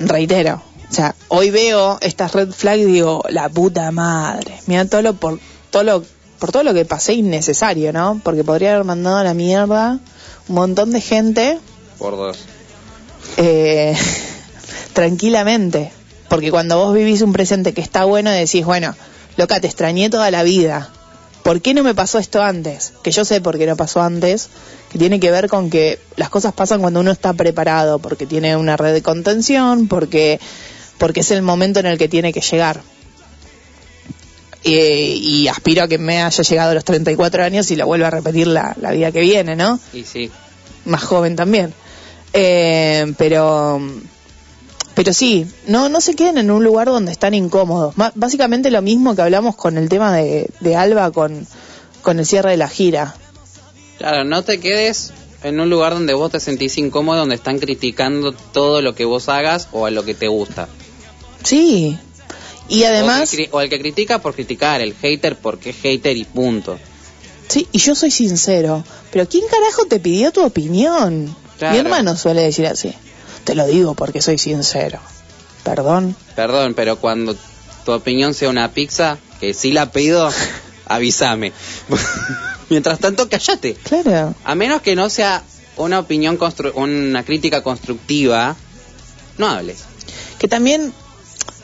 Reitero. 0.00 0.62
O 0.90 0.94
sea, 0.94 1.14
hoy 1.28 1.50
veo 1.50 1.98
estas 2.00 2.32
red 2.32 2.50
flags 2.50 2.80
y 2.82 2.84
digo, 2.86 3.22
la 3.28 3.48
puta 3.48 3.90
madre. 3.90 4.58
Mira 4.66 4.84
todo 4.86 5.02
lo 5.02 5.14
por 5.14 5.38
todo 5.70 5.82
lo 5.82 6.04
por 6.38 6.52
todo 6.52 6.62
lo 6.62 6.72
que 6.72 6.84
pasé 6.84 7.14
innecesario, 7.14 7.92
¿no? 7.92 8.20
Porque 8.22 8.44
podría 8.44 8.72
haber 8.74 8.84
mandado 8.84 9.16
a 9.18 9.24
la 9.24 9.34
mierda 9.34 9.98
un 10.48 10.54
montón 10.54 10.92
de 10.92 11.00
gente 11.00 11.58
Por 11.98 12.16
dos. 12.16 12.38
eh, 13.36 13.96
tranquilamente. 14.92 15.92
Porque 16.28 16.50
cuando 16.50 16.78
vos 16.78 16.94
vivís 16.94 17.22
un 17.22 17.32
presente 17.32 17.72
que 17.72 17.80
está 17.80 18.04
bueno, 18.04 18.30
decís, 18.30 18.64
bueno, 18.64 18.94
loca, 19.36 19.60
te 19.60 19.66
extrañé 19.66 20.10
toda 20.10 20.30
la 20.30 20.42
vida. 20.42 20.90
¿Por 21.42 21.62
qué 21.62 21.72
no 21.72 21.82
me 21.82 21.94
pasó 21.94 22.18
esto 22.18 22.42
antes? 22.42 22.92
Que 23.02 23.10
yo 23.10 23.24
sé 23.24 23.40
por 23.40 23.56
qué 23.56 23.66
no 23.66 23.76
pasó 23.76 24.02
antes, 24.02 24.50
que 24.92 24.98
tiene 24.98 25.18
que 25.20 25.30
ver 25.30 25.48
con 25.48 25.70
que 25.70 25.98
las 26.16 26.28
cosas 26.28 26.52
pasan 26.52 26.82
cuando 26.82 27.00
uno 27.00 27.10
está 27.10 27.32
preparado, 27.32 27.98
porque 27.98 28.26
tiene 28.26 28.56
una 28.56 28.76
red 28.76 28.92
de 28.92 29.00
contención, 29.02 29.88
porque, 29.88 30.38
porque 30.98 31.20
es 31.20 31.30
el 31.30 31.42
momento 31.42 31.80
en 31.80 31.86
el 31.86 31.98
que 31.98 32.08
tiene 32.08 32.32
que 32.32 32.40
llegar. 32.40 32.80
Y, 34.64 34.74
y 34.74 35.48
aspiro 35.48 35.84
a 35.84 35.88
que 35.88 35.98
me 35.98 36.22
haya 36.22 36.42
llegado 36.42 36.72
a 36.72 36.74
los 36.74 36.84
34 36.84 37.44
años 37.44 37.70
y 37.70 37.76
lo 37.76 37.86
vuelva 37.86 38.08
a 38.08 38.10
repetir 38.10 38.48
la, 38.48 38.76
la 38.80 38.90
vida 38.90 39.12
que 39.12 39.20
viene, 39.20 39.56
¿no? 39.56 39.78
Y 39.92 40.04
sí. 40.04 40.30
más 40.84 41.04
joven 41.04 41.36
también. 41.36 41.72
Eh, 42.32 43.14
pero 43.16 43.80
pero 44.94 45.12
sí, 45.12 45.46
no 45.68 45.88
no 45.88 46.00
se 46.00 46.14
queden 46.14 46.38
en 46.38 46.50
un 46.50 46.64
lugar 46.64 46.88
donde 46.88 47.12
están 47.12 47.32
incómodos. 47.32 47.94
Básicamente 48.14 48.70
lo 48.70 48.82
mismo 48.82 49.14
que 49.14 49.22
hablamos 49.22 49.54
con 49.54 49.78
el 49.78 49.88
tema 49.88 50.12
de, 50.12 50.50
de 50.60 50.76
Alba 50.76 51.12
con, 51.12 51.46
con 52.02 52.18
el 52.18 52.26
cierre 52.26 52.50
de 52.50 52.56
la 52.56 52.68
gira. 52.68 53.14
Claro, 53.98 54.24
no 54.24 54.42
te 54.42 54.60
quedes 54.60 55.12
en 55.42 55.60
un 55.60 55.70
lugar 55.70 55.94
donde 55.94 56.14
vos 56.14 56.32
te 56.32 56.40
sentís 56.40 56.78
incómodo, 56.78 57.20
donde 57.20 57.36
están 57.36 57.58
criticando 57.58 58.32
todo 58.32 58.82
lo 58.82 58.94
que 58.94 59.04
vos 59.04 59.28
hagas 59.28 59.68
o 59.72 59.86
a 59.86 59.90
lo 59.90 60.04
que 60.04 60.14
te 60.14 60.28
gusta. 60.28 60.68
Sí. 61.44 61.98
Y 62.68 62.84
además, 62.84 63.32
O, 63.50 63.60
el 63.60 63.70
que 63.70 63.78
critica 63.80 64.18
por 64.20 64.34
criticar, 64.34 64.80
el 64.80 64.94
hater 64.94 65.36
porque 65.36 65.70
es 65.70 65.76
hater 65.76 66.16
y 66.16 66.24
punto. 66.24 66.78
Sí, 67.48 67.66
y 67.72 67.78
yo 67.78 67.94
soy 67.94 68.10
sincero. 68.10 68.84
Pero 69.10 69.26
¿quién 69.26 69.44
carajo 69.50 69.86
te 69.86 70.00
pidió 70.00 70.32
tu 70.32 70.44
opinión? 70.44 71.34
Claro. 71.58 71.72
Mi 71.74 71.80
hermano 71.80 72.14
suele 72.16 72.42
decir 72.42 72.66
así. 72.66 72.92
Te 73.44 73.54
lo 73.54 73.66
digo 73.66 73.94
porque 73.94 74.20
soy 74.20 74.36
sincero. 74.36 74.98
Perdón. 75.64 76.14
Perdón, 76.36 76.74
pero 76.74 76.96
cuando 76.98 77.34
tu 77.86 77.92
opinión 77.92 78.34
sea 78.34 78.50
una 78.50 78.70
pizza, 78.72 79.16
que 79.40 79.54
sí 79.54 79.72
la 79.72 79.90
pido, 79.90 80.30
avísame. 80.86 81.52
Mientras 82.68 82.98
tanto, 82.98 83.30
cállate. 83.30 83.74
Claro. 83.82 84.34
A 84.44 84.54
menos 84.54 84.82
que 84.82 84.94
no 84.94 85.08
sea 85.08 85.42
una 85.78 86.00
opinión, 86.00 86.38
constru- 86.38 86.74
una 86.74 87.24
crítica 87.24 87.62
constructiva, 87.62 88.56
no 89.38 89.48
hables. 89.48 89.78
Que 90.38 90.48
también 90.48 90.92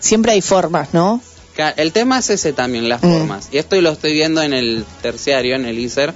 siempre 0.04 0.32
hay 0.32 0.40
formas, 0.42 0.92
¿no? 0.92 1.20
El 1.76 1.92
tema 1.92 2.18
es 2.18 2.30
ese 2.30 2.52
también, 2.52 2.88
las 2.88 3.02
Mm. 3.02 3.12
formas. 3.12 3.48
Y 3.52 3.58
esto 3.58 3.80
lo 3.80 3.90
estoy 3.90 4.12
viendo 4.12 4.42
en 4.42 4.52
el 4.52 4.84
terciario, 5.02 5.54
en 5.54 5.64
el 5.66 5.78
ISER, 5.78 6.12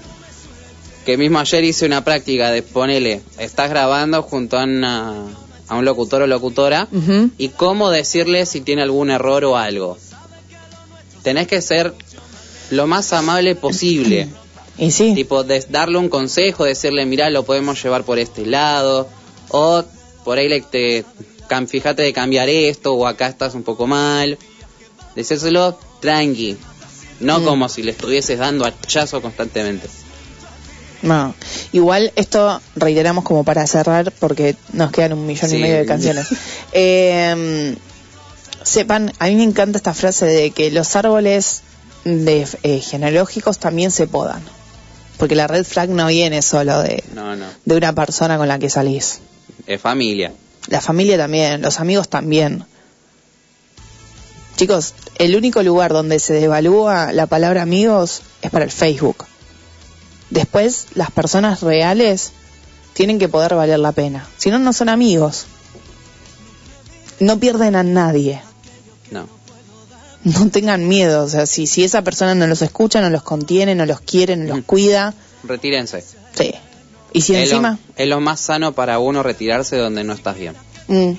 que 1.07 1.17
mismo 1.17 1.39
ayer 1.39 1.65
hice 1.65 1.87
una 1.87 2.03
práctica 2.05 2.51
de 2.51 2.63
ponele, 2.63 3.23
estás 3.39 3.71
grabando 3.71 4.23
junto 4.23 4.59
a, 4.59 4.65
una- 4.65 5.25
a 5.69 5.75
un 5.77 5.85
locutor 5.85 6.23
o 6.23 6.27
locutora 6.27 6.89
y 7.39 7.49
cómo 7.51 7.91
decirle 7.91 8.47
si 8.47 8.61
tiene 8.61 8.83
algún 8.83 9.11
error 9.11 9.45
o 9.45 9.57
algo. 9.57 9.97
Tenés 11.23 11.47
que 11.47 11.61
ser 11.63 11.95
lo 12.71 12.87
más 12.87 13.13
amable 13.13 13.55
posible. 13.55 14.29
Y 14.81 14.93
sí. 14.93 15.13
Tipo, 15.13 15.43
de- 15.43 15.67
darle 15.71 15.99
un 15.99 16.09
consejo, 16.09 16.63
decirle, 16.65 17.05
mira, 17.05 17.31
lo 17.31 17.43
podemos 17.43 17.83
llevar 17.83 18.05
por 18.05 18.19
este 18.21 18.47
lado, 18.47 19.09
o 19.49 19.83
por 20.25 20.39
ahí 20.39 20.49
le 20.49 20.61
te, 20.61 21.05
fíjate 21.69 22.03
de 22.03 22.13
cambiar 22.13 22.49
esto, 22.49 22.95
o 22.95 23.07
acá 23.07 23.27
estás 23.29 23.55
un 23.55 23.63
poco 23.63 23.87
mal. 23.87 24.39
Decírselo 25.17 25.79
tranqui, 26.01 26.57
no 27.21 27.41
Mm. 27.41 27.45
como 27.45 27.69
si 27.69 27.83
le 27.83 27.91
estuvieses 27.93 28.39
dando 28.39 28.65
hachazo 28.65 29.21
constantemente. 29.21 29.89
No. 31.03 31.35
Igual 31.73 32.13
esto 32.17 32.61
reiteramos 32.77 33.25
como 33.25 33.45
para 33.45 33.67
cerrar 33.67 34.13
porque 34.19 34.57
nos 34.73 34.91
quedan 34.91 35.13
un 35.13 35.27
millón 35.27 35.49
Sí. 35.51 35.57
y 35.57 35.61
medio 35.61 35.77
de 35.77 35.87
canciones. 35.87 36.27
Eh, 36.73 37.77
sepan, 38.63 39.13
a 39.19 39.27
mí 39.29 39.37
me 39.37 39.45
encanta 39.45 39.79
esta 39.79 39.95
frase 39.95 40.27
de 40.27 40.51
que 40.51 40.71
los 40.71 40.95
árboles 40.97 41.63
de, 42.05 42.47
eh, 42.63 42.81
genealógicos 42.81 43.59
también 43.59 43.91
se 43.91 44.07
podan. 44.07 44.43
Porque 45.19 45.35
la 45.35 45.47
red 45.49 45.65
flag 45.65 45.89
no 45.89 46.07
viene 46.09 46.43
solo 46.43 46.81
de, 46.83 47.03
No, 47.15 47.35
no, 47.35 47.47
de 47.65 47.77
una 47.77 47.93
persona 47.95 48.37
con 48.39 48.47
la 48.49 48.59
que 48.59 48.69
salís. 48.71 49.21
es 49.67 49.81
familia. 49.81 50.33
La 50.69 50.81
familia 50.81 51.17
también, 51.17 51.63
los 51.63 51.81
amigos 51.81 52.09
también. 52.09 52.65
Chicos, 54.57 54.95
el 55.17 55.37
único 55.37 55.63
lugar 55.63 55.93
donde 55.93 56.19
se 56.19 56.35
devalúa 56.35 57.13
la 57.13 57.27
palabra 57.27 57.63
amigos 57.63 58.23
es 58.43 58.51
para 58.51 58.65
el 58.65 58.71
Facebook. 58.71 59.25
Después, 60.31 60.89
las 60.95 61.11
personas 61.11 61.63
reales 61.63 62.33
tienen 62.93 63.19
que 63.19 63.29
poder 63.29 63.55
valer 63.55 63.79
la 63.79 63.93
pena. 63.93 64.27
Si 64.37 64.51
no, 64.51 64.59
no 64.59 64.73
son 64.73 64.89
amigos. 64.89 65.47
No 67.21 67.39
pierden 67.39 67.77
a 67.77 67.83
nadie. 67.83 68.43
No. 69.11 69.29
No 70.25 70.51
tengan 70.51 70.87
miedo. 70.87 71.23
O 71.23 71.29
sea, 71.29 71.47
si, 71.47 71.67
si 71.67 71.85
esa 71.85 72.03
persona 72.03 72.35
no 72.35 72.47
los 72.47 72.61
escucha, 72.61 73.01
no 73.01 73.09
los 73.09 73.23
contiene, 73.23 73.75
no 73.75 73.87
los 73.87 74.01
quiere, 74.01 74.37
no 74.37 74.57
los 74.57 74.65
cuida. 74.65 75.15
Retírense. 75.45 76.05
Sí. 76.35 76.53
Y 77.13 77.23
si 77.23 77.35
es, 77.35 77.51
encima... 77.51 77.73
lo, 77.73 77.79
es 77.97 78.09
lo 78.09 78.21
más 78.21 78.41
sano 78.41 78.73
para 78.73 78.99
uno 78.99 79.23
retirarse 79.23 79.77
donde 79.77 80.05
no 80.05 80.13
estás 80.13 80.37
bien. 80.37 80.55
Mm. 80.89 81.13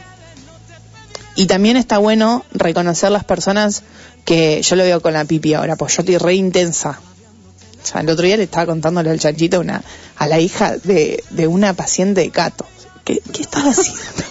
Y 1.36 1.46
también 1.46 1.78
está 1.78 1.98
bueno 1.98 2.46
reconocer 2.52 3.12
las 3.12 3.24
personas 3.24 3.84
que 4.26 4.62
yo 4.62 4.76
lo 4.76 4.84
veo 4.84 5.02
con 5.02 5.14
la 5.14 5.26
pipi 5.26 5.54
ahora, 5.54 5.76
pues 5.76 5.96
yo 5.96 6.02
estoy 6.02 6.18
re 6.18 6.36
intensa. 6.36 7.00
O 7.82 7.86
sea, 7.86 8.02
el 8.02 8.10
otro 8.10 8.26
día 8.26 8.38
le 8.38 8.44
estaba 8.44 8.66
contándole 8.66 9.10
al 9.10 9.20
chanchito 9.20 9.58
a 9.58 9.60
una, 9.62 9.84
a 10.18 10.28
la 10.28 10.40
hija 10.40 10.78
de, 10.78 11.24
de 11.30 11.48
una 11.48 11.74
paciente 11.74 12.22
de 12.22 12.30
Cato. 12.30 12.66
¿Qué, 13.06 13.22
qué 13.32 13.42
estás 13.42 13.80
haciendo? 13.80 14.02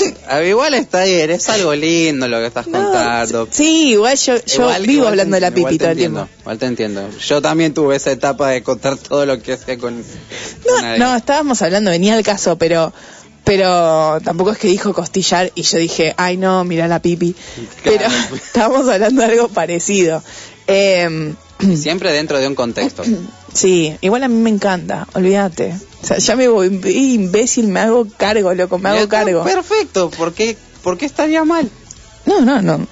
Ah, 0.28 0.42
igual 0.42 0.74
está 0.74 1.04
bien, 1.04 1.30
es 1.30 1.48
algo 1.48 1.74
lindo 1.74 2.26
lo 2.28 2.38
que 2.38 2.46
estás 2.46 2.66
contando. 2.66 3.46
Sí, 3.50 3.90
igual 3.90 4.16
yo, 4.18 4.34
yo 4.44 4.62
Igual- 4.64 4.82
vivo 4.82 4.92
igual 4.92 5.08
hablando 5.08 5.34
de 5.36 5.40
la 5.40 5.48
igual 5.48 5.62
pipi 5.64 5.78
te 5.78 5.78
todo 5.78 5.86
el 5.88 5.92
entiendo, 5.92 6.20
tiempo. 6.24 6.40
Igual 6.42 6.58
te 6.58 6.66
entiendo. 6.66 7.08
Yo 7.18 7.42
también 7.42 7.74
tuve 7.74 7.96
esa 7.96 8.10
etapa 8.10 8.50
de 8.50 8.62
contar 8.62 8.96
todo 8.96 9.24
lo 9.26 9.40
que 9.40 9.52
hacía 9.54 9.78
con, 9.78 10.02
con 10.64 10.84
alguien. 10.84 10.98
No, 10.98 11.14
estábamos 11.16 11.62
hablando, 11.62 11.90
venía 11.90 12.14
al 12.16 12.22
caso, 12.24 12.56
pero 12.58 12.92
pero 13.44 14.20
tampoco 14.24 14.50
es 14.50 14.58
que 14.58 14.66
dijo 14.66 14.92
costillar 14.92 15.52
y 15.54 15.62
yo 15.62 15.78
dije, 15.78 16.14
ay 16.16 16.36
no, 16.36 16.64
mira 16.64 16.88
la 16.88 17.00
pipi. 17.00 17.32
Pero 17.84 18.06
estábamos 18.34 18.88
hablando 18.88 19.22
de 19.22 19.28
algo 19.28 19.48
parecido. 19.48 20.20
Eh, 20.66 21.32
Siempre 21.76 22.12
dentro 22.12 22.38
de 22.40 22.48
un 22.48 22.54
contexto. 22.56 23.04
Sí, 23.56 23.96
igual 24.02 24.22
a 24.24 24.28
mí 24.28 24.34
me 24.36 24.50
encanta, 24.50 25.06
olvídate. 25.14 25.74
O 26.02 26.06
sea, 26.06 26.18
ya 26.18 26.36
me 26.36 26.46
voy 26.48 26.66
imbécil, 26.84 27.68
me 27.68 27.80
hago 27.80 28.06
cargo, 28.16 28.52
loco, 28.54 28.78
me 28.78 28.90
hago 28.90 29.08
cargo. 29.08 29.44
Perfecto, 29.44 30.10
¿por 30.10 30.34
qué, 30.34 30.56
por 30.82 30.98
qué 30.98 31.06
estaría 31.06 31.42
mal? 31.44 31.68
No, 32.26 32.40
no, 32.42 32.60
no. 32.60 32.86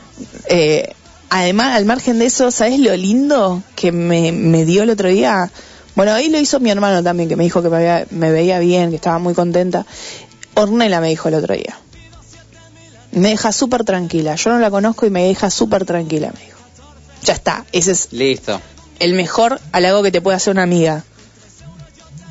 Eh, 0.49 0.93
además, 1.28 1.77
al 1.77 1.85
margen 1.85 2.19
de 2.19 2.27
eso, 2.27 2.51
¿sabes 2.51 2.78
lo 2.81 2.97
lindo 2.97 3.62
que 3.77 3.93
me, 3.93 4.32
me 4.32 4.65
dio 4.65 4.82
el 4.85 4.91
otro 4.91 5.09
día? 5.09 5.51
Bueno, 5.97 6.12
ahí 6.12 6.28
lo 6.31 6.39
hizo 6.41 6.61
mi 6.61 6.70
hermano 6.70 7.03
también, 7.03 7.28
que 7.28 7.36
me 7.36 7.45
dijo 7.45 7.62
que 7.62 7.69
me, 7.69 7.77
había- 7.77 8.07
me 8.11 8.31
veía 8.32 8.59
bien, 8.59 8.91
que 8.91 8.97
estaba 8.97 9.19
muy 9.19 9.35
contenta. 9.35 9.85
Ornella 10.55 11.01
me 11.01 11.09
dijo 11.09 11.28
el 11.28 11.35
otro 11.35 11.55
día. 11.55 11.77
Me 13.12 13.28
deja 13.28 13.53
súper 13.53 13.85
tranquila. 13.85 14.35
Yo 14.35 14.51
no 14.51 14.59
la 14.59 14.70
conozco 14.70 15.07
y 15.07 15.11
me 15.11 15.24
deja 15.24 15.51
súper 15.51 15.85
tranquila, 15.85 16.32
me 16.36 16.45
dijo. 16.47 16.59
Ya 17.23 17.35
está, 17.35 17.65
ese 17.73 17.93
es 17.93 18.09
Listo. 18.12 18.61
El 18.99 19.15
mejor 19.15 19.61
halago 19.73 20.03
que 20.03 20.11
te 20.12 20.21
puede 20.21 20.37
hacer 20.37 20.53
una 20.53 20.62
amiga. 20.62 21.05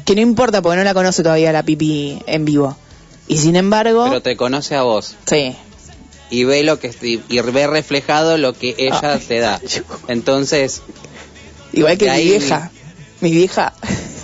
Que 0.06 0.16
no 0.16 0.22
importa 0.22 0.62
porque 0.62 0.78
no 0.78 0.84
la 0.84 0.94
conoce 0.94 1.24
todavía 1.24 1.52
la 1.54 1.64
pipi 1.64 2.22
en 2.28 2.46
vivo. 2.46 2.76
Y 3.28 3.38
sin 3.38 3.56
embargo, 3.56 4.06
Pero 4.10 4.22
te 4.22 4.36
conoce 4.36 4.76
a 4.76 4.82
vos. 4.82 5.16
sí, 5.26 5.56
Y 6.30 6.44
ve 6.44 6.64
lo 6.64 6.80
que 6.80 6.92
y, 7.02 7.40
ve 7.40 7.68
reflejado 7.68 8.38
lo 8.38 8.54
que 8.54 8.76
ella 8.78 9.18
te 9.20 9.40
da. 9.40 9.62
Entonces, 10.10 10.82
igual 11.72 11.98
que 11.98 12.06
mi 12.06 12.12
ahí- 12.12 12.26
vieja. 12.26 12.70
Mi 13.22 13.32
vieja, 13.32 13.74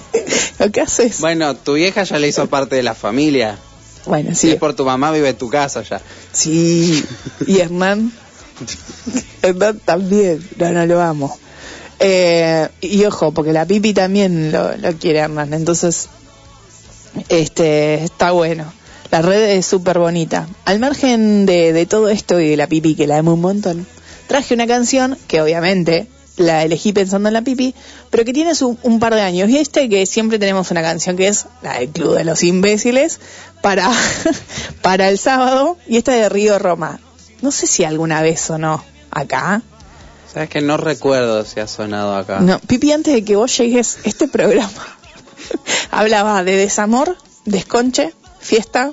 lo 0.60 0.70
que 0.72 0.82
haces. 0.82 1.22
bueno, 1.22 1.56
tu 1.56 1.74
vieja 1.76 2.04
ya 2.04 2.20
le 2.20 2.28
hizo 2.28 2.48
parte 2.48 2.76
de 2.76 2.84
la 2.84 2.94
familia. 2.96 3.58
Bueno, 4.06 4.32
Si 4.36 4.48
sí. 4.48 4.52
es 4.52 4.56
por 4.58 4.74
tu 4.76 4.84
mamá, 4.84 5.12
vive 5.14 5.30
en 5.30 5.38
tu 5.38 5.50
casa 5.50 5.82
ya. 5.84 6.02
Sí. 6.34 7.02
Y 7.48 7.60
Hernán. 7.60 8.12
Hernán 9.42 9.80
también. 9.80 10.46
No, 10.58 10.70
no 10.72 10.86
lo 10.86 11.02
amo. 11.02 11.38
Eh, 12.00 12.68
y 12.82 13.04
ojo, 13.06 13.32
porque 13.34 13.52
la 13.54 13.66
pipi 13.66 13.94
también 13.94 14.52
lo, 14.52 14.72
quiere 15.00 15.20
Hernán. 15.20 15.54
Entonces, 15.54 16.08
este, 17.30 18.04
está 18.04 18.32
bueno. 18.32 18.72
La 19.12 19.22
red 19.22 19.58
es 19.58 19.66
súper 19.66 19.98
bonita. 20.00 20.48
Al 20.66 20.80
margen 20.80 21.46
de, 21.46 21.86
todo 21.88 22.10
esto 22.10 22.40
y 22.40 22.50
de 22.50 22.58
la 22.58 22.68
pipi, 22.68 22.96
que 22.96 23.08
la 23.08 23.18
amo 23.18 23.34
un 23.34 23.42
montón, 23.42 23.88
traje 24.28 24.54
una 24.54 24.68
canción 24.68 25.18
que 25.28 25.42
obviamente 25.42 26.08
la 26.38 26.64
elegí 26.64 26.94
pensando 26.94 27.28
en 27.28 27.34
la 27.34 27.42
pipi, 27.42 27.74
pero 28.12 28.24
que 28.24 28.32
tiene 28.34 28.56
su- 28.56 28.78
un 28.84 29.00
par 29.00 29.16
de 29.16 29.22
años. 29.22 29.50
Y 29.50 29.58
este 29.58 29.90
que 29.90 30.06
siempre 30.06 30.38
tenemos 30.40 30.70
una 30.72 30.82
canción 30.84 31.18
que 31.18 31.28
es 31.28 31.48
la 31.64 31.80
del 31.80 31.90
Club 31.90 32.16
de 32.16 32.24
los 32.24 32.44
Imbéciles 32.44 33.20
para, 33.62 33.92
para 34.82 35.10
el 35.10 35.18
sábado. 35.18 35.78
Y 35.88 35.98
esta 35.98 36.14
de 36.14 36.30
Río 36.30 36.60
Roma. 36.60 37.00
No 37.42 37.52
sé 37.52 37.66
si 37.68 37.84
alguna 37.84 38.22
vez 38.22 38.40
sonó 38.40 38.84
acá. 39.12 39.64
Sabes 40.34 40.50
que 40.50 40.62
no 40.62 40.78
recuerdo 40.78 41.44
si 41.46 41.60
ha 41.60 41.68
sonado 41.68 42.16
acá. 42.16 42.40
No, 42.40 42.60
Pipi, 42.60 42.92
antes 42.92 43.14
de 43.14 43.24
que 43.26 43.36
vos 43.36 43.56
llegues, 43.58 44.00
este 44.04 44.28
programa 44.28 44.70
hablaba 45.92 46.44
de 46.44 46.56
desamor, 46.56 47.18
desconche, 47.46 48.14
fiesta. 48.40 48.92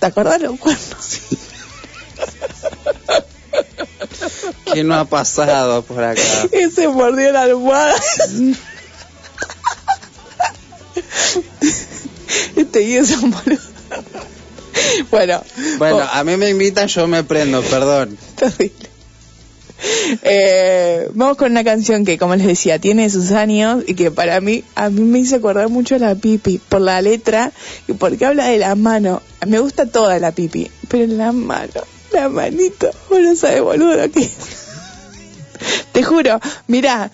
¿Te 0.00 0.06
acordás 0.06 0.40
los 0.40 0.58
cuernos? 0.58 1.18
¿Quién 4.72 4.88
no 4.88 4.94
ha 4.98 5.04
pasado 5.04 5.82
por 5.82 6.02
acá? 6.02 6.20
Ese 6.52 6.88
mordió 6.88 7.30
la 7.32 7.42
almohada. 7.42 7.94
este 12.56 12.80
Guido 12.80 13.02
es 13.02 13.10
un 13.18 13.30
boludo. 13.30 13.60
Bueno, 15.10 15.42
Bueno, 15.78 16.00
a 16.10 16.24
mí 16.24 16.36
me 16.36 16.48
invitan, 16.50 16.88
yo 16.88 17.06
me 17.06 17.22
prendo, 17.24 17.62
perdón. 17.62 18.16
terrible. 18.36 18.89
Eh, 20.22 21.08
vamos 21.14 21.36
con 21.36 21.50
una 21.50 21.64
canción 21.64 22.04
que, 22.04 22.18
como 22.18 22.36
les 22.36 22.46
decía, 22.46 22.78
tiene 22.78 23.08
sus 23.10 23.32
años 23.32 23.84
y 23.86 23.94
que 23.94 24.10
para 24.10 24.40
mí, 24.40 24.64
a 24.74 24.90
mí 24.90 25.00
me 25.02 25.20
hizo 25.20 25.36
acordar 25.36 25.68
mucho 25.68 25.94
a 25.94 25.98
la 25.98 26.14
pipi 26.14 26.58
por 26.58 26.80
la 26.80 27.00
letra 27.00 27.52
y 27.88 27.92
porque 27.94 28.26
habla 28.26 28.46
de 28.46 28.58
la 28.58 28.74
mano. 28.74 29.22
Me 29.46 29.58
gusta 29.58 29.86
toda 29.86 30.18
la 30.18 30.32
pipi, 30.32 30.70
pero 30.88 31.06
la 31.12 31.32
mano, 31.32 31.82
la 32.12 32.28
manito, 32.28 32.90
vos 33.08 33.20
no 33.20 33.34
sabes, 33.34 33.62
boludo, 33.62 33.96
lo 33.96 34.10
que. 34.10 34.28
Te 35.92 36.02
juro, 36.02 36.40
mira, 36.66 37.10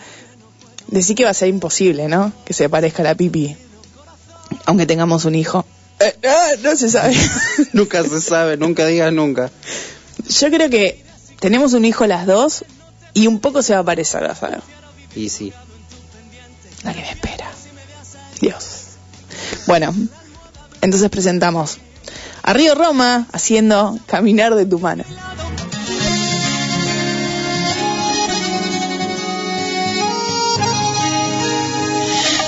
decí 0.89 1.15
que 1.15 1.25
va 1.25 1.31
a 1.31 1.35
ser 1.35 1.49
imposible, 1.49 2.09
¿no? 2.09 2.33
Que 2.45 2.53
se 2.53 2.69
parezca 2.69 3.03
a 3.03 3.07
la 3.07 3.15
pipi, 3.15 3.57
aunque 4.67 4.87
tengamos 4.87 5.25
un 5.25 5.35
hijo. 5.35 5.65
Eh, 5.99 6.15
ah, 6.29 6.51
no 6.63 6.77
se 6.77 6.91
sabe. 6.91 7.17
nunca 7.73 8.03
se 8.05 8.21
sabe, 8.21 8.57
nunca 8.57 8.87
digas 8.87 9.13
nunca. 9.13 9.51
Yo 10.29 10.51
creo 10.51 10.69
que 10.69 11.06
tenemos 11.41 11.73
un 11.73 11.85
hijo 11.85 12.07
las 12.07 12.27
dos 12.27 12.65
Y 13.15 13.27
un 13.27 13.41
poco 13.41 13.63
se 13.63 13.75
va 13.75 13.81
a 13.81 13.85
parecer, 13.85 14.23
vas 14.23 14.43
a 14.43 14.49
ver. 14.49 14.63
Y 15.15 15.29
sí. 15.31 15.53
La 16.83 16.93
que 16.93 17.01
me 17.01 17.11
espera. 17.11 17.51
Dios. 18.41 18.83
Bueno, 19.67 19.95
entonces 20.83 21.09
presentamos 21.11 21.79
a 22.43 22.53
Río 22.53 22.75
Roma 22.75 23.27
haciendo 23.33 23.99
Caminar 24.07 24.55
de 24.55 24.67
tu 24.67 24.79
mano. 24.79 25.05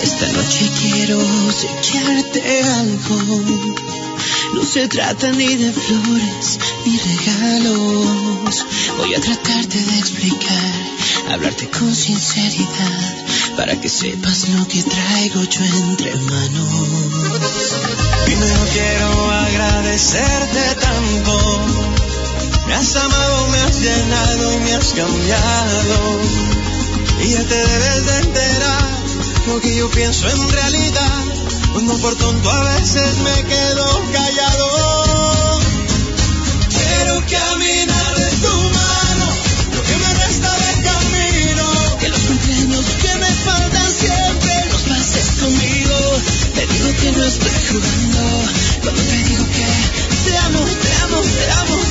Esta 0.03 0.27
noche 0.33 0.71
quiero 0.81 1.19
obsequiarte 1.19 2.63
algo. 2.63 3.98
No 4.55 4.65
se 4.65 4.89
trata 4.89 5.31
ni 5.33 5.57
de 5.57 5.73
flores 5.73 6.59
ni 6.85 6.99
regalos. 6.99 8.67
Voy 8.97 9.15
a 9.15 9.21
tratarte 9.21 9.79
de 9.79 9.99
explicar, 9.99 10.73
hablarte 11.31 11.69
con 11.69 11.95
sinceridad, 11.95 13.27
para 13.57 13.81
que 13.81 13.89
sepas 13.89 14.49
lo 14.49 14.67
que 14.67 14.83
traigo 14.83 15.43
yo 15.43 15.65
entre 15.65 16.15
manos. 16.15 16.73
Primero 18.25 18.67
quiero 18.73 19.31
agradecerte 19.31 20.75
tanto. 20.81 21.61
Me 22.67 22.75
has 22.75 22.97
amado, 22.97 23.49
me 23.49 23.59
has 23.61 23.81
llenado 23.81 24.61
me 24.61 24.75
has 24.75 24.93
cambiado. 24.93 26.21
Y 27.23 27.29
ya 27.33 27.43
te 27.45 27.55
debes 27.55 28.07
de 28.07 28.19
enterar 28.19 28.89
lo 29.47 29.61
que 29.61 29.77
yo 29.77 29.91
pienso 29.91 30.29
en 30.29 30.51
realidad. 30.51 31.25
Cuando 31.79 31.97
por 31.99 32.17
tonto 32.17 32.51
a 32.51 32.61
veces 32.75 33.19
me 33.19 33.45
quedo 33.45 34.03
callado. 34.13 35.61
Quiero 36.71 37.23
caminar 37.31 38.17
de 38.17 38.31
tu 38.43 38.55
mano, 38.79 39.27
lo 39.77 39.83
que 39.85 39.97
me 39.97 40.15
resta 40.15 40.51
de 40.59 40.83
camino. 40.83 41.97
Que 42.01 42.09
los 42.09 42.19
cumpleaños 42.19 42.85
que 42.85 43.15
me 43.21 43.33
faltan 43.47 43.93
siempre 43.93 44.67
los 44.73 44.83
pases 44.83 45.27
conmigo. 45.41 45.95
Te 46.57 46.67
digo 46.67 46.93
que 47.01 47.13
no 47.13 47.23
estoy 47.23 47.61
jugando. 47.71 48.23
Cuando 48.83 49.01
te 49.01 49.17
digo 49.17 49.45
que 49.47 50.31
te 50.31 50.37
amo, 50.37 50.59
te 50.59 50.93
amo, 51.05 51.21
te 51.23 51.51
amo, 51.53 51.88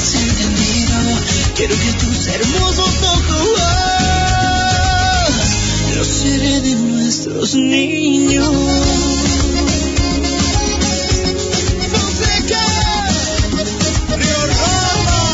entendido, 0.00 0.96
quiero 1.56 1.74
que 1.74 1.92
tus 1.92 2.26
hermosos 2.26 3.02
ojos 3.02 3.58
los 5.96 6.06
seré 6.06 6.60
de 6.62 6.74
nuestros 6.76 7.54
niños. 7.54 8.48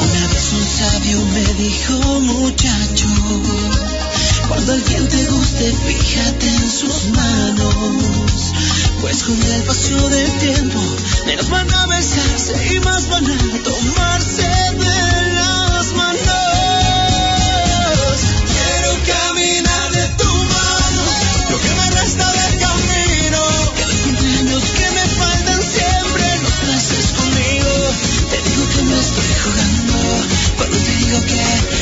Una 0.02 0.26
un 0.52 0.66
sabio 0.66 1.24
me 1.26 1.55
dijo, 1.55 2.20
muchacho, 2.20 3.09
cuando 4.48 4.72
alguien 4.72 5.09
te 5.09 5.26
guste, 5.26 5.72
fíjate 5.86 6.47
en 6.47 6.70
sus 6.70 7.05
manos. 7.10 8.55
Pues 9.01 9.23
con 9.23 9.40
el 9.40 9.62
paso 9.62 10.09
del 10.09 10.39
tiempo, 10.39 10.81
menos 11.27 11.48
van 11.51 11.70
a 11.73 11.86
besarse 11.86 12.74
y 12.74 12.81
más 12.81 13.09
van 13.09 13.27
a 13.27 13.36
tomarse 13.62 14.43
de 14.43 15.32
las 15.35 15.93
manos. 15.93 16.16
Quiero 18.52 18.93
caminar 19.06 19.90
de 19.93 20.09
tu 20.16 20.24
mano, 20.24 21.05
lo 21.51 21.59
que 21.60 21.70
me 21.74 21.90
resta 21.90 22.32
de 22.32 22.56
camino. 22.59 23.40
Los 23.81 23.97
cumpleaños 24.02 24.64
que 24.64 24.90
me 24.90 25.06
faltan 25.20 25.62
siempre 25.62 26.39
los 26.43 26.52
pases 26.66 27.12
conmigo. 27.12 27.73
Te 28.31 28.43
digo 28.48 28.68
que 28.68 28.82
no 28.82 29.01
estoy 29.01 29.35
jugando. 29.44 29.94
Cuando 30.56 30.77
te 30.78 30.90
digo 30.97 31.18
que 31.27 31.76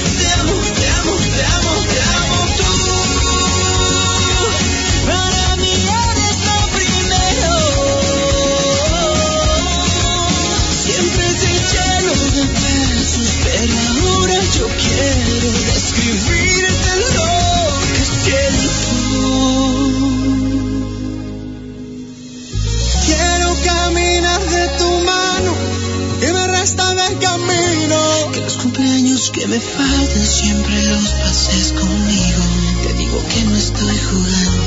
me 29.54 29.60
faltan 29.60 30.26
siempre 30.26 30.82
los 30.82 31.08
pases 31.22 31.72
conmigo. 31.74 32.42
Te 32.82 32.92
digo 32.94 33.22
que 33.28 33.40
no 33.44 33.56
estoy 33.56 33.98
jugando. 33.98 34.62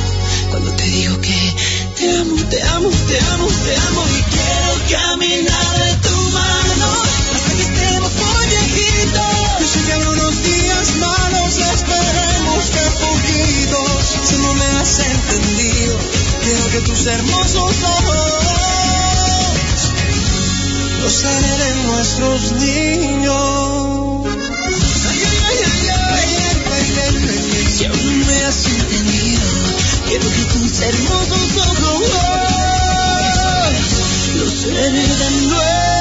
Cuando 0.49 0.72
te 0.72 0.84
digo 0.84 1.19
que 1.19 1.55
te 1.97 2.09
amo, 2.18 2.35
te 2.49 2.64
amo, 2.64 2.89
te 2.89 3.19
amo, 3.19 3.47
te 3.65 3.76
amo. 3.76 4.03
Y 4.18 4.22
quiero 4.31 4.73
caminar 4.95 5.68
de 5.77 5.91
tu 6.07 6.15
mano 6.31 6.88
hasta 7.35 7.53
que 7.53 7.64
estemos 7.64 8.11
muy 8.15 8.47
viejitos. 8.47 9.68
Que 9.85 9.91
habrá 9.93 10.09
unos 10.09 10.43
días 10.43 10.95
malos, 10.99 11.57
esperemos 11.57 12.64
que 12.73 12.85
poquitos. 13.03 14.01
Si 14.30 14.35
no 14.38 14.53
me 14.53 14.65
has 14.80 14.99
entendido, 14.99 15.97
quiero 16.43 16.65
que 16.69 16.81
tus 16.81 17.05
hermosos 17.07 17.76
ojos 17.84 18.38
los 21.01 21.14
seré 21.14 21.57
de 21.57 21.76
nuestros 21.88 22.51
niños. 22.53 24.06
Quiero 30.19 30.35
que 30.35 30.45
tus 30.45 30.81
hermosos 30.81 31.57
ojos 31.57 32.10
los 34.35 34.53
seré 34.53 34.89
de 34.89 35.07
nuestros 35.07 35.97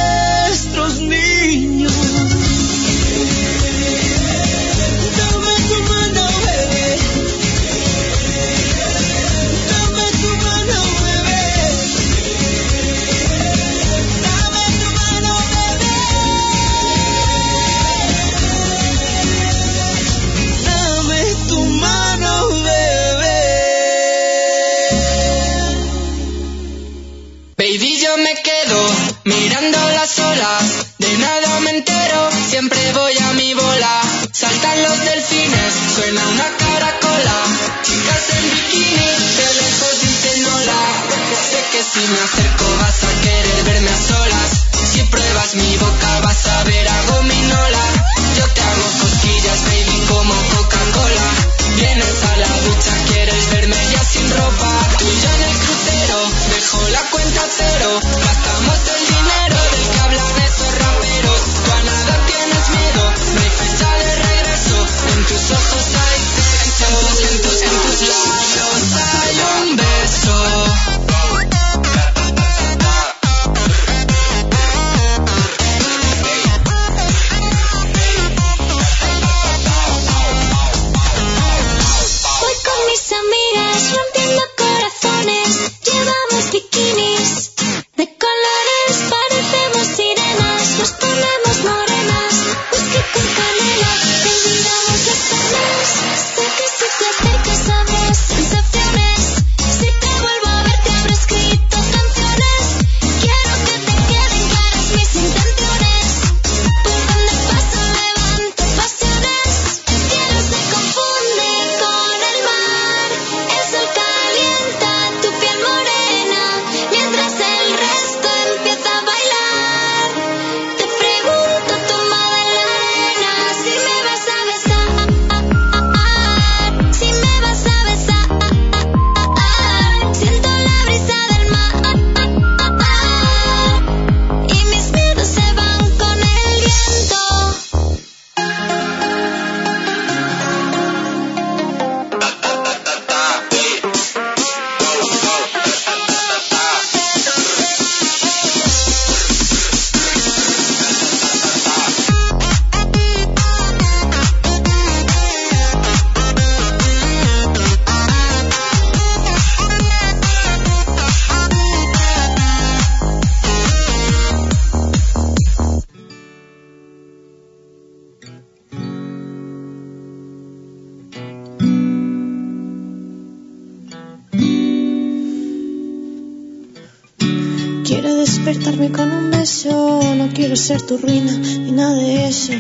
tu 180.97 181.07
ruina 181.07 181.33
ni 181.33 181.73
nada 181.73 181.95
de 181.95 182.29
eso. 182.29 182.53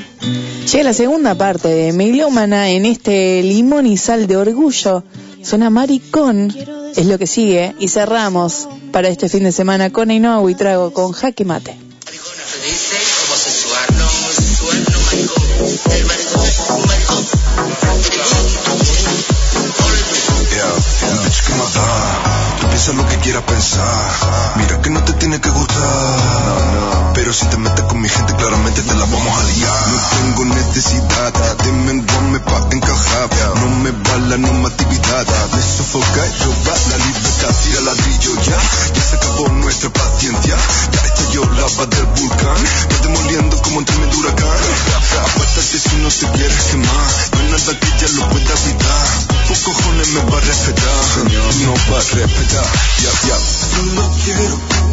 Llega 0.72 0.84
la 0.84 0.92
segunda 0.92 1.34
parte 1.34 1.68
de 1.68 1.92
Melómana 1.92 2.70
en 2.70 2.84
este 2.86 3.42
limón 3.42 3.86
y 3.86 3.96
sal 3.96 4.26
de 4.26 4.36
orgullo. 4.36 5.04
Suena 5.42 5.70
maricón, 5.70 6.52
es 6.96 7.06
lo 7.06 7.18
que 7.18 7.26
sigue. 7.26 7.74
Y 7.78 7.88
cerramos 7.88 8.68
para 8.92 9.08
este 9.08 9.28
fin 9.28 9.44
de 9.44 9.52
semana 9.52 9.90
con 9.90 10.10
Ainhoa 10.10 10.50
y 10.50 10.54
trago 10.54 10.92
con 10.92 11.12
jaque 11.12 11.44
mate. 11.44 11.76
que 21.46 21.52
no 21.54 21.64
da. 21.64 22.56
Tú 22.60 22.66
piensas 22.66 22.94
lo 22.94 23.06
que 23.06 23.16
quieras 23.18 23.42
pensar. 23.42 24.56
Mira 24.56 24.80
que 24.82 24.90
no 24.90 25.04
te 25.04 25.12
tiene 25.14 25.40
que 25.40 25.50
gustar. 25.50 26.95
Pero 27.26 27.34
si 27.34 27.46
te 27.46 27.56
metes 27.56 27.84
con 27.86 28.00
mi 28.00 28.08
gente, 28.08 28.36
claramente 28.36 28.82
te 28.82 28.94
la 28.94 29.04
vamos 29.04 29.36
a 29.36 29.42
liar. 29.42 29.88
No 29.90 29.98
tengo 30.14 30.44
necesidad 30.54 31.32
de 31.64 31.72
menguarme 31.72 32.38
pa' 32.38 32.68
encajar. 32.70 33.28
No 33.56 33.66
me 33.82 33.90
va 33.90 34.16
la 34.28 34.36
normatividad. 34.36 35.26
Me 35.50 35.60
sofoca 35.60 36.22
y 36.24 36.44
roba 36.44 36.74
la 36.88 36.96
libertad. 37.04 37.54
Tira 37.64 37.80
ladrillo 37.80 38.42
ya. 38.42 38.58
Ya 38.94 39.02
se 39.02 39.16
acabó 39.16 39.48
nuestra 39.48 39.90
paciencia. 39.90 40.54
Ya 40.92 41.00
estalló 41.02 41.50
lava 41.50 41.86
del 41.86 42.06
volcán. 42.14 42.64
Ya 42.90 42.98
demoliendo 43.02 43.60
como 43.60 43.78
un 43.78 43.84
tremendo 43.84 44.18
huracán. 44.18 44.58
Apuéstate 45.26 45.78
si 45.80 45.96
no 45.96 46.08
te 46.08 46.30
quieres 46.30 46.62
quemar. 46.70 47.06
No 47.32 47.40
hay 47.40 47.50
nada 47.50 47.80
que 47.80 48.06
ya 48.06 48.08
lo 48.14 48.28
pueda 48.30 48.54
evitar. 48.54 49.06
Tus 49.48 49.58
cojones 49.64 50.08
me 50.10 50.20
va 50.30 50.38
a 50.38 50.40
respetar. 50.42 51.02
No 51.64 51.74
va 51.90 51.98
a 51.98 52.02
respetar. 52.02 52.66
Ya, 53.02 53.10
ya. 53.26 53.36
Solo 53.74 54.12
quiero 54.22 54.85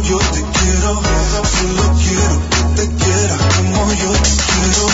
yo 0.00 0.18
te 0.18 0.42
quiero. 0.42 1.02
Solo 1.44 1.84
quiero 2.02 2.36
que 2.50 2.62
te 2.76 2.86
quiera 2.96 3.36
como 3.56 3.92
yo 3.92 4.10
te 4.12 4.30
quiero. 4.44 4.84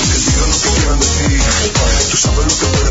Que 0.08 0.18
digan 0.26 0.50
lo 0.50 0.58
que 0.58 0.70
quieran 0.70 1.00
decir. 1.00 1.42
Tú 2.12 2.18
sabes 2.18 2.46
lo 2.48 2.54
que 2.58 2.78
vale 2.78 2.87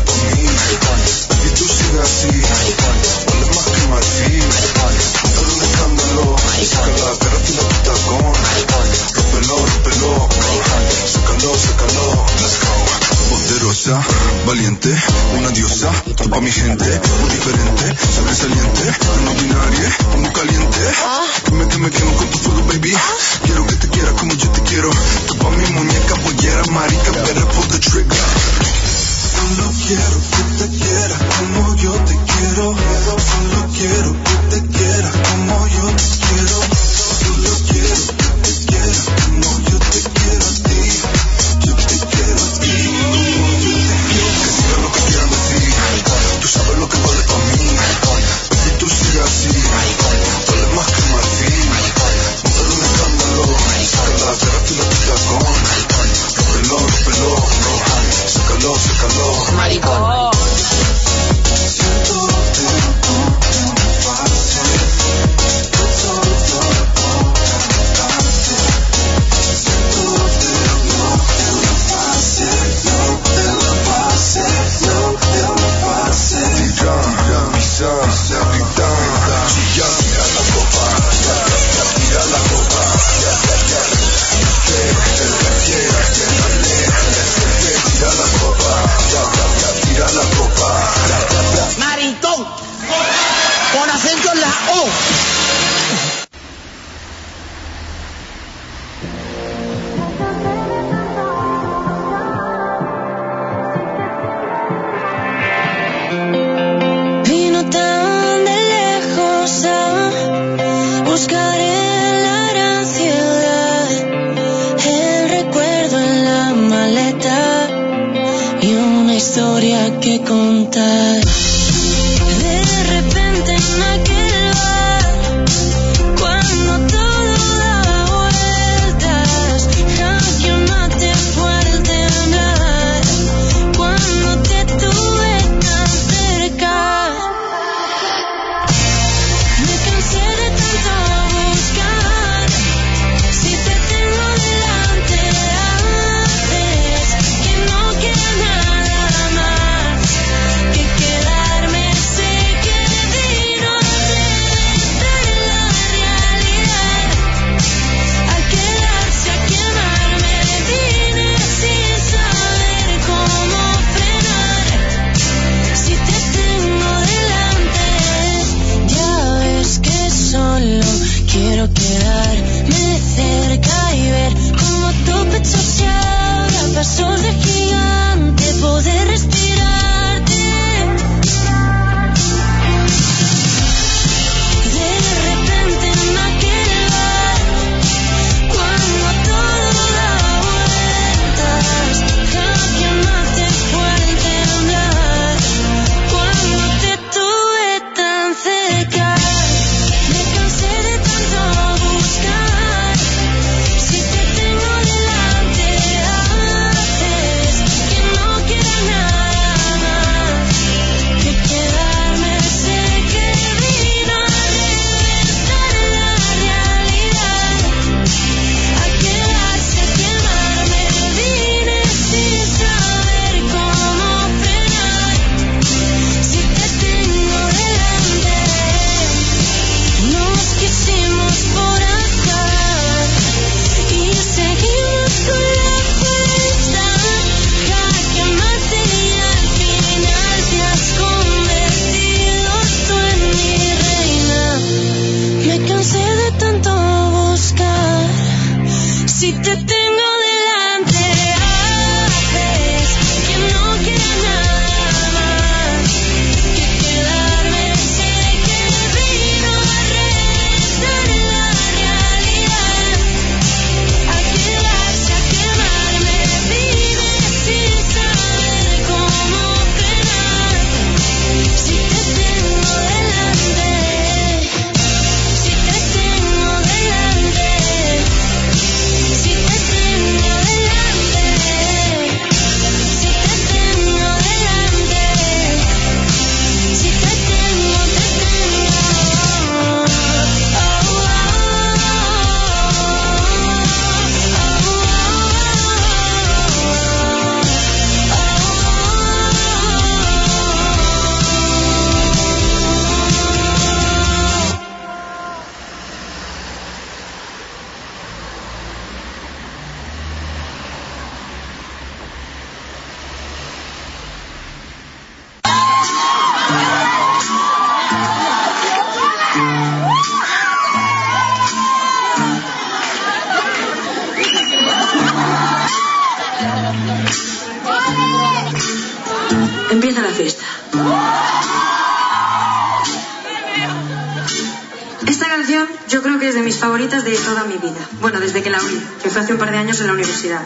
valiente, 14.47 14.95
una 15.37 15.49
diosa, 15.49 15.91
tú 16.15 16.29
pa' 16.29 16.39
mi 16.39 16.49
gente, 16.49 16.85
muy 17.19 17.29
diferente, 17.29 17.97
sobresaliente, 18.15 18.95
no 19.25 19.33
binaria, 19.33 19.97
muy 20.19 20.31
caliente. 20.31 20.79
Dime 21.51 21.67
que 21.67 21.77
me 21.77 21.89
con 21.89 22.27
tu 22.29 22.37
fuego, 22.37 22.63
baby. 22.67 22.93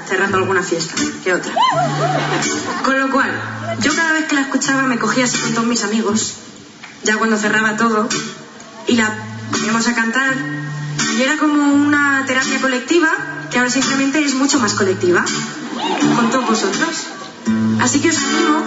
Cerrando 0.07 0.37
alguna 0.37 0.63
fiesta 0.63 0.95
que 1.23 1.33
otra. 1.33 1.51
Con 2.83 2.99
lo 2.99 3.09
cual, 3.11 3.31
yo 3.79 3.95
cada 3.95 4.13
vez 4.13 4.25
que 4.25 4.35
la 4.35 4.41
escuchaba 4.41 4.83
me 4.83 4.97
cogía 4.99 5.25
así 5.25 5.37
con 5.37 5.53
todos 5.53 5.67
mis 5.67 5.83
amigos, 5.83 6.35
ya 7.03 7.17
cuando 7.17 7.37
cerraba 7.37 7.77
todo, 7.77 8.07
y 8.87 8.95
la 8.95 9.13
poníamos 9.51 9.87
a 9.87 9.95
cantar. 9.95 10.33
Y 11.17 11.21
era 11.21 11.37
como 11.37 11.73
una 11.73 12.23
terapia 12.25 12.59
colectiva 12.61 13.09
que 13.49 13.57
ahora 13.57 13.69
simplemente 13.69 14.23
es 14.23 14.33
mucho 14.35 14.59
más 14.59 14.73
colectiva, 14.73 15.23
con 16.15 16.29
todos 16.29 16.45
vosotros. 16.47 17.07
Así 17.81 17.99
que 17.99 18.09
os 18.09 18.17
animo 18.17 18.63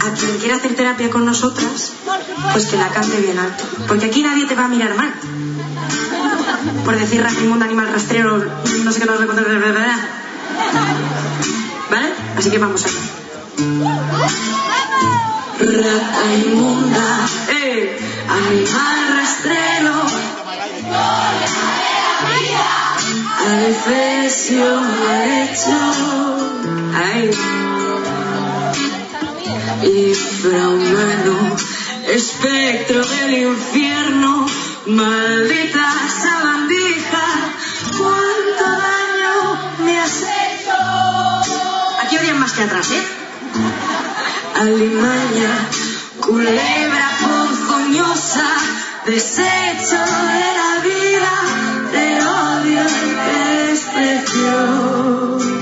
a 0.00 0.14
quien 0.14 0.38
quiera 0.38 0.56
hacer 0.56 0.74
terapia 0.74 1.10
con 1.10 1.24
nosotras, 1.24 1.92
pues 2.52 2.66
que 2.66 2.76
la 2.76 2.88
cante 2.88 3.20
bien 3.20 3.38
alto. 3.38 3.64
Porque 3.86 4.06
aquí 4.06 4.22
nadie 4.22 4.46
te 4.46 4.54
va 4.54 4.66
a 4.66 4.68
mirar 4.68 4.94
mal. 4.94 5.12
Por 6.84 6.98
decir 6.98 7.22
Raimunda 7.22 7.64
animal 7.64 7.88
rastrero, 7.92 8.44
no 8.84 8.92
sé 8.92 9.00
qué 9.00 9.06
nos 9.06 9.20
recuerda. 9.20 9.42
¿Vale? 11.90 12.12
Así 12.36 12.50
que 12.50 12.58
vamos 12.58 12.84
a 12.84 12.88
Rata 15.60 16.34
inmunda, 16.34 17.28
eh, 17.48 17.96
animal 18.28 18.98
rastrero. 19.16 19.94
Adefesio 23.46 24.80
mal 24.80 25.22
hecho. 25.42 25.78
Ay. 26.94 27.30
Infrahumano, 29.82 31.56
espectro 32.08 33.04
del 33.04 33.34
infierno, 33.48 34.46
maldita 34.86 35.92
sabandija, 36.22 37.26
más 42.44 42.90
¿eh? 42.90 43.02
Alimaña, 44.60 45.52
culebra 46.20 47.08
ponzoñosa, 47.22 48.48
desecho 49.06 49.96
de 49.96 50.46
la 50.58 50.72
vida, 50.84 51.32
te 51.90 52.06
odio 52.22 52.82
y 52.84 53.08
desprecio. 53.72 55.53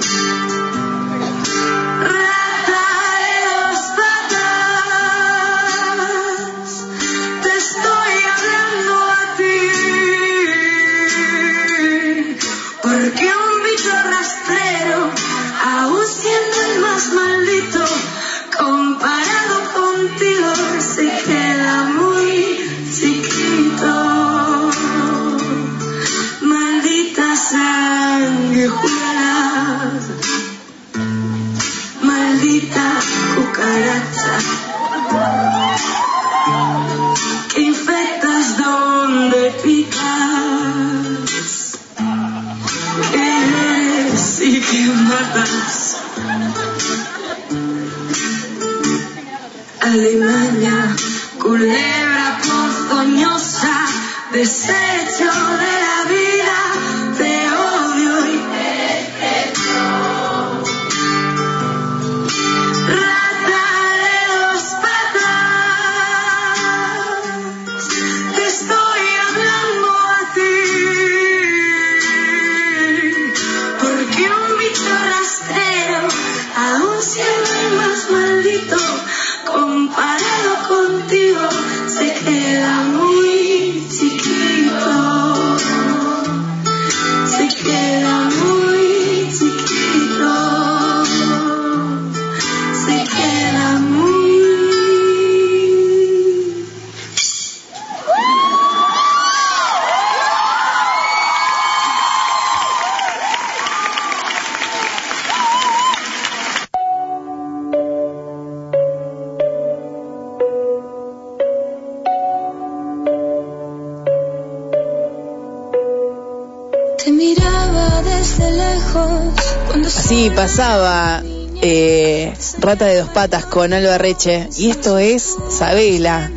Pasaba 120.43 121.23
eh, 121.63 122.35
Rata 122.59 122.87
de 122.87 122.97
dos 122.97 123.11
patas 123.11 123.47
con 123.47 123.73
Alba 123.73 123.97
Reche. 123.97 124.49
Y 124.59 124.71
esto 124.71 124.99
es 124.99 125.37
Sabela 125.51 126.33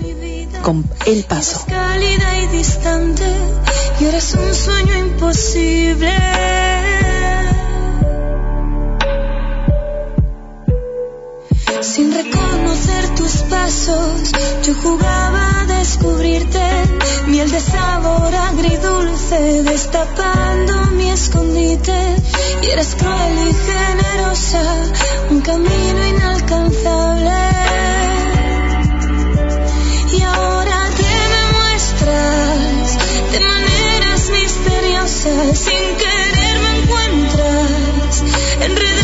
con 0.62 0.88
El 1.08 1.24
Paso. 1.24 1.66
cálida 1.68 2.38
y 2.38 2.48
distante 2.56 3.24
y 4.00 4.06
eres 4.06 4.36
un 4.36 4.54
sueño 4.54 4.96
imposible. 4.96 6.14
Sin 11.82 12.14
reconocer 12.14 13.16
tus 13.16 13.44
pasos, 13.50 14.32
yo 14.64 14.74
jugaba 14.76 15.62
a 15.62 15.66
descubrirte, 15.66 16.62
miel 17.28 17.52
de 17.52 17.60
sabor 17.60 18.34
agridulce, 18.34 19.64
destapando 19.64 20.92
mi 20.92 21.10
escondite. 21.10 22.16
Y 22.62 22.68
eres 22.68 22.96
cruel 22.96 23.50
y 23.50 23.54
generosa, 23.54 24.64
un 25.30 25.42
camino 25.42 26.08
inalcanzable. 26.08 27.42
Y 30.14 30.22
ahora 30.22 30.78
te 30.98 31.12
me 31.34 31.44
muestras 31.60 32.98
de 33.34 33.40
maneras 33.40 34.30
misteriosas, 34.30 35.60
sin 35.60 35.96
querer 35.98 36.60
me 36.62 36.80
encuentras, 36.80 38.24
enredada 38.62 38.95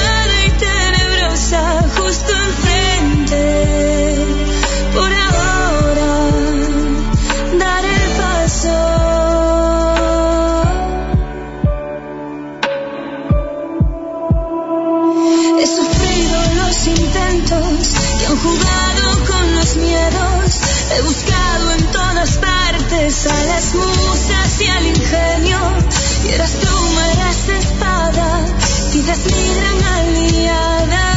He 20.94 21.02
buscado 21.04 21.72
en 21.72 21.86
todas 21.88 22.38
partes 22.38 23.26
a 23.26 23.46
las 23.46 23.74
musas 23.76 24.62
y 24.62 24.68
al 24.68 24.88
ingenio. 24.88 25.60
Y 26.26 26.34
eras 26.34 26.52
tú, 26.60 27.00
eras 27.14 27.50
espada, 27.50 28.46
quizás 28.92 29.20
mi 29.26 29.56
gran 29.56 29.84
aliada. 29.84 31.11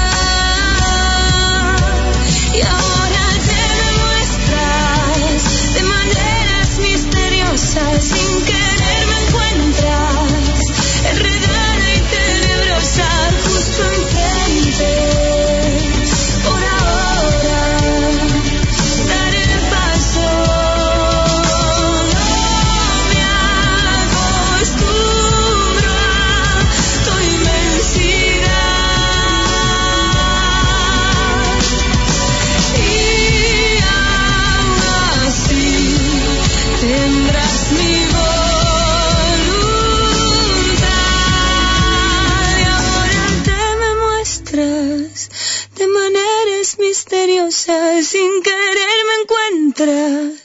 Encuentras, 49.74 50.44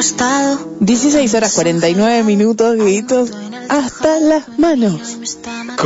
estado. 0.00 0.58
16 0.80 1.34
horas 1.34 1.52
49 1.54 2.22
minutos, 2.24 2.76
gritos 2.76 3.30
hasta 3.68 4.18
las 4.20 4.58
manos. 4.58 5.18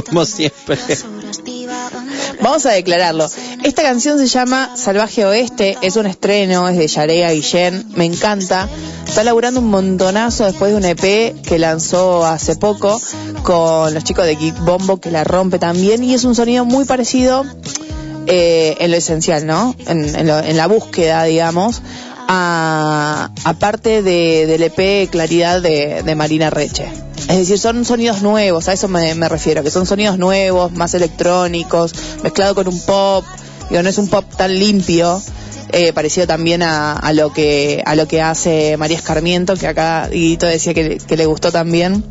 Como 0.06 0.24
siempre. 0.24 0.78
Vamos 2.40 2.66
a 2.66 2.70
declararlo. 2.72 3.28
Esta 3.64 3.82
canción 3.82 4.18
se 4.18 4.26
llama 4.26 4.70
Salvaje 4.76 5.24
Oeste, 5.24 5.76
es 5.82 5.96
un 5.96 6.06
estreno, 6.06 6.68
es 6.68 6.78
de 6.78 6.86
Yarea 6.86 7.32
Guillén, 7.32 7.86
me 7.96 8.04
encanta. 8.04 8.68
Está 9.06 9.24
laburando 9.24 9.60
un 9.60 9.68
montonazo 9.68 10.44
después 10.44 10.70
de 10.72 10.76
un 10.76 10.84
EP 10.84 11.42
que 11.42 11.58
lanzó 11.58 12.24
hace 12.24 12.56
poco 12.56 13.00
con 13.42 13.92
los 13.94 14.04
chicos 14.04 14.24
de 14.26 14.36
Geek 14.36 14.58
Bombo 14.60 15.00
que 15.00 15.10
la 15.10 15.24
rompe 15.24 15.58
también 15.58 16.04
y 16.04 16.14
es 16.14 16.24
un 16.24 16.34
sonido 16.34 16.64
muy 16.64 16.84
parecido 16.84 17.44
eh, 18.26 18.76
en 18.80 18.90
lo 18.90 18.96
esencial, 18.98 19.46
¿no? 19.46 19.74
En, 19.86 20.04
en 20.14 20.26
lo- 20.26 20.38
en 20.40 20.56
la 20.56 20.66
búsqueda, 20.66 21.24
digamos, 21.24 21.80
a, 22.28 23.30
aparte 23.44 24.02
de, 24.02 24.46
del 24.46 24.62
EP 24.62 25.10
Claridad 25.10 25.62
de, 25.62 26.14
Marina 26.14 26.50
Reche. 26.50 26.86
Es 27.28 27.36
decir, 27.38 27.58
son 27.58 27.84
sonidos 27.84 28.22
nuevos, 28.22 28.68
a 28.68 28.72
eso 28.74 28.86
me, 28.88 29.28
refiero, 29.28 29.62
que 29.62 29.70
son 29.70 29.86
sonidos 29.86 30.18
nuevos, 30.18 30.72
más 30.72 30.94
electrónicos, 30.94 31.94
mezclado 32.22 32.54
con 32.54 32.68
un 32.68 32.80
pop, 32.80 33.24
digo, 33.68 33.82
no 33.82 33.88
es 33.88 33.98
un 33.98 34.08
pop 34.08 34.24
tan 34.36 34.56
limpio, 34.58 35.20
eh, 35.70 35.92
parecido 35.92 36.26
también 36.26 36.62
a, 36.62 36.92
a 36.92 37.12
lo 37.12 37.32
que 37.32 37.82
a 37.84 37.94
lo 37.94 38.08
que 38.08 38.22
hace 38.22 38.76
María 38.78 38.96
Escarmiento, 38.96 39.56
que 39.56 39.66
acá 39.66 40.08
Guito 40.08 40.46
decía 40.46 40.72
que, 40.72 40.98
que 40.98 41.16
le 41.16 41.26
gustó 41.26 41.50
también. 41.50 42.04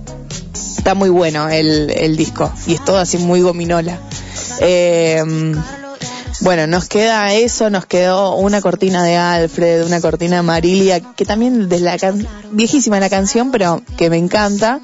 Está 0.53 0.93
muy 0.93 1.09
bueno 1.09 1.49
el, 1.49 1.91
el 1.91 2.15
disco 2.15 2.51
y 2.67 2.75
es 2.75 2.85
todo 2.85 2.97
así 2.97 3.17
muy 3.17 3.41
gominola. 3.41 3.99
Eh, 4.59 5.23
bueno, 6.41 6.67
nos 6.67 6.87
queda 6.87 7.33
eso, 7.33 7.69
nos 7.69 7.85
quedó 7.85 8.35
una 8.35 8.61
cortina 8.61 9.03
de 9.03 9.15
Alfred, 9.17 9.85
una 9.85 9.99
cortina 10.01 10.37
de 10.37 10.41
Marilia, 10.43 10.99
que 10.99 11.25
también 11.25 11.67
de 11.69 11.79
la 11.79 11.97
can- 11.97 12.27
viejísima 12.51 12.99
la 12.99 13.09
canción, 13.09 13.51
pero 13.51 13.81
que 13.97 14.09
me 14.09 14.17
encanta. 14.17 14.79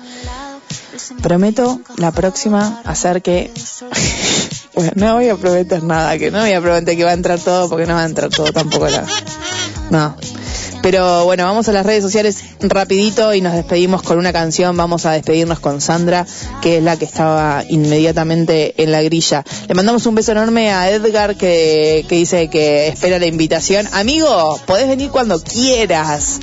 Prometo 1.22 1.80
la 1.98 2.12
próxima 2.12 2.82
hacer 2.86 3.22
que 3.22 3.52
bueno, 4.76 4.92
no 4.96 5.16
voy 5.16 5.30
a 5.30 5.36
prometer 5.36 5.84
nada, 5.84 6.18
que 6.18 6.32
no 6.32 6.40
voy 6.42 6.54
a 6.54 6.62
prometer 6.62 6.96
que 6.96 7.04
va 7.04 7.12
a 7.12 7.16
entrar 7.16 7.40
todo 7.40 7.70
porque 7.70 7.86
no 7.86 7.94
va 7.96 8.04
a 8.04 8.06
entrar 8.06 8.30
todo 8.30 8.52
tampoco 8.54 8.88
la 8.90 9.04
no. 9.90 10.16
Pero 10.84 11.24
bueno, 11.24 11.46
vamos 11.46 11.70
a 11.70 11.72
las 11.72 11.86
redes 11.86 12.04
sociales 12.04 12.44
rapidito 12.60 13.34
y 13.34 13.40
nos 13.40 13.54
despedimos 13.54 14.02
con 14.02 14.18
una 14.18 14.34
canción. 14.34 14.76
Vamos 14.76 15.06
a 15.06 15.14
despedirnos 15.14 15.62
con 15.62 15.80
Sandra, 15.80 16.28
que 16.62 16.78
es 16.78 16.84
la 16.84 16.98
que 16.98 17.06
estaba 17.06 17.64
inmediatamente 17.70 18.84
en 18.84 18.92
la 18.92 19.02
grilla. 19.02 19.46
Le 19.70 19.76
mandamos 19.76 20.06
un 20.08 20.16
beso 20.16 20.34
enorme 20.34 20.74
a 20.74 20.92
Edgar 20.92 21.38
que, 21.38 22.06
que 22.10 22.16
dice 22.16 22.50
que 22.50 22.90
espera 22.90 23.18
la 23.18 23.28
invitación. 23.28 23.88
Amigo, 23.94 24.60
podés 24.66 24.90
venir 24.90 25.10
cuando 25.10 25.42
quieras. 25.42 26.42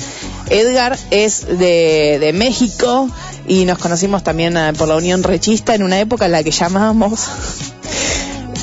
Edgar 0.48 0.96
es 1.10 1.46
de, 1.58 2.30
México 2.32 3.10
y 3.46 3.66
nos 3.66 3.76
conocimos 3.76 4.24
también 4.24 4.56
eh, 4.56 4.72
por 4.72 4.88
la 4.88 4.96
Unión 4.96 5.22
Rechista 5.22 5.74
en 5.74 5.82
una 5.82 6.00
época 6.00 6.24
en 6.24 6.32
la 6.32 6.42
que 6.42 6.50
llamábamos 6.50 7.28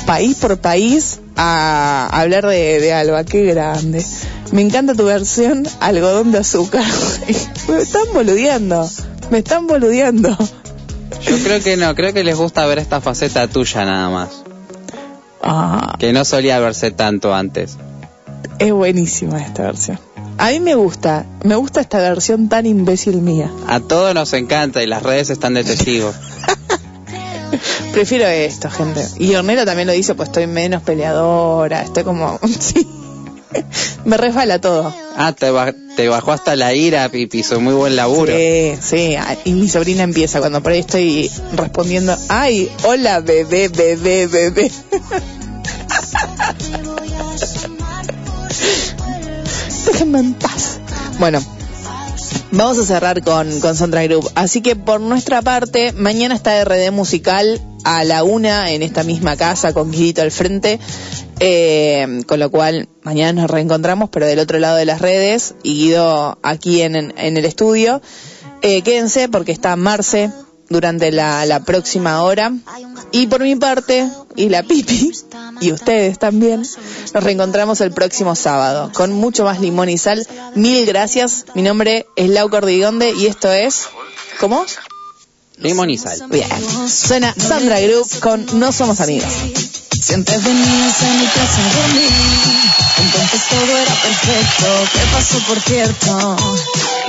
país 0.06 0.36
por 0.38 0.58
país 0.58 1.20
a 1.36 2.08
hablar 2.10 2.48
de 2.48 2.92
Alba. 2.92 3.22
Qué 3.22 3.44
grande. 3.44 4.04
Me 4.52 4.62
encanta 4.62 4.94
tu 4.94 5.04
versión 5.04 5.66
algodón 5.80 6.32
de 6.32 6.38
azúcar. 6.38 6.84
me 7.68 7.78
están 7.78 8.02
boludeando. 8.14 8.88
Me 9.30 9.38
están 9.38 9.66
boludeando. 9.66 10.36
Yo 11.22 11.36
creo 11.44 11.62
que 11.62 11.76
no, 11.76 11.94
creo 11.94 12.12
que 12.14 12.24
les 12.24 12.36
gusta 12.36 12.64
ver 12.66 12.78
esta 12.78 13.00
faceta 13.00 13.46
tuya 13.48 13.84
nada 13.84 14.08
más. 14.08 14.28
Ah, 15.42 15.96
Que 15.98 16.12
no 16.12 16.24
solía 16.24 16.58
verse 16.60 16.90
tanto 16.90 17.34
antes. 17.34 17.76
es 18.58 18.72
buenísima 18.72 19.38
esta 19.38 19.62
versión. 19.64 19.98
A 20.38 20.50
mí 20.50 20.60
me 20.60 20.74
gusta. 20.76 21.26
Me 21.44 21.56
gusta 21.56 21.80
esta 21.80 21.98
versión 21.98 22.48
tan 22.48 22.64
imbécil 22.66 23.20
mía. 23.20 23.50
A 23.66 23.80
todos 23.80 24.14
nos 24.14 24.32
encanta 24.32 24.82
y 24.82 24.86
las 24.86 25.02
redes 25.02 25.30
están 25.30 25.54
de 25.54 25.64
testigo. 25.64 26.12
Prefiero 27.92 28.26
esto, 28.26 28.70
gente. 28.70 29.06
Y 29.18 29.34
Ornella 29.34 29.64
también 29.64 29.88
lo 29.88 29.92
dice, 29.94 30.14
pues 30.14 30.28
estoy 30.28 30.46
menos 30.46 30.82
peleadora. 30.82 31.82
Estoy 31.82 32.04
como... 32.04 32.38
sí. 32.60 32.86
Me 34.04 34.16
resbala 34.16 34.60
todo. 34.60 34.92
Ah, 35.16 35.32
te, 35.32 35.50
ba- 35.50 35.74
te 35.96 36.08
bajó 36.08 36.32
hasta 36.32 36.54
la 36.56 36.74
ira, 36.74 37.08
Pipi, 37.08 37.40
hizo 37.40 37.60
muy 37.60 37.74
buen 37.74 37.96
laburo. 37.96 38.32
Sí, 38.36 38.74
sí, 38.80 39.16
ah, 39.16 39.36
y 39.44 39.52
mi 39.52 39.68
sobrina 39.68 40.02
empieza 40.02 40.38
cuando 40.40 40.62
por 40.62 40.72
ahí 40.72 40.80
estoy 40.80 41.30
respondiendo, 41.54 42.16
ay, 42.28 42.70
hola 42.84 43.20
bebé, 43.20 43.68
bebé, 43.68 44.26
bebé. 44.26 44.70
Déjenme 49.86 50.18
en 50.20 50.34
paz. 50.34 50.78
Bueno, 51.18 51.40
vamos 52.52 52.78
a 52.78 52.84
cerrar 52.84 53.22
con, 53.22 53.60
con 53.60 53.74
Sandra 53.76 54.04
Group. 54.04 54.30
Así 54.34 54.60
que 54.60 54.76
por 54.76 55.00
nuestra 55.00 55.42
parte, 55.42 55.92
mañana 55.92 56.34
está 56.34 56.62
RD 56.64 56.90
Musical 56.92 57.60
a 57.84 58.04
la 58.04 58.22
una 58.24 58.70
en 58.70 58.82
esta 58.82 59.02
misma 59.02 59.36
casa 59.36 59.72
con 59.72 59.90
Guidito 59.90 60.22
al 60.22 60.30
frente. 60.30 60.78
Eh, 61.40 62.22
con 62.26 62.40
lo 62.40 62.50
cual, 62.50 62.88
mañana 63.02 63.42
nos 63.42 63.50
reencontramos, 63.50 64.10
pero 64.10 64.26
del 64.26 64.40
otro 64.40 64.58
lado 64.58 64.76
de 64.76 64.84
las 64.84 65.00
redes 65.00 65.54
y 65.62 65.74
Guido 65.74 66.38
aquí 66.42 66.82
en, 66.82 66.96
en, 66.96 67.14
en 67.16 67.36
el 67.36 67.44
estudio. 67.44 68.02
Eh, 68.62 68.82
quédense 68.82 69.28
porque 69.28 69.52
está 69.52 69.76
Marce 69.76 70.32
durante 70.68 71.12
la, 71.12 71.46
la 71.46 71.60
próxima 71.60 72.22
hora. 72.22 72.52
Y 73.12 73.26
por 73.28 73.40
mi 73.40 73.56
parte, 73.56 74.08
y 74.36 74.48
la 74.48 74.62
Pipi, 74.62 75.12
y 75.60 75.72
ustedes 75.72 76.18
también, 76.18 76.60
nos 77.14 77.24
reencontramos 77.24 77.80
el 77.80 77.92
próximo 77.92 78.34
sábado 78.34 78.90
con 78.92 79.12
mucho 79.12 79.44
más 79.44 79.60
limón 79.60 79.88
y 79.88 79.98
sal. 79.98 80.26
Mil 80.54 80.84
gracias. 80.86 81.46
Mi 81.54 81.62
nombre 81.62 82.06
es 82.16 82.28
Lau 82.28 82.50
Cordigonde 82.50 83.12
y 83.12 83.26
esto 83.26 83.50
es. 83.50 83.86
¿Cómo? 84.40 84.64
Limón 85.56 85.90
y 85.90 85.98
sal. 85.98 86.20
Bien. 86.30 86.48
Suena 86.88 87.34
Sandra 87.34 87.80
Group 87.80 88.08
con 88.20 88.46
No 88.58 88.72
Somos 88.72 89.00
Amigos. 89.00 89.32
Siempre 90.00 90.38
venías 90.38 91.02
a 91.02 91.14
mi 91.14 91.26
casa 91.26 91.60
a 91.60 91.68
dormir, 91.74 92.10
entonces 92.98 93.40
todo 93.48 93.78
era 93.78 93.94
perfecto. 93.94 94.66
¿Qué 94.92 95.00
pasó 95.12 95.38
por 95.40 95.60
cierto? 95.60 96.36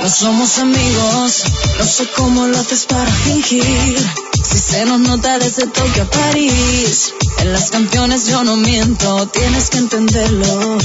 No 0.02 0.08
somos 0.08 0.58
amigos, 0.58 1.44
no 1.78 1.84
sé 1.84 2.08
cómo 2.16 2.46
lo 2.46 2.58
haces 2.58 2.86
para 2.86 3.10
fingir. 3.10 3.96
Si 4.44 4.58
se 4.58 4.84
nos 4.86 5.00
nota 5.00 5.38
desde 5.38 5.66
Tokio 5.68 6.02
a 6.02 6.06
París, 6.06 7.14
en 7.38 7.52
las 7.52 7.70
canciones 7.70 8.26
yo 8.26 8.42
no 8.44 8.56
miento, 8.56 9.28
tienes 9.28 9.70
que 9.70 9.78
entenderlo. 9.78 10.78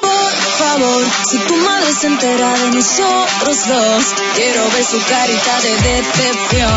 Por 0.00 0.32
favor, 0.58 1.04
si 1.30 1.38
tu 1.38 1.56
madre 1.56 1.94
se 2.00 2.06
entera 2.06 2.56
de 2.58 2.70
nosotros 2.70 3.58
dos, 3.66 4.04
quiero 4.34 4.70
ver 4.70 4.84
su 4.84 5.00
carita 5.02 5.60
de 5.62 5.76
decepción. 5.76 6.70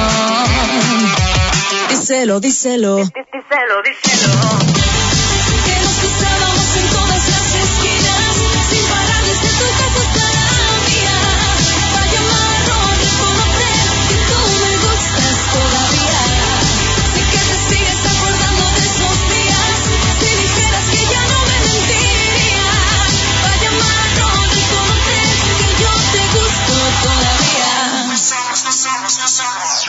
Díselo, 1.94 2.40
díselo. 2.40 2.96
Díselo, 2.98 3.82
díselo. 3.84 5.03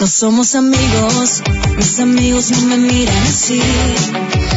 No 0.04 0.08
somos 0.08 0.54
amigos, 0.54 1.42
mis 1.76 1.98
amigos 1.98 2.50
no 2.50 2.66
me 2.66 2.76
miran 2.76 3.22
así. 3.22 3.58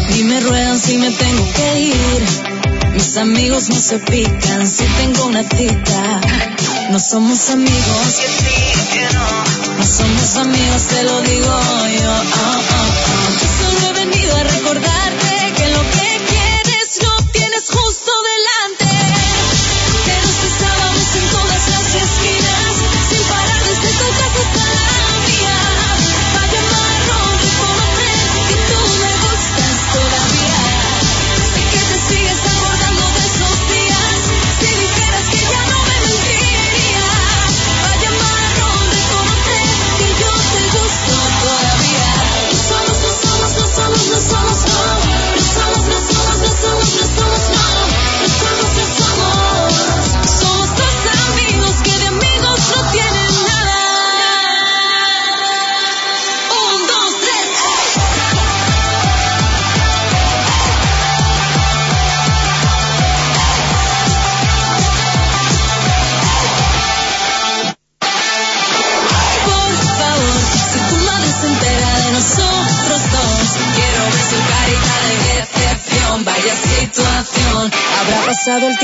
Ni 0.09 0.23
me 0.25 0.41
ruedan 0.41 0.77
si 0.77 0.97
me 0.97 1.09
tengo 1.09 1.53
que 1.53 1.79
ir. 1.83 2.91
Mis 2.91 3.15
amigos 3.15 3.69
no 3.69 3.77
se 3.77 3.97
pican 3.97 4.67
si 4.67 4.83
tengo 4.83 5.27
una 5.27 5.43
cita. 5.43 6.19
No 6.89 6.99
somos 6.99 7.49
amigos, 7.49 8.21
no. 9.13 9.85
Somos 9.85 10.35
amigos, 10.35 10.81
te 10.89 11.03
lo 11.03 11.21
digo 11.21 11.45
yo. 11.45 12.11
Oh, 12.11 12.61
oh. 12.73 12.96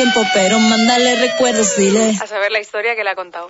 tiempo, 0.03 0.21
pero 0.34 0.59
mándale 0.59 1.15
recuerdos, 1.15 1.77
dile. 1.77 2.17
A 2.21 2.27
saber 2.27 2.51
la 2.51 2.59
historia 2.59 2.95
que 2.95 3.03
le 3.03 3.11
ha 3.11 3.15
contado. 3.15 3.49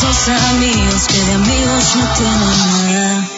estos 0.00 0.28
amigos 0.28 1.08
que 1.08 1.20
de 1.24 1.32
amigos 1.32 1.96
no 1.96 2.14
tienen 2.14 2.92
nada. 2.92 3.37